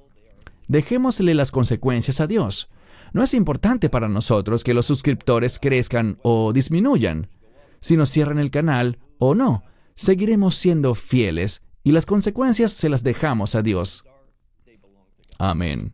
Dejémosle 0.67 1.35
las 1.35 1.53
consecuencias 1.53 2.21
a 2.21 2.27
Dios. 2.27 2.69
No 3.13 3.23
es 3.23 3.33
importante 3.33 3.89
para 3.89 4.09
nosotros 4.09 4.65
que 4.65 4.75
los 4.75 4.87
suscriptores 4.87 5.61
crezcan 5.61 6.19
o 6.23 6.53
disminuyan. 6.53 7.29
Si 7.81 7.97
nos 7.97 8.11
cierran 8.11 8.41
el 8.41 8.51
canal 8.51 8.99
o 9.19 9.37
no, 9.37 9.63
seguiremos 9.95 10.57
siendo 10.57 10.97
fieles 10.97 11.63
y 11.85 11.93
las 11.93 12.07
consecuencias 12.07 12.73
se 12.73 12.89
las 12.89 13.05
dejamos 13.05 13.55
a 13.55 13.63
Dios. 13.63 14.05
Amén. 15.39 15.93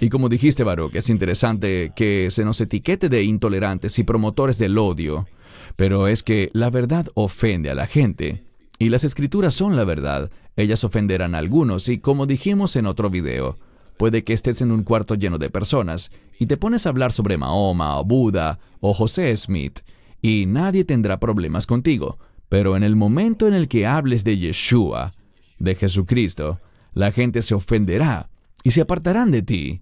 Y 0.00 0.08
como 0.08 0.30
dijiste, 0.30 0.64
Baruch, 0.64 0.94
es 0.94 1.10
interesante 1.10 1.92
que 1.94 2.30
se 2.30 2.44
nos 2.44 2.60
etiquete 2.60 3.10
de 3.10 3.22
intolerantes 3.22 3.98
y 3.98 4.04
promotores 4.04 4.56
del 4.58 4.78
odio, 4.78 5.28
pero 5.76 6.08
es 6.08 6.22
que 6.22 6.50
la 6.54 6.70
verdad 6.70 7.08
ofende 7.14 7.70
a 7.70 7.74
la 7.74 7.86
gente. 7.86 8.44
Y 8.78 8.88
las 8.88 9.04
escrituras 9.04 9.52
son 9.52 9.76
la 9.76 9.84
verdad. 9.84 10.30
Ellas 10.56 10.84
ofenderán 10.84 11.34
a 11.34 11.38
algunos 11.38 11.88
y 11.90 11.98
como 11.98 12.24
dijimos 12.24 12.76
en 12.76 12.86
otro 12.86 13.10
video, 13.10 13.58
puede 13.98 14.24
que 14.24 14.32
estés 14.32 14.62
en 14.62 14.72
un 14.72 14.84
cuarto 14.84 15.16
lleno 15.16 15.36
de 15.36 15.50
personas 15.50 16.10
y 16.38 16.46
te 16.46 16.56
pones 16.56 16.86
a 16.86 16.88
hablar 16.88 17.12
sobre 17.12 17.36
Mahoma 17.36 17.98
o 17.98 18.04
Buda 18.04 18.58
o 18.80 18.94
José 18.94 19.36
Smith 19.36 19.80
y 20.22 20.46
nadie 20.46 20.84
tendrá 20.84 21.20
problemas 21.20 21.66
contigo. 21.66 22.18
Pero 22.48 22.74
en 22.74 22.82
el 22.82 22.96
momento 22.96 23.46
en 23.46 23.52
el 23.52 23.68
que 23.68 23.86
hables 23.86 24.24
de 24.24 24.38
Yeshua, 24.38 25.12
de 25.58 25.74
Jesucristo, 25.74 26.58
la 26.94 27.12
gente 27.12 27.42
se 27.42 27.54
ofenderá 27.54 28.30
y 28.62 28.70
se 28.72 28.80
apartarán 28.82 29.30
de 29.30 29.42
ti. 29.42 29.80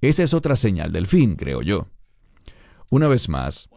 Esa 0.00 0.22
es 0.22 0.34
otra 0.34 0.56
señal 0.56 0.92
del 0.92 1.06
fin, 1.06 1.36
creo 1.36 1.62
yo. 1.62 1.88
Una 2.90 3.08
vez 3.08 3.28
más, 3.28 3.68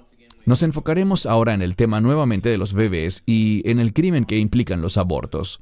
nos 0.45 0.63
enfocaremos 0.63 1.25
ahora 1.25 1.53
en 1.53 1.61
el 1.61 1.75
tema 1.75 2.01
nuevamente 2.01 2.49
de 2.49 2.57
los 2.57 2.73
bebés 2.73 3.23
y 3.25 3.61
en 3.69 3.79
el 3.79 3.93
crimen 3.93 4.25
que 4.25 4.37
implican 4.37 4.81
los 4.81 4.97
abortos. 4.97 5.61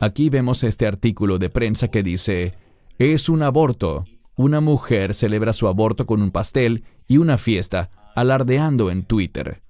Aquí 0.00 0.30
vemos 0.30 0.64
este 0.64 0.86
artículo 0.86 1.38
de 1.38 1.50
prensa 1.50 1.88
que 1.88 2.02
dice, 2.02 2.54
es 2.98 3.28
un 3.28 3.42
aborto. 3.42 4.04
Una 4.36 4.60
mujer 4.60 5.14
celebra 5.14 5.52
su 5.52 5.66
aborto 5.66 6.06
con 6.06 6.22
un 6.22 6.30
pastel 6.30 6.84
y 7.08 7.18
una 7.18 7.36
fiesta, 7.36 7.90
alardeando 8.14 8.90
en 8.90 9.02
Twitter. 9.02 9.62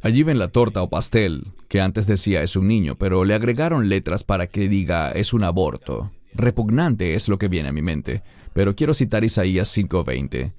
Allí 0.00 0.22
ven 0.22 0.38
la 0.38 0.48
torta 0.48 0.82
o 0.82 0.90
pastel, 0.90 1.52
que 1.68 1.80
antes 1.80 2.06
decía 2.06 2.42
es 2.42 2.56
un 2.56 2.68
niño, 2.68 2.96
pero 2.96 3.24
le 3.24 3.34
agregaron 3.34 3.88
letras 3.88 4.24
para 4.24 4.46
que 4.46 4.68
diga 4.68 5.10
es 5.12 5.32
un 5.32 5.44
aborto. 5.44 6.10
Repugnante 6.34 7.14
es 7.14 7.28
lo 7.28 7.38
que 7.38 7.48
viene 7.48 7.68
a 7.68 7.72
mi 7.72 7.82
mente, 7.82 8.22
pero 8.52 8.74
quiero 8.74 8.94
citar 8.94 9.24
Isaías 9.24 9.68
5:20. 9.68 10.52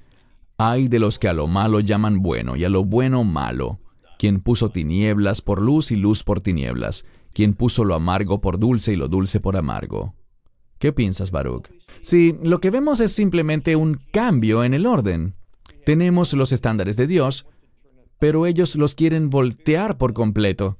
Hay 0.57 0.87
de 0.87 0.99
los 0.99 1.19
que 1.19 1.27
a 1.27 1.33
lo 1.33 1.47
malo 1.47 1.79
llaman 1.79 2.21
bueno 2.21 2.55
y 2.55 2.63
a 2.63 2.69
lo 2.69 2.83
bueno 2.83 3.23
malo, 3.23 3.79
quien 4.19 4.39
puso 4.39 4.69
tinieblas 4.69 5.41
por 5.41 5.61
luz 5.61 5.91
y 5.91 5.95
luz 5.95 6.23
por 6.23 6.41
tinieblas, 6.41 7.05
quien 7.33 7.53
puso 7.53 7.83
lo 7.83 7.95
amargo 7.95 8.39
por 8.39 8.59
dulce 8.59 8.93
y 8.93 8.95
lo 8.95 9.07
dulce 9.07 9.39
por 9.39 9.57
amargo. 9.57 10.15
¿Qué 10.77 10.93
piensas, 10.93 11.31
Baruch? 11.31 11.69
Sí, 12.01 12.35
lo 12.43 12.59
que 12.59 12.69
vemos 12.69 12.99
es 12.99 13.11
simplemente 13.11 13.75
un 13.75 14.01
cambio 14.11 14.63
en 14.63 14.73
el 14.73 14.85
orden. 14.85 15.35
Tenemos 15.85 16.33
los 16.33 16.51
estándares 16.51 16.97
de 16.97 17.07
Dios, 17.07 17.45
pero 18.19 18.45
ellos 18.45 18.75
los 18.75 18.95
quieren 18.95 19.29
voltear 19.29 19.97
por 19.97 20.13
completo. 20.13 20.77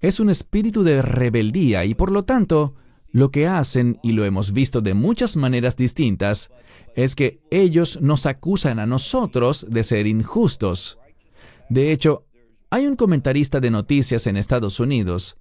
Es 0.00 0.18
un 0.18 0.30
espíritu 0.30 0.82
de 0.82 1.02
rebeldía 1.02 1.84
y 1.84 1.94
por 1.94 2.10
lo 2.10 2.22
tanto, 2.22 2.74
lo 3.12 3.30
que 3.30 3.46
hacen, 3.46 3.98
y 4.02 4.12
lo 4.12 4.24
hemos 4.24 4.52
visto 4.52 4.80
de 4.80 4.94
muchas 4.94 5.36
maneras 5.36 5.76
distintas, 5.76 6.50
es 6.94 7.14
que 7.14 7.40
ellos 7.50 8.00
nos 8.00 8.26
acusan 8.26 8.78
a 8.78 8.86
nosotros 8.86 9.66
de 9.68 9.84
ser 9.84 10.06
injustos. 10.06 10.98
De 11.68 11.92
hecho, 11.92 12.26
hay 12.70 12.86
un 12.86 12.96
comentarista 12.96 13.60
de 13.60 13.70
noticias 13.70 14.26
en 14.26 14.36
Estados 14.36 14.80
Unidos 14.80 15.36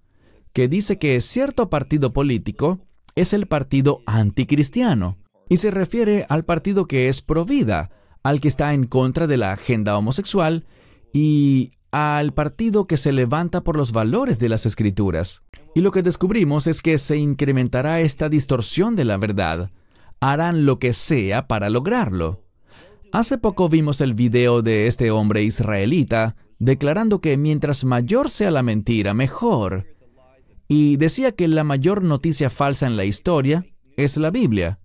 que 0.53 0.67
dice 0.67 0.97
que 0.97 1.22
cierto 1.22 1.70
partido 1.70 2.11
político 2.11 2.80
es 3.15 3.34
el 3.34 3.47
partido 3.47 4.01
anticristiano, 4.05 5.17
y 5.47 5.57
se 5.57 5.72
refiere 5.72 6.26
al 6.30 6.45
partido 6.45 6.86
que 6.86 7.09
es 7.09 7.22
pro 7.22 7.45
vida, 7.45 7.91
al 8.24 8.41
que 8.41 8.47
está 8.47 8.74
en 8.74 8.86
contra 8.86 9.28
de 9.28 9.38
la 9.38 9.51
agenda 9.51 9.97
homosexual 9.97 10.65
y 11.13 11.72
al 11.92 12.34
partido 12.34 12.88
que 12.88 12.98
se 12.98 13.12
levanta 13.12 13.62
por 13.62 13.76
los 13.76 13.92
valores 13.92 14.40
de 14.40 14.50
las 14.50 14.66
escrituras. 14.66 15.44
Y 15.76 15.82
lo 15.82 15.92
que 15.92 16.04
descubrimos 16.04 16.68
es 16.68 16.82
que 16.82 16.98
se 16.98 17.18
incrementará 17.18 18.02
esta 18.02 18.30
distorsión 18.30 18.96
de 18.96 19.06
la 19.06 19.18
verdad, 19.18 19.72
harán 20.20 20.66
lo 20.66 20.80
que 20.80 20.94
sea 20.94 21.48
para 21.48 21.70
lograrlo. 21.70 22.44
Hace 23.12 23.38
poco 23.38 23.70
vimos 23.70 24.02
el 24.02 24.14
video 24.14 24.62
de 24.62 24.88
este 24.88 25.12
hombre 25.12 25.44
israelita 25.44 26.36
declarando 26.60 27.22
que 27.22 27.38
mientras 27.38 27.86
mayor 27.86 28.30
sea 28.30 28.52
la 28.52 28.62
mentira, 28.62 29.14
mejor. 29.14 29.88
Y 30.68 30.98
decía 30.98 31.32
que 31.32 31.48
la 31.48 31.64
mayor 31.64 32.04
noticia 32.04 32.50
falsa 32.50 32.86
en 32.86 32.98
la 32.98 33.06
historia 33.06 33.66
es 33.98 34.18
la 34.18 34.30
Biblia. 34.30 34.80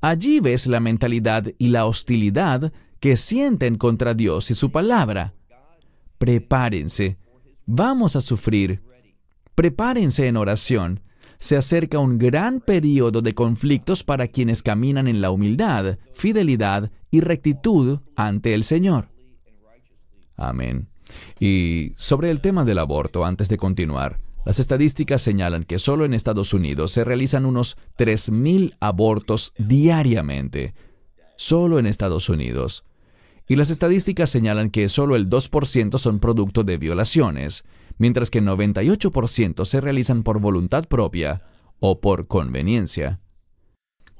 Allí 0.00 0.40
ves 0.40 0.66
la 0.66 0.80
mentalidad 0.80 1.46
y 1.58 1.68
la 1.68 1.86
hostilidad 1.86 2.72
que 2.98 3.16
sienten 3.16 3.76
contra 3.76 4.14
Dios 4.14 4.50
y 4.50 4.54
su 4.54 4.72
palabra. 4.72 5.33
Prepárense, 6.24 7.18
vamos 7.66 8.16
a 8.16 8.22
sufrir. 8.22 8.82
Prepárense 9.54 10.26
en 10.26 10.38
oración 10.38 11.02
se 11.38 11.58
acerca 11.58 11.98
un 11.98 12.16
gran 12.16 12.60
periodo 12.60 13.20
de 13.20 13.34
conflictos 13.34 14.02
para 14.04 14.28
quienes 14.28 14.62
caminan 14.62 15.06
en 15.06 15.20
la 15.20 15.30
humildad, 15.30 15.98
fidelidad 16.14 16.90
y 17.10 17.20
rectitud 17.20 18.00
ante 18.16 18.54
el 18.54 18.64
Señor. 18.64 19.10
Amén. 20.34 20.88
Y 21.38 21.92
sobre 21.96 22.30
el 22.30 22.40
tema 22.40 22.64
del 22.64 22.78
aborto, 22.78 23.26
antes 23.26 23.50
de 23.50 23.58
continuar, 23.58 24.18
las 24.46 24.60
estadísticas 24.60 25.20
señalan 25.20 25.64
que 25.64 25.78
solo 25.78 26.06
en 26.06 26.14
Estados 26.14 26.54
Unidos 26.54 26.90
se 26.92 27.04
realizan 27.04 27.44
unos 27.44 27.76
3.000 27.98 28.78
abortos 28.80 29.52
diariamente. 29.58 30.72
Solo 31.36 31.78
en 31.78 31.84
Estados 31.84 32.30
Unidos. 32.30 32.82
Y 33.46 33.56
las 33.56 33.70
estadísticas 33.70 34.30
señalan 34.30 34.70
que 34.70 34.88
solo 34.88 35.16
el 35.16 35.28
2% 35.28 35.98
son 35.98 36.18
producto 36.18 36.64
de 36.64 36.78
violaciones 36.78 37.64
mientras 37.98 38.30
que 38.30 38.42
98% 38.42 39.64
se 39.64 39.80
realizan 39.80 40.22
por 40.22 40.40
voluntad 40.40 40.86
propia 40.86 41.42
o 41.80 42.00
por 42.00 42.26
conveniencia. 42.26 43.20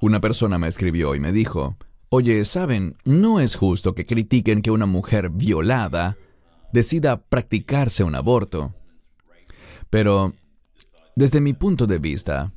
Una 0.00 0.20
persona 0.20 0.58
me 0.58 0.68
escribió 0.68 1.14
y 1.14 1.20
me 1.20 1.32
dijo, 1.32 1.76
Oye, 2.10 2.44
saben, 2.44 2.96
no 3.04 3.40
es 3.40 3.56
justo 3.56 3.94
que 3.94 4.06
critiquen 4.06 4.62
que 4.62 4.70
una 4.70 4.86
mujer 4.86 5.30
violada 5.30 6.16
decida 6.72 7.24
practicarse 7.24 8.04
un 8.04 8.14
aborto. 8.14 8.74
Pero, 9.90 10.34
desde 11.16 11.40
mi 11.40 11.54
punto 11.54 11.86
de 11.86 11.98
vista, 11.98 12.52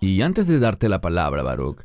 y 0.00 0.22
antes 0.22 0.46
de 0.46 0.58
darte 0.58 0.88
la 0.88 1.00
palabra, 1.00 1.42
Baruch, 1.42 1.84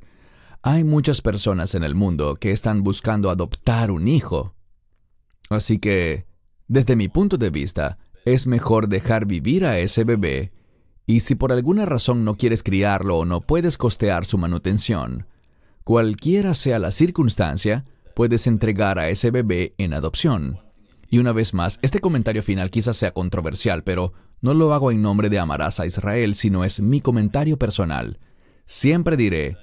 hay 0.64 0.86
muchas 0.86 1.22
personas 1.22 1.76
en 1.76 1.84
el 1.84 1.94
mundo 1.94 2.36
que 2.36 2.52
están 2.52 2.84
buscando 2.84 3.30
adoptar 3.30 3.92
un 3.92 4.08
hijo. 4.08 4.56
Así 5.50 5.78
que, 5.78 6.26
desde 6.70 6.96
mi 6.96 7.10
punto 7.10 7.38
de 7.38 7.50
vista, 7.50 8.00
es 8.24 8.48
mejor 8.48 8.88
dejar 8.88 9.26
vivir 9.26 9.66
a 9.66 9.78
ese 9.78 10.06
bebé 10.06 10.54
y 11.06 11.20
si 11.20 11.36
por 11.36 11.52
alguna 11.52 11.86
razón 11.86 12.24
no 12.24 12.36
quieres 12.36 12.64
criarlo 12.64 13.18
o 13.18 13.26
no 13.26 13.42
puedes 13.42 13.78
costear 13.78 14.24
su 14.24 14.38
manutención, 14.38 15.28
cualquiera 15.84 16.54
sea 16.54 16.80
la 16.80 16.92
circunstancia, 16.92 17.84
puedes 18.16 18.48
entregar 18.48 19.00
a 19.00 19.10
ese 19.10 19.32
bebé 19.32 19.76
en 19.78 19.94
adopción. 19.94 20.62
Y 21.10 21.20
una 21.20 21.34
vez 21.34 21.54
más, 21.54 21.78
este 21.82 22.00
comentario 22.00 22.42
final 22.42 22.72
quizás 22.72 22.96
sea 22.96 23.12
controversial, 23.12 23.84
pero 23.84 24.14
no 24.40 24.54
lo 24.54 24.74
hago 24.74 24.92
en 24.92 25.02
nombre 25.02 25.30
de 25.30 25.40
Amarás 25.40 25.82
a 25.82 25.86
Israel, 25.86 26.36
sino 26.36 26.64
es 26.64 26.80
mi 26.80 27.02
comentario 27.02 27.58
personal. 27.58 28.20
Siempre 28.66 29.18
diré, 29.18 29.58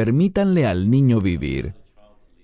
permítanle 0.00 0.64
al 0.64 0.88
niño 0.88 1.20
vivir 1.20 1.74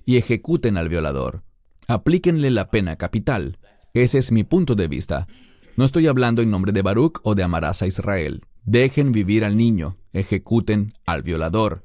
y 0.04 0.18
ejecuten 0.18 0.76
al 0.76 0.90
violador. 0.90 1.42
Aplíquenle 1.88 2.50
la 2.50 2.70
pena 2.70 2.96
capital. 2.96 3.58
Ese 3.94 4.18
es 4.18 4.30
mi 4.30 4.44
punto 4.44 4.74
de 4.74 4.88
vista. 4.88 5.26
No 5.74 5.86
estoy 5.86 6.06
hablando 6.06 6.42
en 6.42 6.50
nombre 6.50 6.72
de 6.72 6.82
Baruch 6.82 7.18
o 7.22 7.34
de 7.34 7.44
Amarás 7.44 7.80
a 7.80 7.86
Israel. 7.86 8.42
Dejen 8.66 9.10
vivir 9.10 9.42
al 9.42 9.56
niño, 9.56 9.96
ejecuten 10.12 10.92
al 11.06 11.22
violador. 11.22 11.82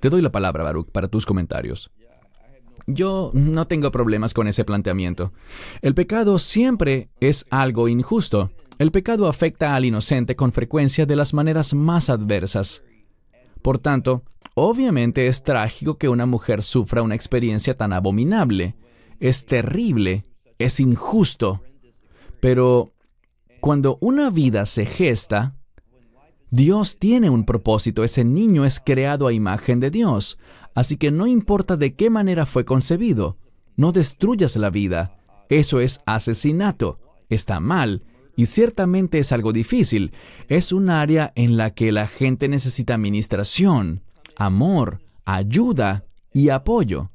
Te 0.00 0.10
doy 0.10 0.22
la 0.22 0.32
palabra, 0.32 0.64
Baruch, 0.64 0.90
para 0.90 1.06
tus 1.06 1.24
comentarios. 1.24 1.92
Yo 2.88 3.30
no 3.32 3.68
tengo 3.68 3.92
problemas 3.92 4.34
con 4.34 4.48
ese 4.48 4.64
planteamiento. 4.64 5.32
El 5.82 5.94
pecado 5.94 6.40
siempre 6.40 7.10
es 7.20 7.46
algo 7.50 7.86
injusto. 7.86 8.50
El 8.80 8.90
pecado 8.90 9.28
afecta 9.28 9.76
al 9.76 9.84
inocente 9.84 10.34
con 10.34 10.50
frecuencia 10.50 11.06
de 11.06 11.14
las 11.14 11.32
maneras 11.32 11.74
más 11.74 12.10
adversas. 12.10 12.82
Por 13.62 13.78
tanto, 13.78 14.24
obviamente 14.54 15.26
es 15.26 15.42
trágico 15.42 15.98
que 15.98 16.08
una 16.08 16.26
mujer 16.26 16.62
sufra 16.62 17.02
una 17.02 17.14
experiencia 17.14 17.76
tan 17.76 17.92
abominable. 17.92 18.76
Es 19.18 19.46
terrible, 19.46 20.24
es 20.58 20.80
injusto. 20.80 21.62
Pero 22.40 22.92
cuando 23.60 23.98
una 24.00 24.30
vida 24.30 24.64
se 24.66 24.86
gesta, 24.86 25.54
Dios 26.50 26.98
tiene 26.98 27.30
un 27.30 27.44
propósito. 27.44 28.02
Ese 28.02 28.24
niño 28.24 28.64
es 28.64 28.80
creado 28.80 29.26
a 29.26 29.32
imagen 29.32 29.80
de 29.80 29.90
Dios. 29.90 30.38
Así 30.74 30.96
que 30.96 31.10
no 31.10 31.26
importa 31.26 31.76
de 31.76 31.94
qué 31.94 32.10
manera 32.10 32.46
fue 32.46 32.64
concebido, 32.64 33.36
no 33.76 33.92
destruyas 33.92 34.56
la 34.56 34.70
vida. 34.70 35.18
Eso 35.48 35.80
es 35.80 36.00
asesinato. 36.06 36.98
Está 37.28 37.60
mal. 37.60 38.04
Y 38.40 38.46
ciertamente 38.46 39.18
es 39.18 39.32
algo 39.32 39.52
difícil. 39.52 40.12
Es 40.48 40.72
un 40.72 40.88
área 40.88 41.30
en 41.34 41.58
la 41.58 41.74
que 41.74 41.92
la 41.92 42.06
gente 42.06 42.48
necesita 42.48 42.94
administración, 42.94 44.02
amor, 44.34 45.02
ayuda 45.26 46.06
y 46.32 46.48
apoyo. 46.48 47.10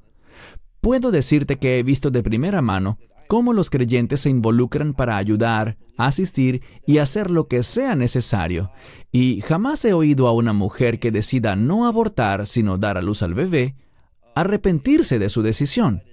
Puedo 0.82 1.09
decirte 1.09 1.55
que 1.55 1.80
he 1.80 1.84
visto 1.84 2.11
de 2.11 2.21
primera 2.21 2.61
mano 2.61 2.99
cómo 3.28 3.53
los 3.53 3.71
creyentes 3.71 4.21
se 4.21 4.30
involucran 4.30 4.93
para 4.93 5.17
ayudar, 5.17 5.78
asistir 5.97 6.61
y 6.86 6.99
hacer 6.99 7.32
lo 7.32 7.47
que 7.47 7.63
sea 7.63 7.95
necesario. 7.95 8.69
Y 9.11 9.41
jamás 9.41 9.84
he 9.84 9.93
oído 9.93 10.28
a 10.28 10.32
una 10.32 10.53
mujer 10.53 10.99
que 10.99 11.09
decida 11.09 11.55
no 11.55 11.88
abortar, 11.88 12.45
sino 12.45 12.78
dar 12.78 12.99
a 12.99 13.01
luz 13.01 13.23
al 13.23 13.34
bebé, 13.34 13.73
arrepentirse 14.36 15.17
de 15.17 15.30
su 15.30 15.41
decisión. 15.41 16.03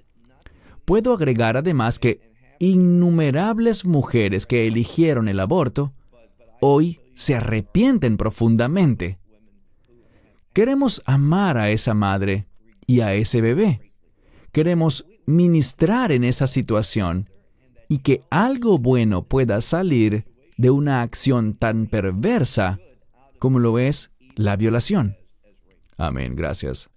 Puedo 0.86 1.12
agregar 1.12 1.58
además 1.58 1.98
que 1.98 2.31
innumerables 2.62 3.84
mujeres 3.84 4.46
que 4.46 4.68
eligieron 4.68 5.26
el 5.26 5.40
aborto 5.40 5.92
hoy 6.60 7.00
se 7.14 7.34
arrepienten 7.34 8.16
profundamente. 8.16 9.18
Queremos 10.52 11.02
amar 11.04 11.58
a 11.58 11.70
esa 11.70 11.92
madre 11.92 12.46
y 12.86 13.00
a 13.00 13.14
ese 13.14 13.40
bebé. 13.40 13.92
Queremos 14.52 15.06
ministrar 15.26 16.12
en 16.12 16.22
esa 16.22 16.46
situación 16.46 17.28
y 17.88 17.98
que 17.98 18.22
algo 18.30 18.78
bueno 18.78 19.24
pueda 19.24 19.60
salir 19.60 20.24
de 20.56 20.70
una 20.70 21.02
acción 21.02 21.54
tan 21.54 21.88
perversa 21.88 22.78
como 23.40 23.58
lo 23.58 23.80
es 23.80 24.12
la 24.36 24.54
violación. 24.54 25.16
Amén, 25.96 26.36
gracias. 26.36 26.90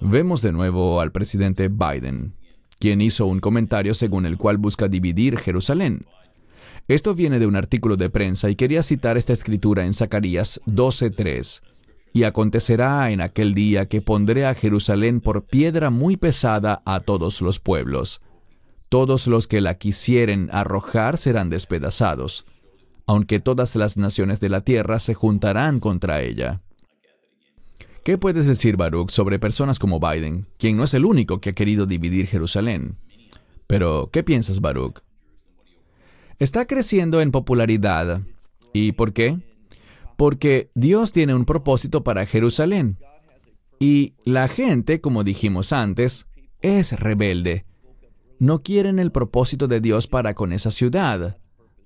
Vemos 0.00 0.40
de 0.40 0.52
nuevo 0.52 1.02
al 1.02 1.12
presidente 1.12 1.68
Biden, 1.68 2.37
quien 2.78 3.00
hizo 3.00 3.26
un 3.26 3.40
comentario 3.40 3.94
según 3.94 4.26
el 4.26 4.36
cual 4.36 4.58
busca 4.58 4.88
dividir 4.88 5.38
Jerusalén. 5.38 6.06
Esto 6.88 7.14
viene 7.14 7.38
de 7.38 7.46
un 7.46 7.56
artículo 7.56 7.96
de 7.96 8.08
prensa 8.08 8.48
y 8.48 8.56
quería 8.56 8.82
citar 8.82 9.18
esta 9.18 9.32
escritura 9.32 9.84
en 9.84 9.92
Zacarías 9.92 10.60
12:3. 10.66 11.62
Y 12.14 12.22
acontecerá 12.24 13.10
en 13.10 13.20
aquel 13.20 13.52
día 13.52 13.86
que 13.86 14.00
pondré 14.00 14.46
a 14.46 14.54
Jerusalén 14.54 15.20
por 15.20 15.44
piedra 15.44 15.90
muy 15.90 16.16
pesada 16.16 16.82
a 16.86 17.00
todos 17.00 17.42
los 17.42 17.58
pueblos. 17.58 18.22
Todos 18.88 19.26
los 19.26 19.46
que 19.46 19.60
la 19.60 19.74
quisieren 19.74 20.48
arrojar 20.50 21.18
serán 21.18 21.50
despedazados, 21.50 22.46
aunque 23.06 23.38
todas 23.38 23.76
las 23.76 23.98
naciones 23.98 24.40
de 24.40 24.48
la 24.48 24.62
tierra 24.62 24.98
se 24.98 25.12
juntarán 25.12 25.80
contra 25.80 26.22
ella. 26.22 26.62
¿Qué 28.08 28.16
puedes 28.16 28.46
decir, 28.46 28.78
Baruch, 28.78 29.10
sobre 29.10 29.38
personas 29.38 29.78
como 29.78 30.00
Biden, 30.00 30.46
quien 30.56 30.78
no 30.78 30.84
es 30.84 30.94
el 30.94 31.04
único 31.04 31.42
que 31.42 31.50
ha 31.50 31.52
querido 31.52 31.84
dividir 31.84 32.26
Jerusalén? 32.26 32.96
Pero, 33.66 34.08
¿qué 34.10 34.22
piensas, 34.22 34.62
Baruch? 34.62 35.00
Está 36.38 36.64
creciendo 36.64 37.20
en 37.20 37.32
popularidad. 37.32 38.22
¿Y 38.72 38.92
por 38.92 39.12
qué? 39.12 39.38
Porque 40.16 40.70
Dios 40.74 41.12
tiene 41.12 41.34
un 41.34 41.44
propósito 41.44 42.02
para 42.02 42.24
Jerusalén. 42.24 42.96
Y 43.78 44.14
la 44.24 44.48
gente, 44.48 45.02
como 45.02 45.22
dijimos 45.22 45.74
antes, 45.74 46.24
es 46.62 46.98
rebelde. 46.98 47.66
No 48.38 48.62
quieren 48.62 48.98
el 48.98 49.12
propósito 49.12 49.68
de 49.68 49.82
Dios 49.82 50.06
para 50.06 50.32
con 50.32 50.54
esa 50.54 50.70
ciudad. 50.70 51.36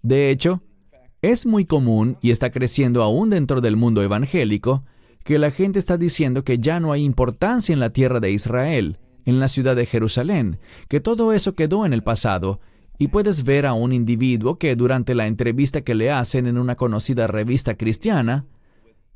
De 0.02 0.30
hecho, 0.30 0.62
es 1.20 1.46
muy 1.46 1.64
común 1.64 2.16
y 2.20 2.30
está 2.30 2.52
creciendo 2.52 3.02
aún 3.02 3.28
dentro 3.28 3.60
del 3.60 3.74
mundo 3.74 4.04
evangélico 4.04 4.84
que 5.24 5.38
la 5.38 5.50
gente 5.50 5.78
está 5.78 5.96
diciendo 5.96 6.44
que 6.44 6.58
ya 6.58 6.80
no 6.80 6.92
hay 6.92 7.02
importancia 7.02 7.72
en 7.72 7.80
la 7.80 7.90
tierra 7.90 8.20
de 8.20 8.32
Israel, 8.32 8.98
en 9.24 9.40
la 9.40 9.48
ciudad 9.48 9.76
de 9.76 9.86
Jerusalén, 9.86 10.58
que 10.88 11.00
todo 11.00 11.32
eso 11.32 11.54
quedó 11.54 11.86
en 11.86 11.92
el 11.92 12.02
pasado, 12.02 12.60
y 12.98 13.08
puedes 13.08 13.44
ver 13.44 13.66
a 13.66 13.72
un 13.72 13.92
individuo 13.92 14.58
que 14.58 14.76
durante 14.76 15.14
la 15.14 15.26
entrevista 15.26 15.80
que 15.80 15.94
le 15.94 16.10
hacen 16.10 16.46
en 16.46 16.58
una 16.58 16.76
conocida 16.76 17.26
revista 17.26 17.76
cristiana, 17.76 18.46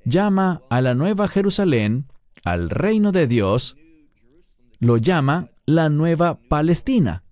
llama 0.04 0.62
a 0.70 0.80
la 0.80 0.94
Nueva 0.94 1.28
Jerusalén, 1.28 2.07
al 2.44 2.70
reino 2.70 3.12
de 3.12 3.26
Dios, 3.26 3.76
lo 4.78 4.96
llama 4.96 5.50
la 5.66 5.88
Nueva 5.88 6.38
Palestina. 6.48 7.24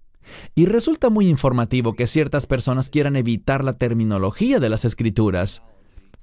Y 0.54 0.66
resulta 0.66 1.10
muy 1.10 1.28
informativo 1.28 1.94
que 1.94 2.06
ciertas 2.06 2.46
personas 2.46 2.90
quieran 2.90 3.16
evitar 3.16 3.62
la 3.62 3.74
terminología 3.74 4.58
de 4.58 4.68
las 4.68 4.84
escrituras. 4.84 5.62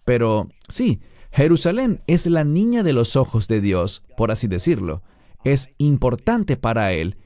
Pero 0.06 0.49
sí, 0.68 0.99
Jerusalén 1.32 2.02
es 2.08 2.26
la 2.26 2.44
niña 2.44 2.84
de 2.84 2.94
los 2.94 3.16
ojos 3.16 3.48
de 3.48 3.62
Dios, 3.62 4.04
por 4.18 4.32
así 4.32 4.48
decirlo. 4.48 5.02
Es 5.44 5.74
importante 5.78 6.58
para 6.58 6.92
Él 6.92 7.18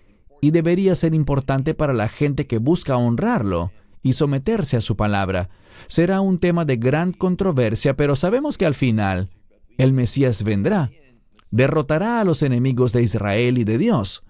y 0.41 0.51
debería 0.51 0.93
ser 0.95 1.13
importante 1.13 1.73
para 1.73 1.93
la 1.93 2.07
gente 2.07 2.45
que 2.45 2.59
busca 2.59 2.97
honrarlo 2.97 3.71
y 4.03 4.13
someterse 4.13 4.77
a 4.77 4.81
su 4.81 4.95
palabra. 4.95 5.49
Será 5.87 6.21
un 6.21 6.39
tema 6.39 6.65
de 6.65 6.77
gran 6.77 7.11
controversia, 7.11 7.95
pero 7.95 8.15
sabemos 8.15 8.57
que 8.57 8.67
al 8.67 8.75
final 8.75 9.31
el 9.77 9.91
Mesías 9.91 10.43
vendrá, 10.43 10.91
derrotará 11.49 12.19
a 12.19 12.23
los 12.23 12.43
enemigos 12.43 12.93
de 12.93 13.01
Israel 13.01 13.57
y 13.57 13.63
de 13.63 13.79
Dios, 13.79 14.23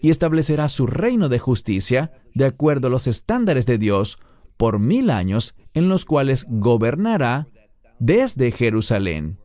y 0.00 0.10
establecerá 0.10 0.68
su 0.68 0.88
reino 0.88 1.28
de 1.28 1.38
justicia 1.38 2.10
de 2.34 2.46
acuerdo 2.46 2.88
a 2.88 2.90
los 2.90 3.06
estándares 3.06 3.66
de 3.66 3.78
Dios 3.78 4.18
por 4.56 4.80
mil 4.80 5.10
años 5.10 5.54
en 5.74 5.88
los 5.88 6.04
cuales 6.04 6.46
gobernará 6.48 7.46
desde 8.02 8.50
Jerusalén. 8.50 9.38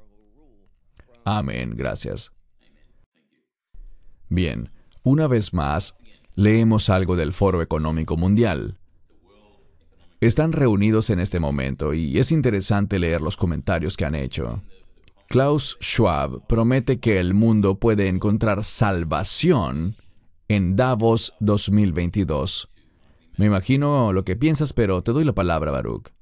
Amén, 1.23 1.75
gracias. 1.75 2.31
Bien, 4.29 4.71
una 5.03 5.27
vez 5.27 5.53
más, 5.53 5.93
leemos 6.33 6.89
algo 6.89 7.15
del 7.15 7.33
Foro 7.33 7.61
Económico 7.61 8.17
Mundial. 8.17 8.79
Están 10.21 10.53
reunidos 10.53 11.11
en 11.11 11.19
este 11.19 11.39
momento 11.39 11.93
y 11.93 12.17
es 12.17 12.31
interesante 12.31 12.97
leer 12.97 13.21
los 13.21 13.37
comentarios 13.37 13.95
que 13.95 14.05
han 14.05 14.15
hecho. 14.15 14.63
Klaus 15.27 15.77
Schwab 15.79 16.47
promete 16.47 16.99
que 16.99 17.19
el 17.19 17.35
mundo 17.35 17.77
puede 17.77 18.07
encontrar 18.07 18.63
salvación 18.63 19.95
en 20.47 20.75
Davos 20.75 21.35
2022. 21.41 22.71
Me 23.37 23.45
imagino 23.45 24.11
lo 24.13 24.25
que 24.25 24.35
piensas, 24.35 24.73
pero 24.73 25.03
te 25.03 25.11
doy 25.11 25.25
la 25.25 25.33
palabra, 25.33 25.69
Baruch. 25.69 26.16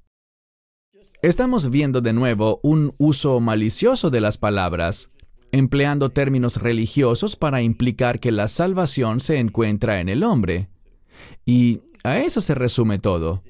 Estamos 1.22 1.70
viendo 1.70 2.02
de 2.02 2.14
nuevo 2.14 2.60
un 2.62 2.94
uso 2.98 3.40
malicioso 3.40 4.10
de 4.10 4.22
las 4.22 4.38
palabras, 4.38 5.12
empleando 5.52 6.10
términos 6.10 6.58
religiosos 6.58 7.36
para 7.36 7.62
implicar 7.62 8.20
que 8.20 8.32
la 8.32 8.48
salvación 8.48 9.20
se 9.20 9.40
encuentra 9.40 10.02
en 10.02 10.10
el 10.10 10.24
hombre. 10.24 10.70
Y 11.46 11.82
a 12.04 12.20
eso 12.20 12.42
se 12.42 12.54
resume 12.54 13.00
todo. 13.00 13.44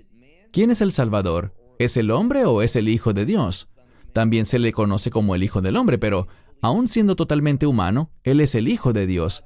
¿Quién 0.51 0.72
es 0.72 0.82
el 0.82 0.91
Salvador? 0.91 1.53
¿Es 1.80 1.97
el 1.97 2.11
hombre 2.11 2.45
o 2.45 2.61
es 2.61 2.76
el 2.76 2.88
Hijo 2.88 3.13
de 3.13 3.26
Dios? 3.26 3.68
También 4.13 4.45
se 4.45 4.59
le 4.59 4.72
conoce 4.72 5.09
como 5.09 5.36
el 5.36 5.43
Hijo 5.43 5.61
del 5.61 5.76
Hombre, 5.76 5.97
pero 5.97 6.28
aun 6.61 6.88
siendo 6.88 7.16
totalmente 7.18 7.66
humano, 7.66 8.11
Él 8.24 8.39
es 8.39 8.55
el 8.55 8.70
Hijo 8.70 8.93
de 8.93 9.07
Dios 9.07 9.43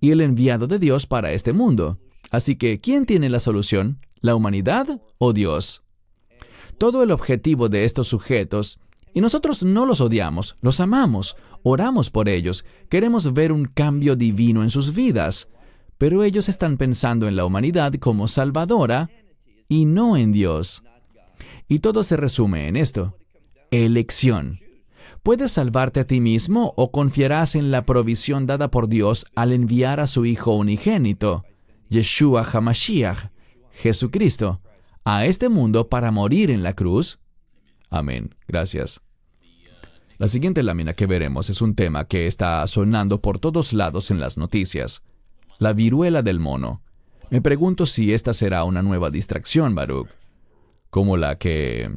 y 0.00 0.10
el 0.10 0.20
enviado 0.20 0.68
de 0.68 0.78
Dios 0.78 1.06
para 1.06 1.32
este 1.32 1.52
mundo. 1.52 1.98
Así 2.30 2.56
que, 2.56 2.80
¿quién 2.80 3.06
tiene 3.06 3.28
la 3.28 3.40
solución? 3.40 3.98
¿La 4.20 4.36
humanidad 4.36 5.00
o 5.18 5.32
Dios? 5.32 5.81
Todo 6.78 7.02
el 7.02 7.10
objetivo 7.10 7.68
de 7.68 7.84
estos 7.84 8.08
sujetos, 8.08 8.78
y 9.14 9.20
nosotros 9.20 9.62
no 9.62 9.86
los 9.86 10.00
odiamos, 10.00 10.56
los 10.60 10.80
amamos, 10.80 11.36
oramos 11.62 12.10
por 12.10 12.28
ellos, 12.28 12.64
queremos 12.88 13.32
ver 13.32 13.52
un 13.52 13.66
cambio 13.66 14.16
divino 14.16 14.62
en 14.62 14.70
sus 14.70 14.94
vidas, 14.94 15.48
pero 15.98 16.24
ellos 16.24 16.48
están 16.48 16.76
pensando 16.76 17.28
en 17.28 17.36
la 17.36 17.44
humanidad 17.44 17.92
como 17.94 18.26
salvadora 18.26 19.10
y 19.68 19.84
no 19.84 20.16
en 20.16 20.32
Dios. 20.32 20.82
Y 21.68 21.78
todo 21.78 22.04
se 22.04 22.16
resume 22.16 22.68
en 22.68 22.76
esto. 22.76 23.16
Elección. 23.70 24.58
¿Puedes 25.22 25.52
salvarte 25.52 26.00
a 26.00 26.06
ti 26.06 26.20
mismo 26.20 26.74
o 26.76 26.90
confiarás 26.90 27.54
en 27.54 27.70
la 27.70 27.86
provisión 27.86 28.46
dada 28.46 28.70
por 28.70 28.88
Dios 28.88 29.26
al 29.36 29.52
enviar 29.52 30.00
a 30.00 30.08
su 30.08 30.26
Hijo 30.26 30.54
unigénito, 30.56 31.44
Yeshua 31.88 32.42
HaMashiach, 32.42 33.30
Jesucristo, 33.70 34.60
a 35.04 35.24
este 35.24 35.48
mundo 35.48 35.88
para 35.88 36.10
morir 36.10 36.50
en 36.50 36.62
la 36.62 36.74
cruz? 36.74 37.18
Amén. 37.90 38.34
Gracias. 38.46 39.00
La 40.18 40.28
siguiente 40.28 40.62
lámina 40.62 40.94
que 40.94 41.06
veremos 41.06 41.50
es 41.50 41.60
un 41.60 41.74
tema 41.74 42.06
que 42.06 42.26
está 42.26 42.66
sonando 42.66 43.20
por 43.20 43.38
todos 43.38 43.72
lados 43.72 44.10
en 44.10 44.20
las 44.20 44.38
noticias. 44.38 45.02
La 45.58 45.72
viruela 45.72 46.22
del 46.22 46.38
mono. 46.38 46.82
Me 47.30 47.40
pregunto 47.40 47.86
si 47.86 48.12
esta 48.12 48.32
será 48.32 48.64
una 48.64 48.82
nueva 48.82 49.10
distracción, 49.10 49.74
Baruch, 49.74 50.08
como 50.90 51.16
la 51.16 51.38
que 51.38 51.90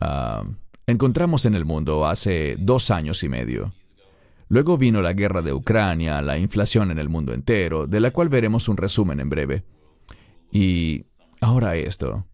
ah, 0.00 0.44
encontramos 0.86 1.44
en 1.44 1.54
el 1.54 1.64
mundo 1.64 2.06
hace 2.06 2.56
dos 2.58 2.90
años 2.90 3.22
y 3.22 3.28
medio. 3.28 3.74
Luego 4.48 4.78
vino 4.78 5.02
la 5.02 5.12
guerra 5.12 5.42
de 5.42 5.52
Ucrania, 5.52 6.22
la 6.22 6.38
inflación 6.38 6.90
en 6.90 6.98
el 6.98 7.10
mundo 7.10 7.34
entero, 7.34 7.86
de 7.86 8.00
la 8.00 8.12
cual 8.12 8.30
veremos 8.30 8.68
un 8.68 8.78
resumen 8.78 9.20
en 9.20 9.28
breve. 9.28 9.64
Y 10.50 11.04
ahora 11.40 11.76
esto 11.76 12.24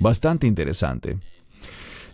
bastante 0.00 0.46
interesante. 0.46 1.18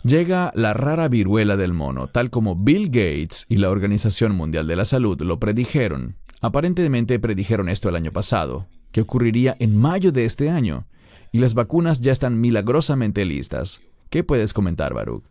Llega 0.04 0.52
la 0.54 0.74
rara 0.74 1.08
viruela 1.08 1.56
del 1.56 1.72
mono, 1.72 2.08
tal 2.08 2.30
como 2.30 2.54
Bill 2.54 2.86
Gates 2.86 3.46
y 3.48 3.56
la 3.56 3.70
Organización 3.70 4.36
Mundial 4.36 4.66
de 4.66 4.76
la 4.76 4.84
Salud 4.84 5.20
lo 5.22 5.40
predijeron. 5.40 6.16
Aparentemente 6.40 7.18
predijeron 7.18 7.68
esto 7.68 7.88
el 7.88 7.96
año 7.96 8.12
pasado, 8.12 8.66
que 8.92 9.00
ocurriría 9.00 9.56
en 9.58 9.76
mayo 9.76 10.12
de 10.12 10.24
este 10.24 10.50
año, 10.50 10.86
y 11.32 11.38
las 11.38 11.54
vacunas 11.54 12.00
ya 12.00 12.12
están 12.12 12.40
milagrosamente 12.40 13.24
listas. 13.24 13.80
¿Qué 14.10 14.22
puedes 14.22 14.52
comentar, 14.52 14.94
Baruch? 14.94 15.24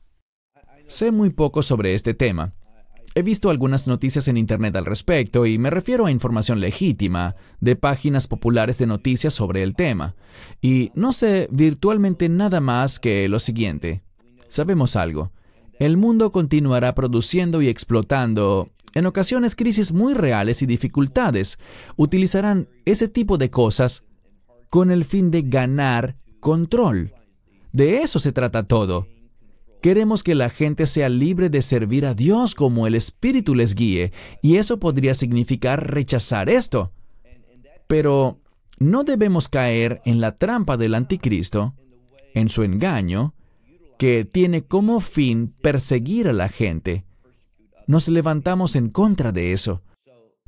Sé 0.87 1.11
muy 1.11 1.29
poco 1.29 1.61
sobre 1.61 1.93
este 1.93 2.13
tema. 2.13 2.53
He 3.17 3.21
visto 3.21 3.49
algunas 3.49 3.87
noticias 3.87 4.27
en 4.27 4.35
Internet 4.35 4.75
al 4.75 4.85
respecto 4.85 5.45
y 5.45 5.57
me 5.57 5.69
refiero 5.69 6.05
a 6.05 6.11
información 6.11 6.59
legítima 6.59 7.37
de 7.61 7.77
páginas 7.77 8.27
populares 8.27 8.77
de 8.77 8.87
noticias 8.87 9.33
sobre 9.33 9.63
el 9.63 9.73
tema. 9.73 10.15
Y 10.61 10.91
no 10.95 11.13
sé 11.13 11.47
virtualmente 11.49 12.27
nada 12.27 12.59
más 12.59 12.99
que 12.99 13.29
lo 13.29 13.39
siguiente. 13.39 14.03
Sabemos 14.49 14.97
algo. 14.97 15.31
El 15.79 15.95
mundo 15.95 16.33
continuará 16.33 16.93
produciendo 16.93 17.61
y 17.61 17.69
explotando, 17.69 18.69
en 18.93 19.05
ocasiones 19.05 19.55
crisis 19.55 19.93
muy 19.93 20.13
reales 20.13 20.61
y 20.61 20.65
dificultades. 20.65 21.57
Utilizarán 21.95 22.67
ese 22.83 23.07
tipo 23.07 23.37
de 23.37 23.49
cosas 23.49 24.03
con 24.69 24.91
el 24.91 25.05
fin 25.05 25.31
de 25.31 25.43
ganar 25.43 26.17
control. 26.41 27.13
De 27.71 28.01
eso 28.01 28.19
se 28.19 28.33
trata 28.33 28.63
todo. 28.63 29.07
Queremos 29.85 30.23
que 30.23 30.33
la 30.33 30.49
gente 30.49 30.87
sea 30.87 31.09
libre 31.09 31.51
de 31.51 31.61
servir 31.61 32.07
a 32.07 32.15
Dios 32.15 32.55
como 32.55 32.87
el 32.87 32.95
Espíritu 32.95 33.53
les 33.53 33.75
guíe, 33.75 34.11
y 34.41 34.55
eso 34.55 34.79
podría 34.79 35.13
significar 35.13 35.93
rechazar 35.93 36.49
esto. 36.49 36.91
Pero 37.85 38.39
no 38.79 39.03
debemos 39.03 39.47
caer 39.47 40.01
en 40.03 40.21
la 40.21 40.39
trampa 40.39 40.75
del 40.75 40.95
anticristo, 40.95 41.75
en 42.33 42.49
su 42.49 42.63
engaño, 42.63 43.35
que 43.99 44.25
tiene 44.25 44.63
como 44.63 45.01
fin 45.01 45.53
perseguir 45.61 46.29
a 46.29 46.33
la 46.33 46.49
gente. 46.49 47.05
Nos 47.85 48.07
levantamos 48.07 48.75
en 48.75 48.89
contra 48.89 49.31
de 49.31 49.51
eso. 49.51 49.83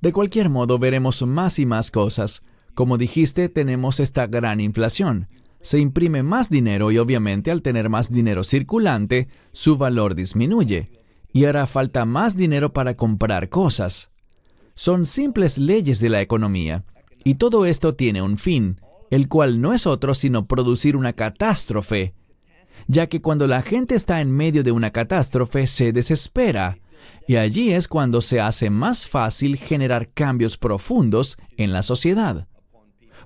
De 0.02 0.14
cualquier 0.14 0.50
modo, 0.50 0.80
veremos 0.80 1.22
más 1.22 1.60
y 1.60 1.68
más 1.68 1.92
cosas. 1.92 2.42
Como 2.74 2.98
dijiste, 2.98 3.50
tenemos 3.50 4.00
esta 4.00 4.26
gran 4.26 4.60
inflación 4.62 5.28
se 5.68 5.80
imprime 5.80 6.24
más 6.24 6.50
dinero 6.50 6.92
y 6.92 6.98
obviamente 6.98 7.52
al 7.52 7.62
tener 7.62 7.90
más 7.90 8.10
dinero 8.10 8.46
circulante, 8.46 9.28
su 9.52 9.76
valor 9.76 10.16
disminuye 10.16 10.92
y 11.34 11.44
hará 11.44 11.68
falta 11.68 12.06
más 12.06 12.38
dinero 12.38 12.72
para 12.72 12.96
comprar 12.96 13.50
cosas. 13.50 14.10
Son 14.76 15.06
simples 15.06 15.58
leyes 15.58 16.00
de 16.00 16.08
la 16.08 16.22
economía 16.22 16.86
y 17.26 17.36
todo 17.36 17.66
esto 17.66 17.96
tiene 17.96 18.22
un 18.22 18.38
fin, 18.38 18.80
el 19.12 19.28
cual 19.28 19.60
no 19.60 19.74
es 19.74 19.86
otro 19.88 20.14
sino 20.14 20.48
producir 20.48 20.96
una 20.96 21.12
catástrofe, 21.12 22.14
ya 22.88 23.08
que 23.08 23.20
cuando 23.20 23.46
la 23.46 23.62
gente 23.62 23.94
está 23.94 24.22
en 24.22 24.32
medio 24.32 24.64
de 24.64 24.72
una 24.72 24.92
catástrofe 24.92 25.68
se 25.68 25.92
desespera, 25.92 26.80
y 27.28 27.36
allí 27.36 27.74
es 27.74 27.90
cuando 27.90 28.22
se 28.22 28.40
hace 28.40 28.70
más 28.70 29.06
fácil 29.06 29.58
generar 29.58 30.08
cambios 30.14 30.58
profundos 30.58 31.38
en 31.58 31.74
la 31.74 31.84
sociedad. 31.84 32.48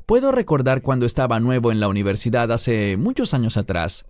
Puedo 0.06 0.32
recordar 0.32 0.82
cuando 0.82 1.06
estaba 1.06 1.39
nuevo 1.39 1.72
en 1.72 1.80
la 1.80 1.88
universidad 1.88 2.52
hace 2.52 2.97
muchos 2.97 3.34
años 3.34 3.58
atrás. 3.58 4.06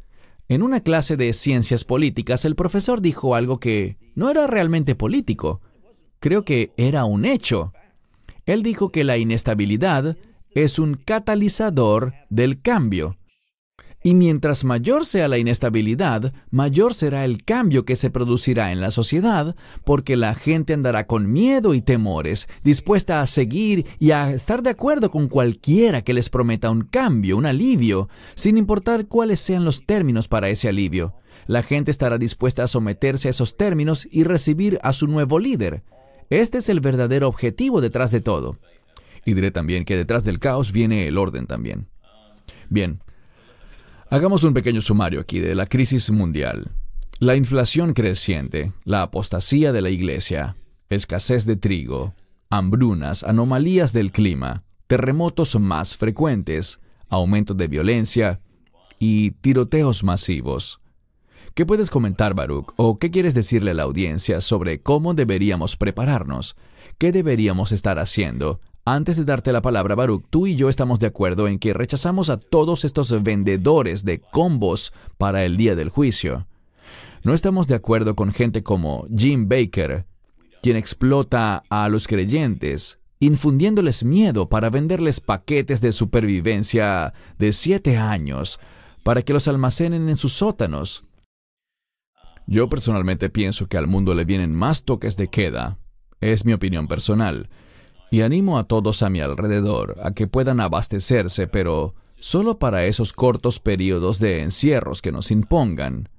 En 0.48 0.64
una 0.64 0.82
clase 0.82 1.18
de 1.18 1.32
ciencias 1.34 1.84
políticas 1.84 2.44
el 2.46 2.56
profesor 2.56 3.02
dijo 3.02 3.36
algo 3.36 3.60
que 3.60 3.98
no 4.16 4.30
era 4.30 4.48
realmente 4.48 4.96
político. 4.96 5.62
Creo 6.20 6.44
que 6.44 6.72
era 6.78 7.06
un 7.06 7.26
hecho. 7.26 7.74
Él 8.46 8.64
dijo 8.64 8.92
que 8.92 9.04
la 9.04 9.18
inestabilidad 9.18 10.18
es 10.54 10.80
un 10.80 10.96
catalizador 10.96 12.14
del 12.30 12.62
cambio. 12.62 13.18
Y 14.04 14.16
mientras 14.16 14.64
mayor 14.64 15.06
sea 15.06 15.28
la 15.28 15.38
inestabilidad, 15.38 16.34
mayor 16.50 16.96
será 16.96 17.24
el 17.24 17.44
cambio 17.44 17.86
que 17.86 17.96
se 17.96 18.10
producirá 18.10 18.72
en 18.72 18.82
la 18.82 18.90
sociedad, 18.90 19.56
porque 19.84 20.18
la 20.18 20.34
gente 20.34 20.74
andará 20.74 21.06
con 21.06 21.32
miedo 21.32 21.76
y 21.76 21.82
temores, 21.82 22.50
dispuesta 22.64 23.22
a 23.22 23.28
seguir 23.28 23.86
y 24.00 24.12
a 24.12 24.32
estar 24.32 24.64
de 24.64 24.72
acuerdo 24.72 25.12
con 25.12 25.28
cualquiera 25.28 26.02
que 26.02 26.16
les 26.16 26.30
prometa 26.30 26.72
un 26.72 26.82
cambio, 26.82 27.38
un 27.38 27.46
alivio, 27.46 28.10
sin 28.34 28.58
importar 28.58 29.06
cuáles 29.08 29.40
sean 29.40 29.66
los 29.66 29.86
términos 29.86 30.28
para 30.28 30.50
ese 30.50 30.68
alivio. 30.68 31.14
La 31.46 31.62
gente 31.62 31.92
estará 31.92 32.18
dispuesta 32.18 32.64
a 32.64 32.68
someterse 32.68 33.28
a 33.28 33.32
esos 33.32 33.56
términos 33.56 34.08
y 34.10 34.24
recibir 34.24 34.80
a 34.82 34.94
su 34.94 35.08
nuevo 35.08 35.38
líder. 35.38 35.84
Este 36.32 36.58
es 36.58 36.70
el 36.70 36.80
verdadero 36.80 37.28
objetivo 37.28 37.82
detrás 37.82 38.10
de 38.10 38.22
todo. 38.22 38.58
Y 39.26 39.36
diré 39.36 39.52
también 39.52 39.86
que 39.86 39.96
detrás 39.96 40.24
del 40.24 40.40
caos 40.40 40.72
viene 40.72 41.08
el 41.08 41.20
orden 41.20 41.46
también. 41.46 41.88
Bien, 42.70 43.02
Hagamos 44.14 44.44
un 44.44 44.54
pequeño 44.54 44.82
sumario 44.82 45.22
aquí 45.22 45.40
de 45.40 45.56
la 45.56 45.66
crisis 45.66 46.12
mundial. 46.12 46.70
La 47.20 47.38
inflación 47.38 47.94
creciente, 47.94 48.74
la 48.84 49.04
apostasía 49.04 49.72
de 49.72 49.80
la 49.80 49.90
iglesia, 49.90 50.58
escasez 50.90 51.46
de 51.46 51.56
trigo, 51.56 52.14
hambrunas, 52.50 53.24
anomalías 53.24 53.94
del 53.94 54.12
clima, 54.12 54.66
terremotos 54.88 55.58
más 55.58 55.96
frecuentes, 55.96 56.82
aumento 57.08 57.54
de 57.54 57.70
violencia 57.70 58.42
y 59.00 59.32
tiroteos 59.32 60.04
masivos. 60.04 60.82
¿Qué 61.54 61.66
puedes 61.66 61.90
comentar, 61.90 62.34
Baruch, 62.34 62.74
o 62.76 63.00
qué 63.00 63.12
quieres 63.12 63.34
decirle 63.34 63.72
a 63.72 63.76
la 63.76 63.84
audiencia 63.84 64.42
sobre 64.42 64.82
cómo 64.82 65.14
deberíamos 65.14 65.78
prepararnos? 65.78 66.58
¿Qué 66.98 67.14
deberíamos 67.14 67.72
estar 67.72 67.98
haciendo 67.98 68.60
antes 68.86 69.16
de 69.16 69.26
darte 69.26 69.52
la 69.52 69.62
palabra, 69.62 69.96
Baruch, 69.96 70.26
tú 70.30 70.48
y 70.48 70.56
yo 70.56 70.70
estamos 70.70 71.00
de 71.00 71.08
acuerdo 71.08 71.48
en 71.48 71.60
que 71.60 71.74
rechazamos 71.74 72.30
a 72.30 72.38
todos 72.38 72.84
estos 72.84 73.22
vendedores 73.22 74.04
de 74.06 74.20
combos 74.20 74.92
para 75.18 75.46
el 75.46 75.58
día 75.58 75.76
del 75.76 75.90
juicio. 75.90 76.48
No 77.24 77.34
estamos 77.34 77.68
de 77.68 77.76
acuerdo 77.76 78.16
con 78.16 78.32
gente 78.32 78.64
como 78.64 79.06
Jim 79.16 79.48
Baker, 79.48 80.06
quien 80.64 80.78
explota 80.78 81.64
a 81.70 81.90
los 81.90 82.08
creyentes, 82.08 83.00
infundiéndoles 83.20 84.04
miedo 84.04 84.50
para 84.50 84.72
venderles 84.72 85.20
paquetes 85.20 85.82
de 85.82 85.92
supervivencia 85.92 87.14
de 87.38 87.54
siete 87.54 87.98
años 87.98 88.60
para 89.04 89.22
que 89.22 89.34
los 89.34 89.48
almacenen 89.48 90.10
en 90.10 90.16
sus 90.16 90.34
sótanos. 90.34 91.04
Yo 92.48 92.68
personalmente 92.70 93.30
pienso 93.30 93.68
que 93.68 93.78
al 93.78 93.86
mundo 93.86 94.16
le 94.16 94.26
vienen 94.26 94.56
más 94.56 94.84
toques 94.84 95.18
de 95.18 95.28
queda. 95.28 95.78
Es 96.20 96.46
mi 96.46 96.54
opinión 96.54 96.88
personal 96.88 97.50
y 98.12 98.22
animo 98.22 98.60
a 98.60 98.66
todos 98.66 99.02
a 99.04 99.10
mi 99.10 99.22
alrededor 99.22 99.96
a 100.04 100.12
que 100.12 100.28
puedan 100.28 100.60
abastecerse, 100.60 101.48
pero 101.48 101.96
solo 102.20 102.60
para 102.60 102.86
esos 102.86 103.14
cortos 103.14 103.60
periodos 103.60 104.20
de 104.20 104.42
encierros 104.42 105.02
que 105.02 105.14
nos 105.14 105.32
impongan, 105.32 106.10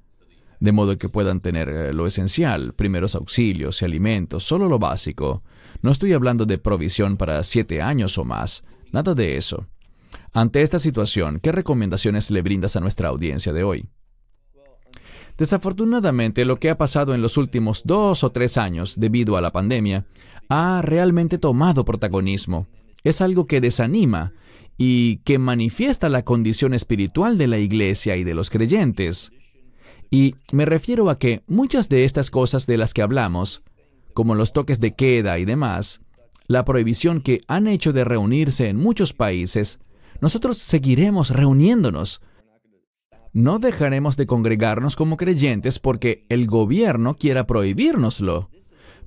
de 0.59 0.73
modo 0.73 0.97
que 0.97 1.11
puedan 1.11 1.41
tener 1.41 1.69
eh, 1.69 1.93
lo 1.93 2.07
esencial, 2.07 2.73
primeros 2.73 3.15
auxilios 3.15 3.83
y 3.83 3.85
alimentos, 3.85 4.43
solo 4.43 4.69
lo 4.69 4.79
básico. 4.79 5.43
No 5.83 5.91
estoy 5.91 6.15
hablando 6.15 6.47
de 6.47 6.57
provisión 6.57 7.19
para 7.19 7.43
siete 7.43 7.83
años 7.83 8.17
o 8.17 8.25
más, 8.25 8.65
nada 8.91 9.15
de 9.15 9.37
eso. 9.37 9.67
Ante 10.33 10.63
esta 10.63 10.79
situación, 10.79 11.41
¿qué 11.41 11.53
recomendaciones 11.53 12.31
le 12.31 12.41
brindas 12.41 12.75
a 12.75 12.81
nuestra 12.81 13.09
audiencia 13.09 13.53
de 13.53 13.65
hoy? 13.65 13.87
Desafortunadamente, 15.37 16.45
lo 16.45 16.57
que 16.57 16.71
ha 16.71 16.79
pasado 16.79 17.15
en 17.15 17.23
los 17.23 17.37
últimos 17.37 17.83
dos 17.85 18.23
o 18.23 18.31
tres 18.31 18.59
años 18.59 18.99
debido 18.99 19.37
a 19.37 19.41
la 19.41 19.51
pandemia 19.51 20.07
ha 20.55 20.83
realmente 20.83 21.39
tomado 21.39 21.87
protagonismo. 21.87 22.67
Es 23.05 23.23
algo 23.23 23.47
que 23.47 23.63
desanima 23.63 24.35
y 24.77 25.17
que 25.19 25.39
manifiesta 25.39 26.11
la 26.11 26.25
condición 26.25 26.75
espiritual 26.75 27.39
de 27.39 27.47
la 27.47 27.57
iglesia 27.57 28.17
y 28.17 28.25
de 28.25 28.35
los 28.35 28.51
creyentes. 28.51 29.33
Y 30.11 30.35
me 30.53 30.67
refiero 30.67 31.09
a 31.09 31.19
que 31.19 31.43
muchas 31.47 31.89
de 31.89 32.05
estas 32.05 32.31
cosas 32.31 32.67
de 32.67 32.77
las 32.77 32.93
que 32.93 33.01
hablamos, 33.01 33.63
como 34.13 34.35
los 34.35 34.53
toques 34.53 34.79
de 34.79 34.95
queda 34.95 35.39
y 35.39 35.47
demás, 35.47 36.03
la 36.49 36.67
prohibición 36.67 37.23
que 37.23 37.41
han 37.49 37.67
hecho 37.67 37.95
de 37.95 38.05
reunirse 38.05 38.69
en 38.69 38.77
muchos 38.77 39.15
países, 39.15 39.79
nosotros 40.21 40.59
seguiremos 40.59 41.31
reuniéndonos. 41.31 42.21
No 43.33 43.59
dejaremos 43.59 44.19
de 44.19 44.27
congregarnos 44.27 44.97
como 44.97 45.17
creyentes 45.17 45.79
porque 45.79 46.27
el 46.29 46.47
gobierno 46.47 47.15
quiera 47.15 47.47
prohibírnoslo. 47.47 48.51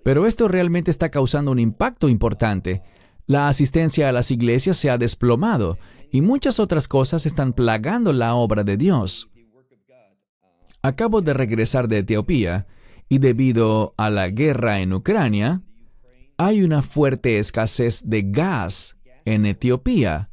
Pero 0.06 0.28
esto 0.28 0.48
realmente 0.48 0.92
está 0.92 1.10
causando 1.10 1.50
un 1.50 1.58
impacto 1.58 2.10
importante. 2.10 2.84
La 3.26 3.48
asistencia 3.48 4.08
a 4.08 4.12
las 4.12 4.30
iglesias 4.30 4.78
se 4.78 4.92
ha 4.92 5.00
desplomado 5.00 5.80
y 6.12 6.22
muchas 6.22 6.60
otras 6.60 6.88
cosas 6.88 7.26
están 7.26 7.54
plagando 7.54 8.14
la 8.14 8.36
obra 8.36 8.64
de 8.64 8.78
Dios. 8.78 9.32
Acabo 10.84 11.24
de 11.24 11.34
regresar 11.34 11.88
de 11.88 11.98
Etiopía 11.98 12.68
y 13.10 13.18
debido 13.18 13.96
a 13.98 14.12
la 14.12 14.30
guerra 14.30 14.80
en 14.80 14.94
Ucrania, 14.94 15.64
hay 16.38 16.62
una 16.62 16.84
fuerte 16.84 17.40
escasez 17.40 18.04
de 18.06 18.22
gas 18.28 18.98
en 19.26 19.48
Etiopía. 19.48 20.30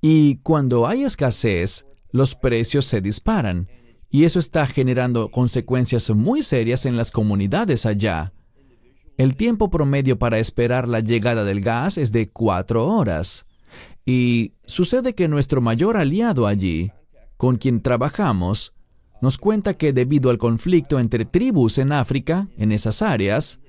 Y 0.00 0.36
cuando 0.36 0.86
hay 0.86 1.04
escasez, 1.04 1.84
los 2.12 2.34
precios 2.34 2.86
se 2.86 3.02
disparan 3.02 3.68
y 4.08 4.24
eso 4.24 4.38
está 4.38 4.64
generando 4.64 5.30
consecuencias 5.30 6.08
muy 6.12 6.42
serias 6.42 6.86
en 6.86 6.96
las 6.96 7.10
comunidades 7.10 7.84
allá. 7.84 8.32
El 9.20 9.36
tiempo 9.36 9.68
promedio 9.68 10.18
para 10.18 10.38
esperar 10.38 10.88
la 10.88 11.00
llegada 11.00 11.44
del 11.44 11.60
gas 11.60 11.98
es 11.98 12.10
de 12.10 12.30
cuatro 12.30 12.86
horas. 12.86 13.44
Y 14.06 14.54
sucede 14.64 15.14
que 15.14 15.28
nuestro 15.28 15.60
mayor 15.60 15.98
aliado 15.98 16.46
allí, 16.46 16.90
con 17.36 17.58
quien 17.58 17.82
trabajamos, 17.82 18.72
nos 19.20 19.36
cuenta 19.36 19.74
que 19.74 19.92
debido 19.92 20.30
al 20.30 20.38
conflicto 20.38 20.98
entre 20.98 21.26
tribus 21.26 21.76
en 21.76 21.92
África, 21.92 22.48
en 22.56 22.72
esas 22.72 23.02
áreas, 23.02 23.60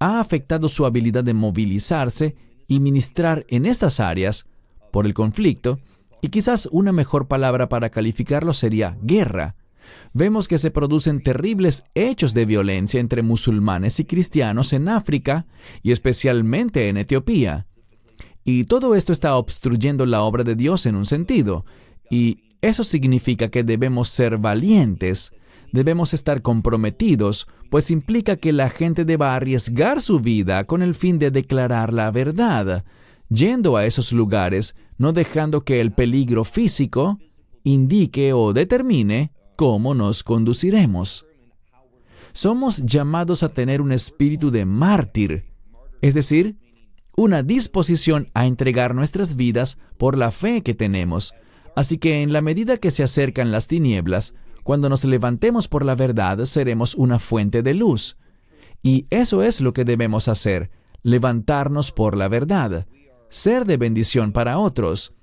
ha 0.00 0.18
afectado 0.18 0.68
su 0.68 0.86
habilidad 0.86 1.22
de 1.22 1.34
movilizarse 1.34 2.34
y 2.66 2.80
ministrar 2.80 3.46
en 3.46 3.64
estas 3.64 4.00
áreas 4.00 4.48
por 4.90 5.06
el 5.06 5.14
conflicto, 5.14 5.78
y 6.20 6.30
quizás 6.30 6.68
una 6.72 6.90
mejor 6.90 7.28
palabra 7.28 7.68
para 7.68 7.90
calificarlo 7.90 8.52
sería 8.52 8.98
guerra, 9.02 9.54
Vemos 10.14 10.48
que 10.48 10.58
se 10.58 10.70
producen 10.70 11.22
terribles 11.22 11.84
hechos 11.94 12.34
de 12.34 12.46
violencia 12.46 13.00
entre 13.00 13.22
musulmanes 13.22 14.00
y 14.00 14.04
cristianos 14.04 14.72
en 14.72 14.88
África 14.88 15.46
y 15.82 15.92
especialmente 15.92 16.88
en 16.88 16.96
Etiopía. 16.96 17.66
Y 18.44 18.64
todo 18.64 18.94
esto 18.94 19.12
está 19.12 19.36
obstruyendo 19.36 20.06
la 20.06 20.22
obra 20.22 20.44
de 20.44 20.54
Dios 20.54 20.86
en 20.86 20.96
un 20.96 21.04
sentido. 21.04 21.66
Y 22.10 22.48
eso 22.60 22.82
significa 22.82 23.50
que 23.50 23.62
debemos 23.62 24.08
ser 24.08 24.38
valientes, 24.38 25.32
debemos 25.72 26.14
estar 26.14 26.42
comprometidos, 26.42 27.46
pues 27.70 27.90
implica 27.90 28.36
que 28.36 28.52
la 28.52 28.70
gente 28.70 29.04
deba 29.04 29.34
arriesgar 29.34 30.00
su 30.00 30.20
vida 30.20 30.64
con 30.64 30.82
el 30.82 30.94
fin 30.94 31.18
de 31.18 31.30
declarar 31.30 31.92
la 31.92 32.10
verdad, 32.10 32.84
yendo 33.28 33.76
a 33.76 33.84
esos 33.84 34.12
lugares, 34.12 34.74
no 34.96 35.12
dejando 35.12 35.64
que 35.64 35.80
el 35.80 35.92
peligro 35.92 36.44
físico 36.44 37.18
indique 37.64 38.32
o 38.32 38.52
determine 38.52 39.32
cómo 39.58 39.92
nos 39.92 40.22
conduciremos. 40.22 41.26
Somos 42.32 42.76
llamados 42.86 43.42
a 43.42 43.48
tener 43.48 43.80
un 43.82 43.90
espíritu 43.90 44.52
de 44.52 44.64
mártir, 44.64 45.46
es 46.00 46.14
decir, 46.14 46.54
una 47.16 47.42
disposición 47.42 48.30
a 48.34 48.46
entregar 48.46 48.94
nuestras 48.94 49.34
vidas 49.34 49.76
por 49.98 50.16
la 50.16 50.30
fe 50.30 50.62
que 50.62 50.74
tenemos. 50.74 51.34
Así 51.74 51.98
que 51.98 52.22
en 52.22 52.32
la 52.32 52.40
medida 52.40 52.76
que 52.76 52.92
se 52.92 53.02
acercan 53.02 53.50
las 53.50 53.66
tinieblas, 53.66 54.36
cuando 54.62 54.88
nos 54.88 55.04
levantemos 55.04 55.66
por 55.66 55.84
la 55.84 55.96
verdad, 55.96 56.44
seremos 56.44 56.94
una 56.94 57.18
fuente 57.18 57.64
de 57.64 57.74
luz. 57.74 58.16
Y 58.80 59.06
eso 59.10 59.42
es 59.42 59.60
lo 59.60 59.72
que 59.72 59.84
debemos 59.84 60.28
hacer, 60.28 60.70
levantarnos 61.02 61.90
por 61.90 62.16
la 62.16 62.28
verdad, 62.28 62.86
ser 63.28 63.64
de 63.64 63.76
bendición 63.76 64.30
para 64.30 64.60
otros. 64.60 65.14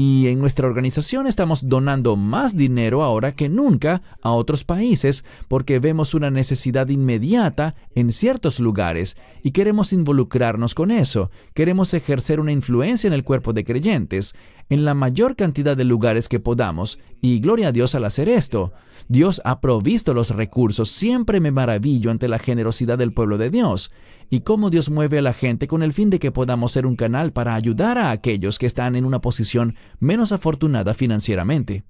Y 0.00 0.28
en 0.28 0.38
nuestra 0.38 0.68
organización 0.68 1.26
estamos 1.26 1.68
donando 1.68 2.14
más 2.14 2.56
dinero 2.56 3.02
ahora 3.02 3.32
que 3.32 3.48
nunca 3.48 4.00
a 4.22 4.30
otros 4.30 4.62
países 4.62 5.24
porque 5.48 5.80
vemos 5.80 6.14
una 6.14 6.30
necesidad 6.30 6.86
inmediata 6.88 7.74
en 7.96 8.12
ciertos 8.12 8.60
lugares 8.60 9.16
y 9.42 9.50
queremos 9.50 9.92
involucrarnos 9.92 10.76
con 10.76 10.92
eso. 10.92 11.32
Queremos 11.52 11.94
ejercer 11.94 12.38
una 12.38 12.52
influencia 12.52 13.08
en 13.08 13.12
el 13.12 13.24
cuerpo 13.24 13.52
de 13.52 13.64
creyentes 13.64 14.36
en 14.68 14.84
la 14.84 14.94
mayor 14.94 15.34
cantidad 15.34 15.76
de 15.76 15.84
lugares 15.84 16.28
que 16.28 16.38
podamos 16.38 17.00
y 17.20 17.40
gloria 17.40 17.66
a 17.68 17.72
Dios 17.72 17.96
al 17.96 18.04
hacer 18.04 18.28
esto. 18.28 18.72
Dios 19.08 19.40
ha 19.44 19.60
provisto 19.60 20.12
los 20.12 20.30
recursos. 20.30 20.90
Siempre 20.90 21.40
me 21.40 21.50
maravillo 21.50 22.10
ante 22.10 22.28
la 22.28 22.38
generosidad 22.38 22.98
del 22.98 23.12
pueblo 23.12 23.38
de 23.38 23.50
Dios 23.50 23.90
y 24.28 24.40
cómo 24.40 24.68
Dios 24.68 24.90
mueve 24.90 25.18
a 25.18 25.22
la 25.22 25.32
gente 25.32 25.66
con 25.66 25.82
el 25.82 25.94
fin 25.94 26.10
de 26.10 26.18
que 26.18 26.30
podamos 26.30 26.72
ser 26.72 26.84
un 26.84 26.94
canal 26.94 27.32
para 27.32 27.54
ayudar 27.54 27.96
a 27.96 28.10
aquellos 28.10 28.58
que 28.58 28.66
están 28.66 28.96
en 28.96 29.06
una 29.06 29.20
posición 29.20 29.76
menos 29.98 30.32
afortunada 30.32 30.92
financieramente. 30.92 31.84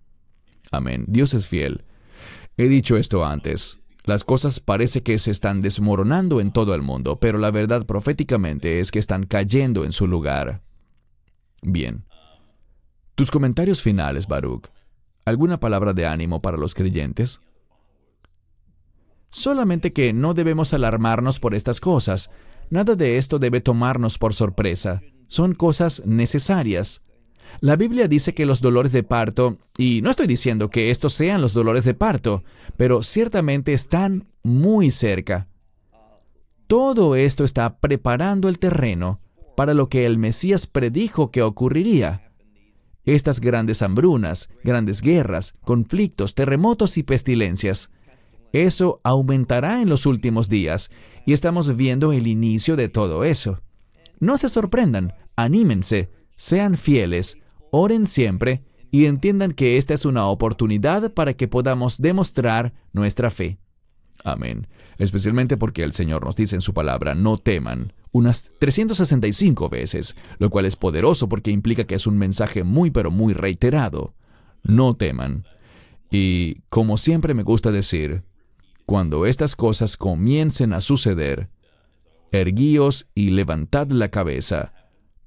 Amén. 0.70 1.04
Dios 1.08 1.34
es 1.34 1.48
fiel. 1.48 1.84
He 2.56 2.68
dicho 2.68 2.96
esto 2.96 3.24
antes. 3.24 3.78
Las 4.04 4.24
cosas 4.24 4.60
parece 4.60 5.02
que 5.02 5.18
se 5.18 5.32
están 5.32 5.60
desmoronando 5.60 6.40
en 6.40 6.52
todo 6.52 6.74
el 6.74 6.82
mundo, 6.82 7.18
pero 7.18 7.36
la 7.36 7.50
verdad 7.50 7.84
proféticamente 7.84 8.78
es 8.78 8.90
que 8.90 8.98
están 8.98 9.26
cayendo 9.26 9.84
en 9.84 9.92
su 9.92 10.06
lugar. 10.06 10.62
Bien. 11.62 12.04
Tus 13.16 13.30
comentarios 13.30 13.82
finales, 13.82 14.28
Baruch. 14.28 14.70
¿Alguna 15.29 15.61
palabra 15.61 15.93
de 15.93 16.07
ánimo 16.07 16.41
para 16.41 16.57
los 16.57 16.74
creyentes? 16.74 17.41
Solamente 19.31 19.93
que 19.93 20.14
no 20.14 20.33
debemos 20.33 20.72
alarmarnos 20.72 21.39
por 21.39 21.55
estas 21.55 21.81
cosas. 21.81 22.31
Nada 22.70 22.95
de 22.95 23.18
esto 23.18 23.39
debe 23.39 23.61
tomarnos 23.61 24.16
por 24.16 24.33
sorpresa. 24.33 25.03
Son 25.26 25.55
cosas 25.55 26.03
necesarias. 26.07 27.03
La 27.61 27.76
Biblia 27.76 28.09
dice 28.09 28.35
que 28.35 28.47
los 28.47 28.62
dolores 28.62 28.93
de 28.93 29.03
parto, 29.03 29.59
y 29.76 30.01
no 30.01 30.11
estoy 30.11 30.26
diciendo 30.26 30.70
que 30.70 30.91
estos 30.91 31.12
sean 31.12 31.43
los 31.43 31.53
dolores 31.53 31.85
de 31.85 31.93
parto, 31.93 32.43
pero 32.79 33.03
ciertamente 33.03 33.74
están 33.74 34.29
muy 34.43 34.91
cerca. 34.91 35.49
Todo 36.66 37.16
esto 37.16 37.45
está 37.45 37.79
preparando 37.81 38.49
el 38.49 38.59
terreno 38.59 39.20
para 39.57 39.74
lo 39.74 39.91
que 39.91 40.07
el 40.07 40.16
Mesías 40.16 40.66
predijo 40.66 41.31
que 41.31 41.43
ocurriría. 41.43 42.28
Estas 43.09 43.40
grandes 43.40 43.82
hambrunas, 43.82 44.48
grandes 44.64 45.02
guerras, 45.02 45.54
conflictos, 45.64 46.34
terremotos 46.34 46.98
y 46.98 47.02
pestilencias 47.02 47.90
eso 48.52 49.00
aumentará 49.04 49.82
en 49.82 49.88
los 49.88 50.06
últimos 50.06 50.48
días 50.48 50.90
y 51.26 51.32
estamos 51.32 51.76
viendo 51.76 52.12
el 52.12 52.26
inicio 52.26 52.76
de 52.76 52.88
todo 52.88 53.24
eso. 53.24 53.61
No 54.20 54.38
se 54.38 54.48
sorprendan, 54.48 55.14
anímense, 55.36 56.11
sean 56.36 56.76
fieles, 56.76 57.38
oren 57.70 58.06
siempre 58.06 58.64
y 58.90 59.04
entiendan 59.04 59.52
que 59.52 59.76
esta 59.76 59.92
es 59.92 60.06
una 60.06 60.26
oportunidad 60.26 61.12
para 61.12 61.34
que 61.34 61.46
podamos 61.46 62.00
demostrar 62.00 62.72
nuestra 62.92 63.30
fe. 63.30 63.59
Amén. 64.24 64.66
Especialmente 64.96 65.56
porque 65.56 65.84
el 65.84 65.92
Señor 65.92 66.24
nos 66.24 66.34
dice 66.34 66.56
en 66.56 66.62
su 66.62 66.72
palabra, 66.72 67.14
no 67.14 67.36
teman, 67.36 67.92
unas 68.12 68.50
365 68.59 69.68
veces, 69.68 70.16
lo 70.38 70.50
cual 70.50 70.66
es 70.66 70.76
poderoso 70.76 71.28
porque 71.28 71.50
implica 71.50 71.84
que 71.84 71.94
es 71.94 72.06
un 72.06 72.18
mensaje 72.18 72.64
muy 72.64 72.90
pero 72.90 73.11
muy 73.11 73.34
reiterado. 73.34 74.14
No 74.62 74.94
teman. 74.94 75.44
Y 76.11 76.61
como 76.68 76.96
siempre 76.96 77.34
me 77.34 77.42
gusta 77.42 77.70
decir, 77.70 78.22
cuando 78.86 79.26
estas 79.26 79.56
cosas 79.56 79.96
comiencen 79.96 80.72
a 80.72 80.80
suceder, 80.80 81.50
erguíos 82.32 83.09
y 83.14 83.30
levantad 83.30 83.88
la 83.88 84.09
cabeza, 84.11 84.72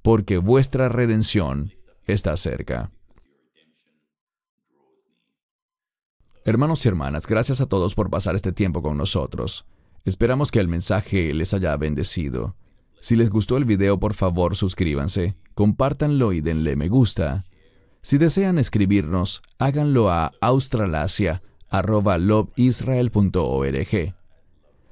porque 0.01 0.37
vuestra 0.37 0.89
redención 0.89 1.73
está 2.05 2.35
cerca. 2.37 2.91
Hermanos 6.43 6.83
y 6.85 6.89
hermanas, 6.89 7.27
gracias 7.27 7.61
a 7.61 7.67
todos 7.67 7.93
por 7.93 8.09
pasar 8.09 8.33
este 8.33 8.51
tiempo 8.51 8.81
con 8.81 8.97
nosotros. 8.97 9.65
Esperamos 10.05 10.49
que 10.49 10.59
el 10.59 10.67
mensaje 10.67 11.31
les 11.35 11.53
haya 11.53 11.77
bendecido. 11.77 12.55
Si 13.01 13.15
les 13.15 13.31
gustó 13.31 13.57
el 13.57 13.65
video, 13.65 13.99
por 13.99 14.13
favor 14.13 14.55
suscríbanse, 14.55 15.35
compártanlo 15.55 16.33
y 16.33 16.41
denle 16.41 16.75
me 16.75 16.87
gusta. 16.87 17.45
Si 18.03 18.19
desean 18.19 18.59
escribirnos, 18.59 19.41
háganlo 19.57 20.11
a 20.11 20.33
Australasia 20.39 21.41
arroba 21.67 22.19
loveisrael.org. 22.19 24.15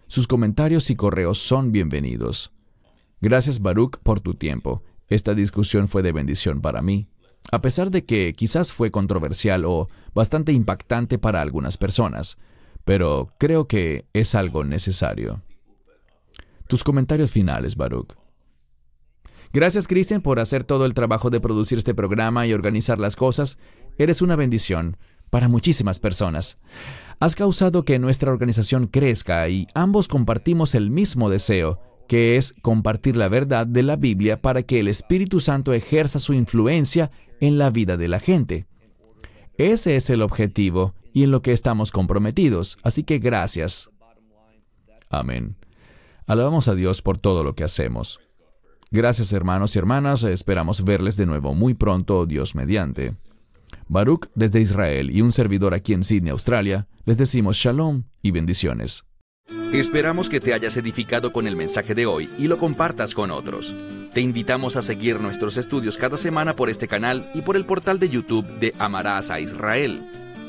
Sus 0.08 0.26
comentarios 0.26 0.90
y 0.90 0.96
correos 0.96 1.38
son 1.38 1.72
bienvenidos. 1.72 2.52
Gracias 3.22 3.62
Baruch 3.62 3.98
por 4.02 4.22
tu 4.22 4.34
tiempo. 4.34 4.82
Esta 5.08 5.36
discusión 5.36 5.88
fue 5.88 6.02
de 6.02 6.12
bendición 6.12 6.62
para 6.62 6.82
mí, 6.82 7.10
a 7.52 7.62
pesar 7.62 7.92
de 7.92 8.06
que 8.06 8.34
quizás 8.34 8.72
fue 8.72 8.90
controversial 8.90 9.66
o 9.66 9.88
bastante 10.16 10.52
impactante 10.52 11.20
para 11.20 11.42
algunas 11.42 11.78
personas, 11.78 12.40
pero 12.86 13.36
creo 13.38 13.68
que 13.68 14.06
es 14.14 14.34
algo 14.34 14.64
necesario. 14.64 15.44
Tus 16.70 16.84
comentarios 16.84 17.32
finales, 17.32 17.76
Baruch. 17.76 18.14
Gracias, 19.52 19.88
Christian, 19.88 20.22
por 20.22 20.40
hacer 20.40 20.64
todo 20.64 20.86
el 20.86 20.94
trabajo 20.94 21.32
de 21.32 21.40
producir 21.40 21.80
este 21.80 21.96
programa 21.96 22.46
y 22.46 22.54
organizar 22.54 23.00
las 23.00 23.16
cosas. 23.16 23.58
Eres 23.98 24.22
una 24.22 24.36
bendición 24.36 24.96
para 25.32 25.48
muchísimas 25.48 26.00
personas. 26.00 26.60
Has 27.20 27.34
causado 27.34 27.86
que 27.86 27.98
nuestra 27.98 28.32
organización 28.32 28.86
crezca 28.86 29.50
y 29.50 29.66
ambos 29.74 30.08
compartimos 30.08 30.76
el 30.76 30.92
mismo 30.92 31.32
deseo, 31.32 31.80
que 32.08 32.36
es 32.36 32.54
compartir 32.62 33.16
la 33.16 33.30
verdad 33.30 33.66
de 33.66 33.82
la 33.82 33.96
Biblia 33.96 34.40
para 34.40 34.62
que 34.62 34.80
el 34.80 34.90
Espíritu 34.90 35.40
Santo 35.40 35.74
ejerza 35.74 36.20
su 36.20 36.34
influencia 36.34 37.10
en 37.42 37.58
la 37.58 37.72
vida 37.72 37.98
de 37.98 38.10
la 38.10 38.20
gente. 38.20 38.68
Ese 39.58 39.96
es 39.96 40.12
el 40.12 40.22
objetivo 40.22 40.94
y 41.14 41.24
en 41.24 41.32
lo 41.32 41.42
que 41.42 41.52
estamos 41.52 41.92
comprometidos, 41.92 42.78
así 42.84 43.04
que 43.04 43.18
gracias. 43.18 43.90
Amén. 45.10 45.56
Alabamos 46.30 46.68
a 46.68 46.76
Dios 46.76 47.02
por 47.02 47.18
todo 47.18 47.44
lo 47.44 47.56
que 47.56 47.64
hacemos. 47.64 48.20
Gracias 48.92 49.34
hermanos 49.34 49.76
y 49.76 49.80
hermanas, 49.80 50.24
esperamos 50.24 50.84
verles 50.86 51.18
de 51.18 51.26
nuevo 51.26 51.56
muy 51.56 51.74
pronto, 51.74 52.28
Dios 52.28 52.54
mediante. 52.54 53.16
Baruch 53.88 54.28
desde 54.36 54.62
Israel 54.62 55.10
y 55.10 55.22
un 55.22 55.32
servidor 55.32 55.74
aquí 55.74 55.94
en 55.94 56.04
Sydney, 56.04 56.30
Australia, 56.30 56.88
les 57.06 57.18
decimos 57.18 57.58
shalom 57.58 58.04
y 58.22 58.30
bendiciones. 58.30 59.06
Esperamos 59.74 60.30
que 60.30 60.40
te 60.40 60.54
hayas 60.54 60.78
edificado 60.78 61.32
con 61.32 61.48
el 61.48 61.56
mensaje 61.56 61.96
de 61.96 62.06
hoy 62.06 62.30
y 62.38 62.48
lo 62.48 62.60
compartas 62.60 63.16
con 63.16 63.32
otros. 63.32 63.76
Te 64.14 64.22
invitamos 64.22 64.76
a 64.76 64.84
seguir 64.84 65.20
nuestros 65.20 65.58
estudios 65.58 65.98
cada 65.98 66.18
semana 66.18 66.54
por 66.54 66.70
este 66.70 66.88
canal 66.88 67.32
y 67.34 67.42
por 67.42 67.56
el 67.56 67.66
portal 67.66 67.98
de 67.98 68.10
YouTube 68.10 68.46
de 68.60 68.72
Amarás 68.78 69.32
a 69.32 69.40
Israel. 69.40 70.04